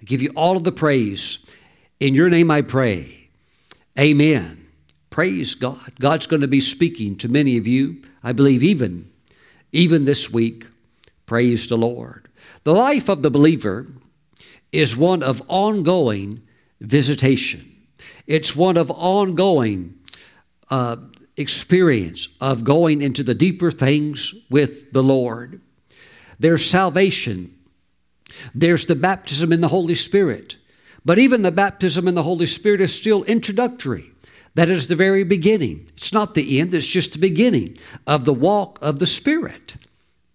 I 0.00 0.04
give 0.04 0.22
you 0.22 0.32
all 0.36 0.56
of 0.56 0.64
the 0.64 0.72
praise. 0.72 1.44
In 2.00 2.14
your 2.14 2.28
name 2.28 2.50
I 2.50 2.62
pray. 2.62 3.28
Amen. 3.98 4.66
Praise 5.10 5.54
God. 5.54 5.98
God's 5.98 6.26
going 6.26 6.42
to 6.42 6.48
be 6.48 6.60
speaking 6.60 7.16
to 7.16 7.28
many 7.28 7.56
of 7.56 7.66
you, 7.66 8.02
I 8.22 8.32
believe, 8.32 8.62
even, 8.62 9.10
even 9.72 10.04
this 10.04 10.30
week. 10.30 10.66
Praise 11.26 11.66
the 11.66 11.76
Lord. 11.76 12.28
The 12.62 12.72
life 12.72 13.08
of 13.08 13.22
the 13.22 13.30
believer 13.30 13.88
is 14.72 14.96
one 14.96 15.22
of 15.22 15.42
ongoing 15.48 16.42
visitation, 16.80 17.72
it's 18.26 18.54
one 18.54 18.76
of 18.76 18.90
ongoing 18.90 19.98
uh, 20.70 20.96
experience 21.36 22.28
of 22.40 22.64
going 22.64 23.02
into 23.02 23.22
the 23.22 23.34
deeper 23.34 23.70
things 23.70 24.34
with 24.50 24.92
the 24.92 25.02
Lord. 25.02 25.60
There's 26.38 26.64
salvation, 26.64 27.54
there's 28.54 28.86
the 28.86 28.94
baptism 28.94 29.52
in 29.52 29.60
the 29.60 29.68
Holy 29.68 29.94
Spirit. 29.94 30.56
But 31.04 31.20
even 31.20 31.42
the 31.42 31.52
baptism 31.52 32.08
in 32.08 32.16
the 32.16 32.24
Holy 32.24 32.46
Spirit 32.46 32.80
is 32.80 32.92
still 32.92 33.22
introductory. 33.24 34.10
That 34.56 34.68
is 34.68 34.88
the 34.88 34.96
very 34.96 35.22
beginning. 35.22 35.88
It's 35.92 36.12
not 36.12 36.34
the 36.34 36.58
end, 36.58 36.74
it's 36.74 36.88
just 36.88 37.12
the 37.12 37.18
beginning 37.18 37.78
of 38.08 38.24
the 38.24 38.34
walk 38.34 38.78
of 38.82 38.98
the 38.98 39.06
Spirit. 39.06 39.76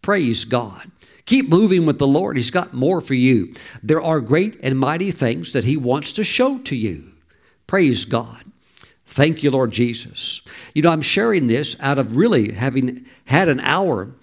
Praise 0.01 0.45
God. 0.45 0.91
Keep 1.25 1.49
moving 1.49 1.85
with 1.85 1.99
the 1.99 2.07
Lord. 2.07 2.35
He's 2.35 2.51
got 2.51 2.73
more 2.73 3.01
for 3.01 3.13
you. 3.13 3.53
There 3.83 4.01
are 4.01 4.19
great 4.19 4.59
and 4.63 4.77
mighty 4.77 5.11
things 5.11 5.53
that 5.53 5.63
He 5.63 5.77
wants 5.77 6.11
to 6.13 6.23
show 6.23 6.57
to 6.59 6.75
you. 6.75 7.11
Praise 7.67 8.05
God. 8.05 8.43
Thank 9.05 9.43
you, 9.43 9.51
Lord 9.51 9.71
Jesus. 9.71 10.41
You 10.73 10.81
know, 10.81 10.89
I'm 10.89 11.01
sharing 11.01 11.47
this 11.47 11.75
out 11.79 11.99
of 11.99 12.15
really 12.15 12.53
having 12.53 13.05
had 13.25 13.49
an 13.49 13.59
hour 13.59 14.13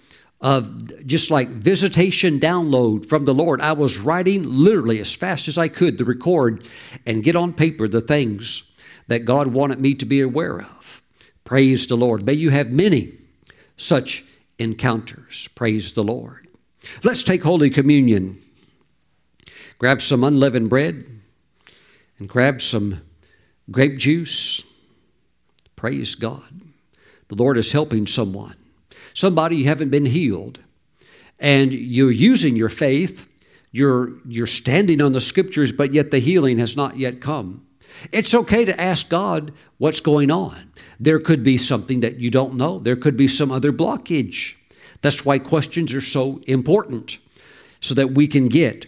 of 0.41 1.05
just 1.05 1.29
like 1.29 1.49
visitation 1.49 2.39
download 2.39 3.05
from 3.05 3.25
the 3.25 3.33
Lord. 3.33 3.61
I 3.61 3.73
was 3.73 3.99
writing 3.99 4.43
literally 4.43 4.99
as 4.99 5.13
fast 5.13 5.47
as 5.47 5.57
I 5.57 5.67
could 5.67 5.97
to 5.97 6.05
record 6.05 6.65
and 7.05 7.23
get 7.23 7.35
on 7.35 7.53
paper 7.53 7.87
the 7.87 8.01
things 8.01 8.71
that 9.07 9.25
God 9.25 9.47
wanted 9.47 9.79
me 9.79 9.95
to 9.95 10.05
be 10.05 10.21
aware 10.21 10.61
of. 10.61 11.01
Praise 11.43 11.87
the 11.87 11.97
Lord. 11.97 12.25
May 12.25 12.33
you 12.33 12.51
have 12.51 12.69
many 12.69 13.17
such 13.75 14.23
encounters. 14.59 15.47
Praise 15.55 15.93
the 15.93 16.03
Lord. 16.03 16.47
Let's 17.03 17.23
take 17.23 17.43
Holy 17.43 17.69
Communion. 17.69 18.41
Grab 19.79 20.01
some 20.01 20.23
unleavened 20.23 20.69
bread 20.69 21.05
and 22.19 22.29
grab 22.29 22.61
some 22.61 23.01
grape 23.71 23.97
juice. 23.97 24.63
Praise 25.75 26.15
God. 26.15 26.61
The 27.29 27.35
Lord 27.35 27.57
is 27.57 27.71
helping 27.71 28.05
someone. 28.05 28.55
Somebody 29.13 29.57
you 29.57 29.65
haven't 29.65 29.89
been 29.89 30.05
healed. 30.05 30.59
And 31.39 31.73
you're 31.73 32.11
using 32.11 32.57
your 32.57 32.69
faith, 32.69 33.27
you're, 33.71 34.11
you're 34.27 34.45
standing 34.45 35.01
on 35.01 35.13
the 35.13 35.21
scriptures, 35.21 35.71
but 35.71 35.93
yet 35.93 36.11
the 36.11 36.19
healing 36.19 36.57
has 36.57 36.75
not 36.75 36.97
yet 36.97 37.21
come. 37.21 37.65
It's 38.11 38.33
okay 38.33 38.65
to 38.65 38.79
ask 38.79 39.07
God 39.07 39.53
what's 39.77 40.01
going 40.01 40.31
on. 40.31 40.71
There 40.99 41.19
could 41.19 41.43
be 41.43 41.57
something 41.57 42.01
that 42.01 42.15
you 42.17 42.29
don't 42.29 42.55
know, 42.55 42.79
there 42.79 42.95
could 42.95 43.15
be 43.15 43.27
some 43.27 43.51
other 43.51 43.71
blockage. 43.71 44.55
That's 45.01 45.23
why 45.23 45.39
questions 45.39 45.93
are 45.93 46.01
so 46.01 46.41
important, 46.45 47.19
so 47.79 47.93
that 47.93 48.11
we 48.11 48.27
can 48.27 48.49
get 48.49 48.85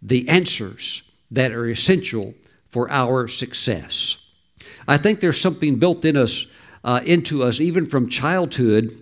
the 0.00 0.28
answers 0.28 1.02
that 1.30 1.52
are 1.52 1.68
essential 1.68 2.34
for 2.68 2.90
our 2.90 3.28
success. 3.28 4.30
I 4.88 4.96
think 4.96 5.20
there's 5.20 5.40
something 5.40 5.78
built 5.78 6.04
in 6.04 6.16
us, 6.16 6.46
uh, 6.82 7.00
into 7.04 7.44
us, 7.44 7.60
even 7.60 7.86
from 7.86 8.08
childhood, 8.08 8.98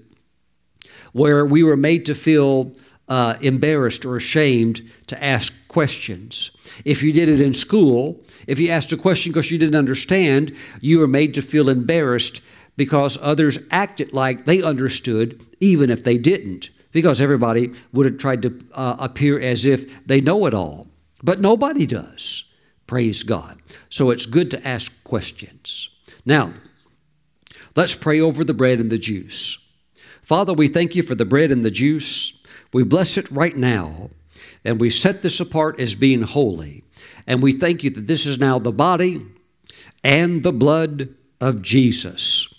where 1.13 1.47
we 1.47 1.63
were 1.63 1.77
made 1.77 2.05
to 2.07 2.15
feel 2.15 2.73
uh, 3.09 3.35
embarrassed 3.41 4.05
or 4.05 4.17
ashamed 4.17 4.89
to 5.09 5.23
ask 5.23 5.53
questions. 5.69 6.51
If 6.85 7.03
you 7.03 7.13
did 7.13 7.29
it 7.29 7.41
in 7.41 7.55
school, 7.55 8.21
if 8.51 8.59
you 8.59 8.69
asked 8.69 8.93
a 8.93 8.97
question 8.97 9.31
because 9.31 9.53
you 9.53 9.59
didn't 9.59 9.77
understand, 9.77 10.53
you 10.81 10.99
were 10.99 11.07
made 11.07 11.35
to 11.35 11.41
feel 11.41 11.69
embarrassed 11.69 12.41
because 12.77 13.17
others 13.23 13.61
acted 13.71 14.13
like 14.13 14.45
they 14.45 14.61
understood, 14.61 15.41
even 15.61 15.89
if 15.89 16.03
they 16.03 16.19
didn't, 16.19 16.71
because 16.91 17.21
everybody 17.21 17.71
would 17.93 18.07
have 18.07 18.19
tried 18.19 18.43
to 18.43 18.59
uh, 18.75 18.97
appear 18.99 19.39
as 19.39 19.65
if 19.65 20.05
they 20.05 20.21
know 20.21 20.47
it 20.47 20.53
all. 20.53 20.89
But 21.23 21.41
nobody 21.41 21.87
does. 21.87 22.53
Praise 22.89 23.23
God. 23.23 23.63
So 23.89 24.11
it's 24.11 24.27
good 24.27 24.51
to 24.51 24.67
ask 24.67 24.93
questions. 25.05 25.89
Now, 26.27 26.53
let's 27.77 27.95
pray 27.95 28.21
over 28.21 28.43
the 28.43 28.53
bread 28.53 28.81
and 28.81 28.91
the 28.91 28.99
juice. 28.99 29.65
Father, 30.23 30.53
we 30.53 30.67
thank 30.67 30.97
you 30.97 31.05
for 31.05 31.15
the 31.15 31.25
bread 31.25 31.53
and 31.53 31.65
the 31.65 31.71
juice. 31.71 32.33
We 32.73 32.83
bless 32.83 33.17
it 33.17 33.31
right 33.31 33.57
now, 33.57 34.11
and 34.65 34.81
we 34.81 34.91
set 34.91 35.23
this 35.23 35.39
apart 35.39 35.79
as 35.79 35.95
being 35.95 36.23
holy. 36.23 36.83
And 37.31 37.45
we 37.45 37.53
thank 37.53 37.85
you 37.85 37.91
that 37.91 38.09
this 38.09 38.27
is 38.27 38.41
now 38.41 38.59
the 38.59 38.73
body 38.73 39.25
and 40.03 40.43
the 40.43 40.51
blood 40.51 41.15
of 41.41 41.63
Jesus. 41.63 42.53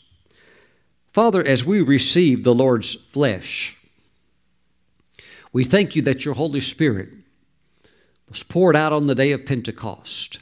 Father, 1.12 1.46
as 1.46 1.66
we 1.66 1.82
receive 1.82 2.46
the 2.46 2.56
Lord's 2.56 2.96
flesh, 2.96 3.78
We 5.52 5.66
thank 5.66 5.98
you 5.98 6.02
that 6.04 6.24
your 6.24 6.36
Holy 6.36 6.62
Spirit 6.62 7.10
was 8.30 8.42
poured 8.42 8.74
out 8.74 8.94
on 8.94 9.08
the 9.08 9.16
day 9.16 9.34
of 9.34 9.46
Pentecost, 9.46 10.40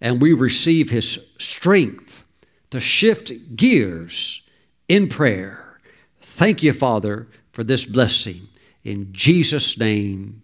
and 0.00 0.20
we 0.20 0.32
receive 0.32 0.90
his 0.90 1.32
strength 1.38 2.24
to 2.70 2.80
shift 2.80 3.54
gears 3.54 4.42
in 4.88 5.08
prayer. 5.08 5.78
Thank 6.20 6.64
you, 6.64 6.72
Father, 6.72 7.28
for 7.52 7.62
this 7.62 7.86
blessing. 7.86 8.48
In 8.82 9.12
Jesus' 9.12 9.78
name, 9.78 10.42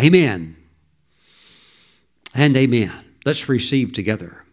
amen 0.00 0.57
and 2.38 2.56
amen. 2.56 2.92
Let's 3.24 3.48
receive 3.48 3.92
together. 3.92 4.44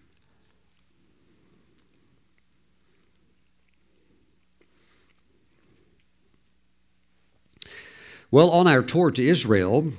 Well, 8.31 8.49
on 8.49 8.67
our 8.67 8.81
tour 8.81 9.11
to 9.11 9.23
Israel, 9.23 9.93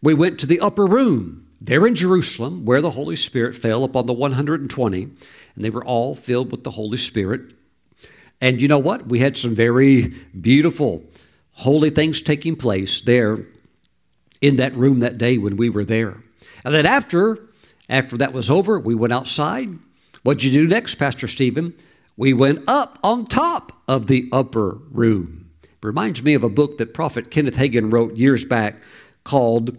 we 0.00 0.14
went 0.14 0.40
to 0.40 0.46
the 0.46 0.60
upper 0.60 0.86
room 0.86 1.46
there 1.60 1.86
in 1.86 1.94
Jerusalem 1.94 2.64
where 2.64 2.80
the 2.80 2.92
Holy 2.92 3.16
Spirit 3.16 3.54
fell 3.54 3.84
upon 3.84 4.06
the 4.06 4.14
120, 4.14 5.02
and 5.02 5.14
they 5.56 5.68
were 5.68 5.84
all 5.84 6.16
filled 6.16 6.50
with 6.50 6.64
the 6.64 6.70
Holy 6.70 6.96
Spirit. 6.96 7.42
And 8.40 8.62
you 8.62 8.66
know 8.66 8.78
what? 8.78 9.08
We 9.08 9.18
had 9.18 9.36
some 9.36 9.54
very 9.54 10.14
beautiful, 10.40 11.04
holy 11.52 11.90
things 11.90 12.22
taking 12.22 12.56
place 12.56 13.02
there 13.02 13.44
in 14.40 14.56
that 14.56 14.72
room 14.72 15.00
that 15.00 15.18
day 15.18 15.36
when 15.36 15.58
we 15.58 15.68
were 15.68 15.84
there. 15.84 16.24
And 16.64 16.74
then 16.74 16.86
after, 16.86 17.38
after 17.88 18.16
that 18.16 18.32
was 18.32 18.50
over, 18.50 18.78
we 18.78 18.94
went 18.94 19.12
outside. 19.12 19.78
What'd 20.22 20.42
you 20.42 20.50
do 20.50 20.66
next, 20.66 20.94
Pastor 20.94 21.28
Steven? 21.28 21.74
We 22.16 22.32
went 22.32 22.64
up 22.68 22.98
on 23.02 23.26
top 23.26 23.82
of 23.86 24.06
the 24.06 24.28
upper 24.32 24.78
room. 24.90 25.50
It 25.62 25.70
Reminds 25.82 26.22
me 26.22 26.34
of 26.34 26.42
a 26.42 26.48
book 26.48 26.78
that 26.78 26.94
Prophet 26.94 27.30
Kenneth 27.30 27.56
Hagin 27.56 27.92
wrote 27.92 28.16
years 28.16 28.44
back 28.44 28.82
called 29.24 29.76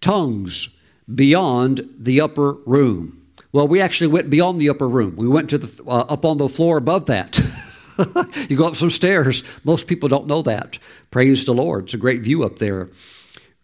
Tongues 0.00 0.78
Beyond 1.12 1.88
the 1.98 2.20
Upper 2.20 2.52
Room. 2.64 3.22
Well, 3.52 3.68
we 3.68 3.80
actually 3.80 4.08
went 4.08 4.30
beyond 4.30 4.60
the 4.60 4.70
upper 4.70 4.88
room. 4.88 5.16
We 5.16 5.28
went 5.28 5.50
to 5.50 5.58
the 5.58 5.84
uh, 5.84 6.00
up 6.08 6.24
on 6.24 6.38
the 6.38 6.48
floor 6.48 6.78
above 6.78 7.06
that. 7.06 7.38
you 8.48 8.56
go 8.56 8.66
up 8.66 8.76
some 8.76 8.88
stairs. 8.88 9.42
Most 9.64 9.86
people 9.86 10.08
don't 10.08 10.26
know 10.26 10.42
that. 10.42 10.78
Praise 11.10 11.44
the 11.44 11.52
Lord. 11.52 11.84
It's 11.84 11.94
a 11.94 11.98
great 11.98 12.22
view 12.22 12.44
up 12.44 12.58
there. 12.58 12.88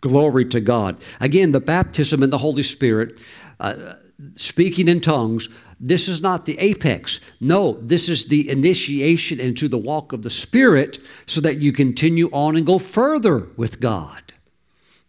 Glory 0.01 0.45
to 0.47 0.61
God. 0.61 0.97
Again, 1.21 1.53
the 1.53 1.61
baptism 1.61 2.23
in 2.23 2.31
the 2.31 2.39
Holy 2.39 2.63
Spirit, 2.63 3.19
uh, 3.59 3.95
speaking 4.37 4.89
in 4.89 5.01
tongues, 5.01 5.49
this 5.81 6.09
is 6.09 6.21
not 6.21 6.45
the 6.45 6.59
apex. 6.59 7.21
No, 7.41 7.73
this 7.81 8.09
is 8.09 8.27
the 8.27 8.49
initiation 8.49 9.39
into 9.39 9.69
the 9.69 9.79
walk 9.79 10.13
of 10.13 10.23
the 10.23 10.31
Spirit 10.31 10.99
so 11.27 11.41
that 11.41 11.59
you 11.59 11.73
continue 11.73 12.29
on 12.33 12.57
and 12.57 12.67
go 12.67 12.79
further 12.79 13.49
with 13.57 13.81
God. 13.81 14.29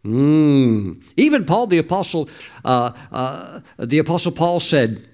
Mm. 0.06 1.04
Even 1.18 1.46
Paul 1.46 1.68
the 1.68 1.78
apostle, 1.78 2.30
uh, 2.64 2.92
uh, 3.12 3.62
the 3.78 4.00
apostle 4.00 4.32
Paul 4.32 4.60
said 4.60 5.08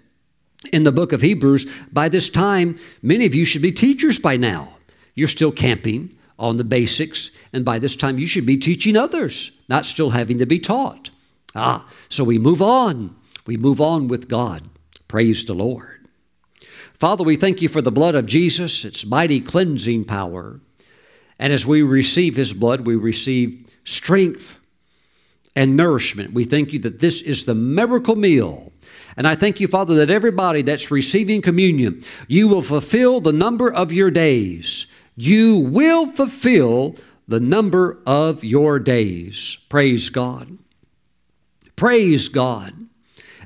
in 0.71 0.83
the 0.83 0.91
book 0.91 1.11
of 1.11 1.21
Hebrews, 1.21 1.65
by 1.91 2.09
this 2.09 2.29
time 2.29 2.77
many 3.01 3.25
of 3.25 3.33
you 3.33 3.45
should 3.45 3.61
be 3.61 3.71
teachers 3.71 4.19
by 4.19 4.37
now. 4.37 4.77
You're 5.15 5.27
still 5.27 5.51
camping 5.51 6.15
on 6.37 6.57
the 6.57 6.63
basics, 6.63 7.31
and 7.53 7.63
by 7.63 7.79
this 7.79 7.95
time 7.95 8.19
you 8.19 8.27
should 8.27 8.45
be 8.45 8.57
teaching 8.57 8.97
others, 8.97 9.61
not 9.69 9.85
still 9.85 10.09
having 10.11 10.37
to 10.37 10.45
be 10.45 10.59
taught. 10.59 11.09
Ah, 11.55 11.87
so 12.09 12.23
we 12.23 12.37
move 12.37 12.61
on. 12.61 13.15
We 13.45 13.57
move 13.57 13.79
on 13.79 14.07
with 14.07 14.27
God. 14.27 14.63
Praise 15.07 15.45
the 15.45 15.53
Lord. 15.53 16.07
Father, 16.93 17.23
we 17.23 17.35
thank 17.35 17.61
you 17.61 17.69
for 17.69 17.81
the 17.81 17.91
blood 17.91 18.15
of 18.15 18.25
Jesus, 18.25 18.83
its 18.83 19.05
mighty 19.05 19.39
cleansing 19.39 20.05
power. 20.05 20.59
And 21.37 21.51
as 21.51 21.65
we 21.65 21.81
receive 21.81 22.35
his 22.35 22.53
blood, 22.53 22.85
we 22.87 22.95
receive 22.95 23.69
strength 23.83 24.59
and 25.55 25.75
nourishment. 25.75 26.33
We 26.33 26.45
thank 26.45 26.73
you 26.73 26.79
that 26.79 26.99
this 26.99 27.21
is 27.21 27.45
the 27.45 27.55
miracle 27.55 28.15
meal. 28.15 28.71
And 29.17 29.27
I 29.27 29.35
thank 29.35 29.59
you, 29.59 29.67
Father, 29.67 29.95
that 29.95 30.09
everybody 30.09 30.61
that's 30.61 30.91
receiving 30.91 31.41
communion, 31.41 32.01
you 32.27 32.47
will 32.47 32.61
fulfill 32.61 33.21
the 33.21 33.31
number 33.31 33.71
of 33.71 33.93
your 33.93 34.11
days. 34.11 34.87
You 35.15 35.57
will 35.59 36.07
fulfill 36.07 36.95
the 37.27 37.39
number 37.39 37.99
of 38.05 38.43
your 38.43 38.79
days. 38.79 39.57
Praise 39.69 40.09
God. 40.09 40.57
Praise 41.75 42.29
God. 42.29 42.73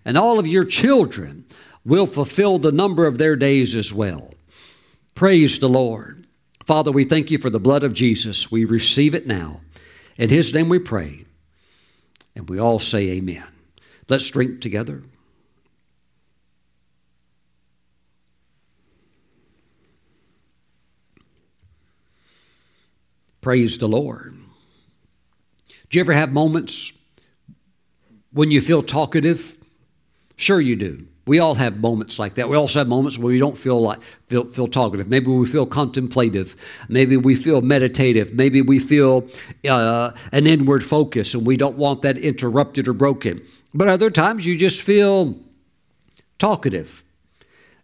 And 0.05 0.17
all 0.17 0.39
of 0.39 0.47
your 0.47 0.65
children 0.65 1.45
will 1.85 2.07
fulfill 2.07 2.57
the 2.59 2.71
number 2.71 3.05
of 3.05 3.17
their 3.17 3.35
days 3.35 3.75
as 3.75 3.93
well. 3.93 4.33
Praise 5.15 5.59
the 5.59 5.69
Lord. 5.69 6.27
Father, 6.65 6.91
we 6.91 7.03
thank 7.03 7.31
you 7.31 7.37
for 7.37 7.49
the 7.49 7.59
blood 7.59 7.83
of 7.83 7.93
Jesus. 7.93 8.51
We 8.51 8.65
receive 8.65 9.15
it 9.15 9.27
now. 9.27 9.61
In 10.17 10.29
His 10.29 10.53
name 10.53 10.69
we 10.69 10.79
pray. 10.79 11.25
And 12.35 12.49
we 12.49 12.59
all 12.59 12.79
say 12.79 13.09
amen. 13.09 13.43
Let's 14.07 14.29
drink 14.29 14.61
together. 14.61 15.03
Praise 23.41 23.77
the 23.77 23.87
Lord. 23.87 24.35
Do 25.89 25.97
you 25.97 26.01
ever 26.01 26.13
have 26.13 26.31
moments 26.31 26.91
when 28.31 28.51
you 28.51 28.61
feel 28.61 28.83
talkative? 28.83 29.57
Sure, 30.35 30.61
you 30.61 30.75
do. 30.75 31.07
We 31.25 31.39
all 31.39 31.55
have 31.55 31.79
moments 31.79 32.17
like 32.17 32.35
that. 32.35 32.49
We 32.49 32.57
also 32.57 32.79
have 32.79 32.87
moments 32.87 33.19
where 33.19 33.31
we 33.31 33.37
don't 33.37 33.57
feel 33.57 33.79
like 33.79 34.01
feel, 34.27 34.45
feel 34.45 34.65
talkative. 34.65 35.07
Maybe 35.07 35.27
we 35.27 35.45
feel 35.45 35.65
contemplative. 35.65 36.55
Maybe 36.87 37.17
we 37.17 37.35
feel 37.35 37.61
meditative. 37.61 38.33
Maybe 38.33 38.61
we 38.63 38.79
feel 38.79 39.27
uh, 39.67 40.11
an 40.31 40.47
inward 40.47 40.83
focus, 40.83 41.35
and 41.35 41.45
we 41.45 41.55
don't 41.55 41.77
want 41.77 42.01
that 42.01 42.17
interrupted 42.17 42.87
or 42.87 42.93
broken. 42.93 43.43
But 43.75 43.87
other 43.87 44.09
times 44.09 44.47
you 44.47 44.57
just 44.57 44.81
feel 44.81 45.37
talkative. 46.39 47.03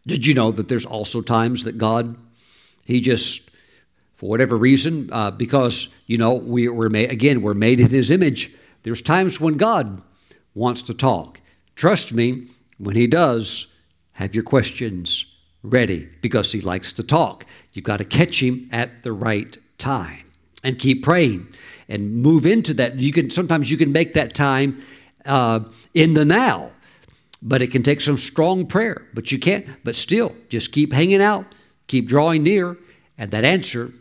Did 0.08 0.26
you 0.26 0.34
know 0.34 0.52
that 0.52 0.68
there's 0.68 0.86
also 0.86 1.22
times 1.22 1.66
that 1.66 1.78
God, 1.78 2.16
He 2.86 3.00
just, 3.00 3.52
for 4.26 4.30
whatever 4.30 4.58
reason, 4.58 5.08
uh, 5.12 5.30
because 5.30 5.90
you 6.08 6.18
know 6.18 6.34
we, 6.34 6.68
we're 6.68 6.90
made 6.90 7.12
again, 7.12 7.44
we're 7.44 7.54
made 7.54 7.80
in 7.80 7.90
His 7.90 8.10
image. 8.10 8.52
There's 8.82 9.02
times 9.02 9.40
when 9.40 9.56
God 9.56 10.02
wants 10.56 10.82
to 10.84 10.96
talk. 10.96 11.42
Trust 11.76 12.12
me, 12.12 12.48
when 12.80 12.96
he 12.96 13.06
does, 13.06 13.68
have 14.14 14.34
your 14.34 14.44
questions 14.44 15.26
ready 15.62 16.10
because 16.22 16.52
he 16.52 16.62
likes 16.62 16.92
to 16.94 17.04
talk. 17.04 17.46
You've 17.74 17.86
got 17.86 17.98
to 17.98 18.06
catch 18.06 18.42
him 18.42 18.68
at 18.72 19.04
the 19.04 19.12
right 19.12 19.58
time 19.78 20.24
and 20.64 20.80
keep 20.80 21.04
praying 21.04 21.48
and 21.88 22.16
move 22.16 22.48
into 22.48 22.74
that. 22.76 23.00
You 23.00 23.12
can 23.12 23.30
sometimes 23.30 23.70
you 23.70 23.78
can 23.78 23.92
make 23.92 24.14
that 24.14 24.34
time 24.34 24.82
uh, 25.26 25.60
in 25.94 26.16
the 26.16 26.26
now, 26.26 26.72
but 27.44 27.62
it 27.62 27.68
can 27.68 27.84
take 27.84 28.02
some 28.02 28.18
strong 28.18 28.66
prayer. 28.66 29.06
But 29.14 29.32
you 29.32 29.38
can't. 29.38 29.68
But 29.84 29.94
still, 29.94 30.36
just 30.50 30.72
keep 30.72 30.94
hanging 30.94 31.22
out, 31.22 31.46
keep 31.86 32.08
drawing 32.08 32.42
near, 32.42 32.78
and 33.20 33.30
that 33.32 33.44
answer 33.44 33.94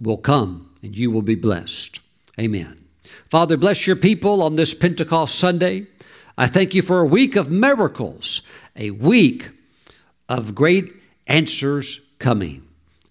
will 0.00 0.16
come, 0.16 0.70
and 0.82 0.96
you 0.96 1.10
will 1.10 1.22
be 1.22 1.34
blessed. 1.34 2.00
Amen. 2.38 2.84
Father, 3.30 3.56
bless 3.56 3.86
your 3.86 3.96
people 3.96 4.42
on 4.42 4.56
this 4.56 4.74
Pentecost 4.74 5.34
Sunday. 5.34 5.86
I 6.36 6.46
thank 6.46 6.74
you 6.74 6.82
for 6.82 7.00
a 7.00 7.06
week 7.06 7.36
of 7.36 7.50
miracles, 7.50 8.42
a 8.76 8.90
week 8.92 9.50
of 10.28 10.54
great 10.54 10.94
answers 11.26 12.00
coming. 12.18 12.62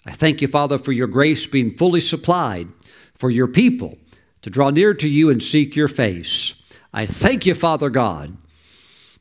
I 0.05 0.11
thank 0.11 0.41
you, 0.41 0.47
Father, 0.47 0.77
for 0.77 0.91
your 0.91 1.07
grace 1.07 1.45
being 1.45 1.76
fully 1.76 1.99
supplied 1.99 2.69
for 3.15 3.30
your 3.30 3.47
people 3.47 3.97
to 4.41 4.49
draw 4.49 4.69
near 4.69 4.93
to 4.93 5.09
you 5.09 5.30
and 5.30 5.43
seek 5.43 5.76
your 5.76 5.89
face. 5.89 6.61
I 6.93 7.05
thank 7.05 7.45
you, 7.45 7.53
Father 7.53 7.89
God, 7.89 8.38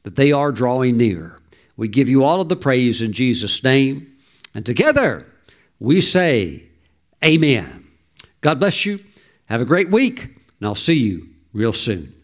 that 0.05 0.17
they 0.17 0.31
are 0.31 0.53
drawing 0.53 0.97
near. 0.97 1.41
We 1.77 1.89
give 1.89 2.09
you 2.09 2.23
all 2.23 2.41
of 2.41 2.49
the 2.49 2.57
praise 2.57 3.03
in 3.03 3.13
Jesus' 3.13 3.65
name. 3.65 4.17
And 4.55 4.65
together 4.65 5.27
we 5.81 6.01
say, 6.01 6.63
Amen. 7.25 7.87
God 8.41 8.61
bless 8.61 8.85
you. 8.85 9.01
Have 9.47 9.61
a 9.61 9.65
great 9.65 9.91
week, 9.91 10.25
and 10.25 10.69
I'll 10.69 10.75
see 10.75 10.95
you 10.99 11.29
real 11.53 11.73
soon. 11.73 12.16